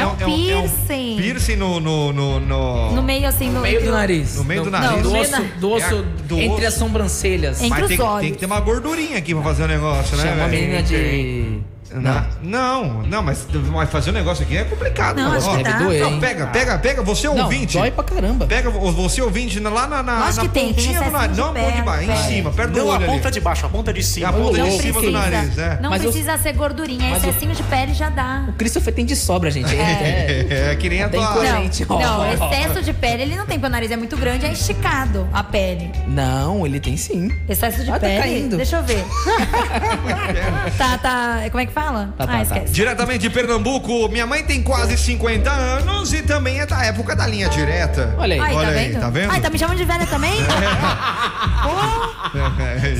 É 0.00 0.06
um 0.06 0.16
piercing. 0.16 1.16
piercing 1.18 1.56
no, 1.56 1.78
no, 1.78 2.12
no, 2.12 2.40
no- 2.40 2.92
No 2.96 3.02
meio 3.04 3.28
assim, 3.28 3.46
no, 3.46 3.54
No 3.54 3.60
meio 3.60 3.80
do 3.80 3.92
nariz. 3.92 4.34
No 4.34 4.42
meio 4.44 4.64
do 4.64 4.70
Não, 4.72 4.80
nariz. 4.80 5.02
Do 5.02 5.08
no 5.08 5.12
meio 5.12 5.24
osso, 5.24 5.42
do 5.60 5.70
osso 5.70 5.94
É, 5.94 6.22
do 6.26 6.36
entre 6.40 6.56
osso. 6.56 6.66
as 6.66 6.74
sobrancelhas. 6.74 7.58
Entre 7.62 7.68
Mas 7.70 7.82
os 7.82 7.88
tem, 7.88 7.96
que- 7.96 8.02
olhos. 8.02 8.20
tem 8.22 8.32
que 8.32 8.38
ter 8.38 8.46
uma 8.46 8.58
gordurinha 8.58 9.16
aqui 9.18 9.32
pra 9.34 9.44
fazer 9.44 9.62
o 9.62 9.68
negócio, 9.68 10.16
né? 10.16 10.24
Chama 10.24 10.34
uma 10.34 10.48
velho? 10.48 10.62
menina 10.62 10.82
de 10.82 11.60
Na- 11.90 12.26
Não, 12.42 13.02
não, 13.02 13.22
mas, 13.22 13.46
mas 13.72 13.90
fazer 13.90 14.10
um 14.10 14.14
negócio 14.14 14.44
aqui 14.44 14.56
é 14.56 14.64
complicado. 14.64 15.16
Não, 15.16 15.32
acho 15.32 15.56
que 15.56 15.62
dá. 15.62 15.78
doer, 15.78 16.02
hein? 16.06 16.18
pega, 16.20 16.46
pega, 16.48 16.78
pega, 16.78 17.02
você 17.02 17.26
Não, 17.28 17.38
ouvinte. 17.44 17.78
dói 17.78 17.90
pra 17.90 18.04
caramba. 18.04 18.46
Pega 18.46 18.68
vo- 18.70 18.92
você 18.92 19.22
ouvinte 19.22 19.58
lá 19.60 19.86
na, 19.86 20.02
na, 20.02 20.18
Lógico 20.20 20.36
na 20.36 20.42
que 20.42 20.48
tem, 20.48 20.64
tem 20.66 20.74
pontinha 20.74 20.92
do 20.98 21.02
excesso 21.04 21.12
nariz. 21.12 21.36
de 21.36 21.40
Não 21.40 21.48
a 21.48 21.52
ponta 21.54 21.72
de 21.72 21.82
baixo, 21.82 22.10
em 22.10 22.16
cima, 22.28 22.50
perto 22.50 22.70
do 22.72 22.78
Não 22.78 22.86
a 22.90 22.94
olho 22.94 23.04
ali. 23.04 23.12
ponta 23.14 23.30
de 23.30 23.40
baixo, 23.40 23.66
a 23.66 23.68
ponta 23.68 23.92
de 23.92 24.00
É 24.00 24.02
a 24.02 24.06
cima. 24.06 24.32
ponta 24.32 24.58
Não 24.58 24.64
de 24.68 24.72
cima 24.82 24.92
do 25.00 25.10
precisa. 25.10 25.30
nariz, 25.30 25.58
é. 25.58 25.78
Não 25.80 25.90
Mas 25.90 26.04
eu- 26.04 26.10
precisa 26.12 26.38
ser 26.38 26.52
gordurinha, 26.52 27.10
Mas 27.10 27.22
eu- 27.24 27.30
excessinho 27.30 27.54
de 27.54 27.62
pele 27.64 27.94
já 27.94 28.10
dá. 28.10 28.44
O 28.48 28.52
Christopher 28.52 28.92
tem 28.94 29.04
de 29.06 29.16
sobra, 29.16 29.50
gente. 29.50 29.74
É. 29.74 30.46
É, 30.50 30.68
é 30.72 30.76
que 30.76 30.88
nem 30.88 31.02
a 31.02 31.08
Tem 31.08 31.20
tua... 31.20 31.32
coisa- 31.32 31.52
Não, 31.52 31.62
Gente, 31.62 31.86
ó. 31.88 31.98
não, 31.98 32.32
excesso 32.32 32.82
de 32.82 32.92
pele 32.92 33.22
ele 33.22 33.36
não 33.36 33.46
tem, 33.46 33.58
porque 33.58 33.66
o 33.66 33.70
nariz 33.70 33.90
é 33.90 33.96
muito 33.96 34.16
grande, 34.16 34.44
é 34.46 34.52
esticado 34.52 35.26
a 35.32 35.42
pele. 35.42 35.90
Não, 36.06 36.66
ele 36.66 36.78
tem 36.80 36.96
sim. 36.96 37.30
Excesso 37.48 37.82
de 37.84 37.90
Ah, 37.90 37.94
tá 37.94 38.00
pele. 38.00 38.18
caindo. 38.20 38.56
Deixa 38.56 38.76
eu 38.76 38.82
ver. 38.82 39.04
tá, 40.76 40.98
tá. 40.98 41.40
Como 41.50 41.60
é 41.60 41.66
que 41.66 41.72
fala? 41.80 42.14
Tá, 42.16 42.26
tá, 42.26 42.32
ah, 42.32 42.36
tá. 42.36 42.42
esquece. 42.42 42.72
Diretamente 42.72 43.18
de 43.20 43.30
Pernambuco, 43.30 44.08
minha 44.08 44.26
mãe 44.26 44.42
tem 44.42 44.62
quase 44.62 44.96
50 44.96 45.50
anos 45.50 46.12
e 46.12 46.22
também 46.22 46.60
é 46.60 46.66
da 46.66 46.82
época 46.84 47.14
da 47.14 47.26
linha 47.26 47.48
direta. 47.48 48.14
Olha 48.18 48.34
aí. 48.34 48.40
Ai, 48.40 48.54
Olha 48.54 48.68
tá 48.72 48.74
aí, 48.78 48.88
vendo? 48.88 49.00
tá 49.00 49.10
vendo? 49.10 49.30
Ai, 49.30 49.40
tá 49.40 49.50
me 49.50 49.58
chamando 49.58 49.76
de 49.78 49.84
velha 49.84 50.06
também? 50.06 50.38
Pô, 51.62 51.70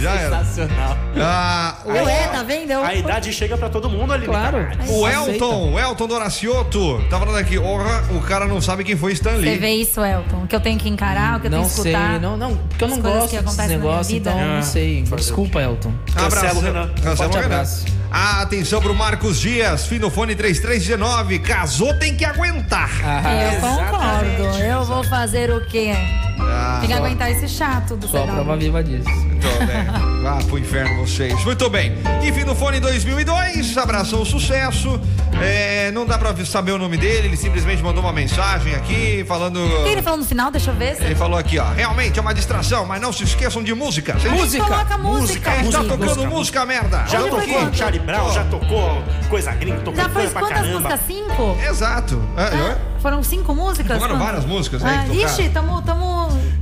Já 0.01 0.15
era. 0.15 0.39
Sensacional. 0.45 0.97
Ah, 1.17 1.77
eu 1.85 2.09
é, 2.09 2.29
tá 2.29 2.43
vendo? 2.43 2.71
Eu- 2.71 2.85
A 2.85 2.95
idade 2.95 3.33
chega 3.33 3.57
pra 3.57 3.69
todo 3.69 3.89
mundo 3.91 4.13
ali. 4.13 4.27
Claro. 4.27 4.69
o. 4.89 5.09
Elton, 5.09 5.73
o 5.73 5.79
Elton 5.79 6.07
Doracioto, 6.07 7.03
tá 7.11 7.19
falando 7.19 7.37
aqui, 7.39 7.59
orra, 7.59 8.05
o 8.13 8.21
cara 8.21 8.47
não 8.47 8.61
sabe 8.61 8.85
quem 8.85 8.97
foi 8.97 9.13
Stan 9.13 9.37
Você 9.37 9.57
vê 9.57 9.71
isso, 9.71 10.05
Elton? 10.05 10.47
Que 10.47 10.55
eu 10.57 10.61
tenho 10.61 10.79
que 10.79 10.89
encarar, 10.89 11.37
o 11.39 11.41
que 11.41 11.47
eu 11.47 11.51
Não 11.51 11.59
tenho 11.63 11.71
que 11.75 11.81
sei, 11.81 11.93
escutar. 11.93 12.21
não, 12.21 12.37
não, 12.37 12.57
porque 12.57 12.85
eu 12.85 12.89
não 12.89 13.01
gosto 13.01 13.35
negócios, 13.69 14.09
vida. 14.09 14.31
então 14.31 14.41
Ah, 14.43 14.57
não 14.57 14.63
sei. 14.63 15.03
Desculpa, 15.03 15.61
Elton. 15.61 15.93
Abraço, 16.15 16.35
Cancela 16.37 16.55
o 16.59 16.61
Renan. 16.63 16.89
Cancela 16.95 17.17
Forte 17.17 17.37
o 17.37 17.41
Renan. 17.41 17.55
abraço. 17.55 17.98
Ah, 18.11 18.43
atenção 18.43 18.81
pro 18.81 18.95
Marcos 18.95 19.39
Dias, 19.41 19.87
fim 19.87 19.99
do 19.99 20.11
fone 20.11 20.35
3319. 20.35 21.39
Casou, 21.41 21.93
tem 21.95 22.17
que 22.17 22.25
aguentar. 22.25 22.91
É, 23.27 23.57
eu 23.57 23.61
concordo. 23.61 24.63
Eu 24.65 24.85
vou 24.85 25.05
fazer 25.05 25.51
o 25.51 25.65
quê? 25.67 25.93
Ah, 26.41 26.79
Tem 26.81 26.89
que 26.89 26.95
aguentar 26.95 27.31
esse 27.31 27.49
chato 27.49 27.97
do 27.97 28.09
Só 28.09 28.25
prova 28.27 28.57
viva 28.57 28.83
disso. 28.83 29.09
Muito 29.39 29.59
bem. 29.67 30.23
Vá 30.23 30.37
pro 30.45 30.59
inferno 30.59 31.07
vocês. 31.07 31.45
Muito 31.45 31.71
bem. 31.71 31.95
E 32.23 32.33
fim 32.33 32.45
do 32.45 32.55
fone 32.55 32.81
2002, 32.81 33.77
abraçou 33.79 34.23
o 34.23 34.27
sucesso. 34.27 35.01
É, 35.41 35.91
não 35.93 36.05
dá 36.05 36.19
pra 36.19 36.35
saber 36.45 36.73
o 36.73 36.79
nome 36.79 36.97
dele, 36.97 37.29
ele 37.29 37.37
simplesmente 37.37 37.83
mandou 37.83 38.03
uma 38.03 38.13
mensagem 38.13 38.75
aqui 38.75 39.25
falando. 39.29 39.65
O 39.65 39.85
que 39.85 39.91
ele 39.91 40.03
falou 40.03 40.19
no 40.19 40.25
final? 40.25 40.51
Deixa 40.51 40.71
eu 40.71 40.75
ver. 40.75 40.97
Ele 41.01 41.15
falou 41.15 41.39
aqui, 41.39 41.59
ó. 41.59 41.71
Realmente 41.71 42.19
é 42.19 42.23
uma 42.23 42.35
distração, 42.35 42.85
mas 42.85 43.01
não 43.01 43.13
se 43.13 43.23
esqueçam 43.25 43.63
de 43.63 43.73
música. 43.75 44.15
Vocês- 44.15 44.33
Música. 44.33 44.65
Coloca 44.65 44.99
música. 44.99 45.51
Tá 45.51 45.57
Música, 45.59 45.85
tocando 45.85 46.05
música, 46.07 46.27
música. 46.29 46.67
merda. 46.67 47.05
Já 47.07 47.21
tocou? 47.23 47.75
Charlie 47.75 48.01
Brown, 48.01 48.33
já 48.33 48.45
tocou 48.45 49.03
coisa 49.31 49.53
gringa, 49.53 49.79
tocou 49.81 49.95
Já 49.97 50.05
foi 50.05 50.13
coisa 50.15 50.31
pra 50.33 50.41
quantas 50.41 50.57
caramba. 50.59 50.81
músicas? 50.81 51.01
Cinco? 51.07 51.57
Exato. 51.69 52.23
É, 52.37 52.43
Ah, 52.43 52.77
foram 53.01 53.23
cinco 53.23 53.55
músicas? 53.55 53.97
Tocaram 53.97 54.15
Quantas? 54.17 54.27
várias 54.27 54.45
músicas 54.45 54.85
aí 54.85 54.97
Ah, 54.99 55.07
ixi, 55.15 55.49
tamo, 55.51 55.81
tamo... 55.83 56.18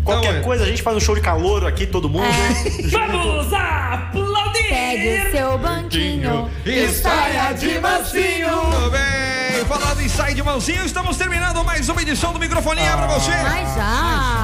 Qualquer 0.06 0.28
Então, 0.28 0.40
é. 0.40 0.42
coisa, 0.44 0.64
a 0.64 0.66
gente 0.66 0.82
faz 0.82 0.96
um 0.96 1.00
show 1.00 1.14
de 1.16 1.20
calor 1.20 1.66
aqui, 1.66 1.84
todo 1.86 2.08
mundo. 2.08 2.24
Vamos 2.90 3.52
aplaudir! 3.52 4.68
Pegue 4.68 5.28
o 5.28 5.30
seu 5.32 5.58
banquinho 5.58 6.50
E 6.64 6.88
saia 6.88 7.52
de 7.52 7.78
mansinho. 7.80 8.48
Tudo 8.72 8.90
bem. 8.90 9.64
Falando 9.66 10.00
em 10.00 10.08
saia 10.08 10.34
de 10.34 10.42
mansinho, 10.42 10.84
estamos 10.86 11.16
terminando 11.16 11.64
mais 11.64 11.88
uma 11.88 12.00
edição 12.00 12.32
do 12.32 12.38
Microfonia 12.38 12.96
pra 12.96 13.06
você. 13.08 13.30
Mas 13.32 13.74
já. 13.74 14.35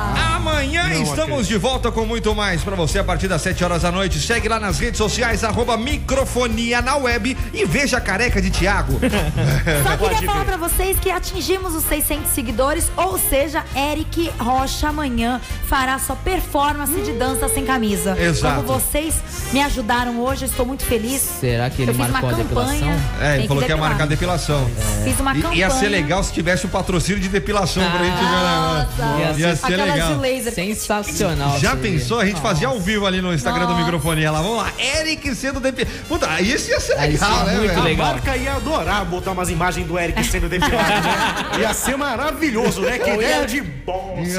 Amanhã 0.53 0.83
Não 0.85 1.03
estamos 1.03 1.21
acredito. 1.23 1.47
de 1.49 1.57
volta 1.59 1.91
com 1.91 2.05
muito 2.05 2.35
mais 2.35 2.63
pra 2.63 2.77
você 2.77 2.99
a 2.99 3.05
partir 3.05 3.27
das 3.27 3.41
7 3.43 3.65
horas 3.65 3.83
da 3.83 3.91
noite. 3.91 4.21
Segue 4.21 4.49
lá 4.49 4.61
nas 4.61 4.79
redes 4.79 4.99
sociais, 4.99 5.43
arroba 5.43 5.77
microfonia 5.77 6.83
na 6.83 6.97
web 6.97 7.37
e 7.53 7.65
veja 7.65 7.97
a 7.97 8.01
careca 8.01 8.41
de 8.41 8.51
Tiago. 8.51 9.01
Só 9.83 9.97
Pode 9.97 10.15
queria 10.15 10.29
falar 10.31 10.45
ver. 10.45 10.47
pra 10.47 10.57
vocês 10.57 10.99
que 11.01 11.11
atingimos 11.11 11.75
os 11.75 11.85
600 11.85 12.31
seguidores, 12.33 12.91
ou 12.97 13.19
seja, 13.19 13.65
Eric 13.75 14.31
Rocha 14.39 14.89
amanhã 14.89 15.41
fará 15.67 15.99
sua 15.99 16.17
performance 16.17 17.01
de 17.01 17.13
dança 17.13 17.49
sem 17.49 17.65
camisa. 17.65 18.17
Exato. 18.21 18.63
Como 18.65 18.79
vocês 18.81 19.15
me 19.53 19.63
ajudaram 19.63 20.21
hoje, 20.21 20.45
eu 20.45 20.49
estou 20.51 20.67
muito 20.67 20.85
feliz. 20.85 21.21
Será 21.41 21.71
que 21.71 21.83
ele 21.83 21.91
eu 21.93 21.95
fiz 21.95 22.09
marcou 22.09 22.29
uma 22.31 22.39
a 22.41 22.43
campanha. 22.45 22.69
depilação? 22.73 23.03
É, 23.21 23.29
ele 23.31 23.39
Tem 23.39 23.49
falou 23.49 23.63
que 23.63 23.69
ia 23.71 23.77
marcar 23.77 24.05
a 24.05 24.07
depilação. 24.07 24.71
Fiz 25.05 25.19
uma 25.19 25.33
I- 25.37 25.43
campanha. 25.43 25.59
Ia 25.61 25.71
ser 25.71 25.89
legal 25.89 26.23
se 26.23 26.33
tivesse 26.33 26.67
o 26.67 26.69
patrocínio 26.69 27.21
de 27.21 27.29
depilação 27.29 27.83
pra 27.91 28.05
gente 28.05 28.17
jogar. 28.17 28.87
Nossa, 28.99 29.19
Ia 29.39 29.49
Ia 29.49 29.57
ser 29.57 29.77
legal. 29.77 30.09
Sensacional. 30.51 31.59
Já 31.59 31.77
pensou? 31.77 32.21
A 32.21 32.27
gente 32.27 32.41
fazia 32.41 32.69
ao 32.69 32.81
vivo 32.81 33.07
ali 33.07 33.21
no 33.21 33.33
Instagram 33.33 33.67
do 33.67 33.73
Nossa. 33.73 33.85
Microfonia 33.85 34.31
lá. 34.31 34.41
Vamos 34.43 34.59
lá, 34.59 34.73
Eric 34.79 35.35
sendo 35.35 35.61
depilado. 35.61 35.95
Puta, 36.09 36.41
isso 36.41 36.71
ia 36.71 36.81
ser 36.81 36.95
legal, 36.97 37.41
sim, 37.41 37.45
né, 37.47 37.55
muito 37.57 37.69
velho? 37.69 37.81
A 37.81 37.85
legal. 37.85 38.07
marca 38.13 38.37
ia 38.37 38.55
adorar 38.55 39.05
botar 39.05 39.31
umas 39.33 39.49
imagens 39.51 39.87
do 39.87 39.99
Eric 39.99 40.25
sendo 40.25 40.49
depilado, 40.49 40.75
né? 41.57 41.61
Ia 41.61 41.75
ser 41.75 41.97
maravilhoso, 41.97 42.81
né? 42.83 42.99
Que 42.99 43.11
Ou 43.11 43.23
ia- 43.23 43.29
ideia 43.29 43.47
de 43.47 43.61
bom. 43.61 44.19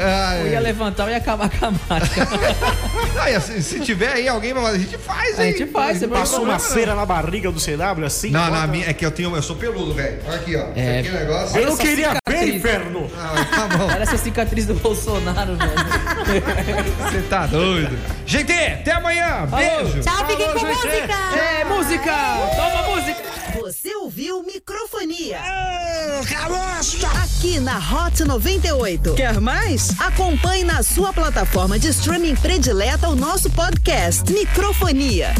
Ai, 0.00 0.42
Eu 0.42 0.46
ia 0.52 0.60
levantar 0.60 1.08
e 1.08 1.10
ia 1.10 1.16
acabar 1.16 1.50
com 1.50 1.66
a 1.66 1.70
marca. 1.72 2.28
ai, 3.18 3.40
se 3.40 3.80
tiver 3.80 4.12
aí 4.12 4.28
alguém 4.28 4.52
pra 4.52 4.62
fazer, 4.62 4.76
a 4.76 4.80
gente 4.80 4.98
faz, 4.98 5.38
A 5.40 5.44
hein? 5.46 5.56
gente 5.58 5.70
faz, 5.72 5.98
você 5.98 6.06
tem 6.06 6.16
Passou 6.16 6.44
uma 6.44 6.58
cera 6.60 6.94
na 6.94 7.04
barriga 7.04 7.50
do 7.50 7.60
CW 7.60 8.04
assim? 8.06 8.30
Não, 8.30 8.40
bota- 8.46 8.52
na 8.60 8.66
minha, 8.68 8.88
é 8.88 8.92
que 8.92 9.04
eu 9.04 9.10
tenho, 9.10 9.34
eu 9.34 9.42
sou 9.42 9.56
peludo, 9.56 9.92
velho. 9.94 10.20
Olha 10.26 10.36
aqui, 10.36 10.54
ó. 10.56 10.66
É. 10.76 11.00
Aqui 11.00 11.08
é 11.08 11.12
negócio. 11.12 11.58
Eu 11.58 11.66
não 11.70 11.76
queria 11.76 12.10
ver, 12.10 12.18
cicatriz. 12.28 12.54
inferno! 12.54 13.10
Ah, 13.18 13.44
tá 13.50 13.76
bom. 13.76 13.90
Era 13.90 14.02
essa 14.04 14.16
cicatriz 14.18 14.66
do 14.66 14.74
Bolsonaro, 14.88 15.54
velho. 15.54 15.72
Você 17.10 17.22
tá 17.28 17.46
doido. 17.46 17.98
Gente, 18.24 18.52
até 18.52 18.92
amanhã. 18.92 19.46
Beijo. 19.46 20.00
Tchau, 20.00 20.26
fiquem 20.26 20.46
com 20.50 20.58
gente. 20.58 20.76
música. 20.76 21.14
É, 21.36 21.64
música! 21.64 22.14
Toma 22.56 22.96
música! 22.96 23.22
Você 23.60 23.94
ouviu 23.96 24.42
Microfonia. 24.42 25.40
Aqui 27.22 27.60
na 27.60 27.76
Hot 27.78 28.24
98. 28.24 29.12
Quer 29.12 29.38
mais? 29.40 29.90
Acompanhe 30.00 30.64
na 30.64 30.82
sua 30.82 31.12
plataforma 31.12 31.78
de 31.78 31.88
streaming 31.88 32.36
predileta 32.36 33.10
o 33.10 33.14
nosso 33.14 33.50
podcast 33.50 34.32
Microfonia. 34.32 35.34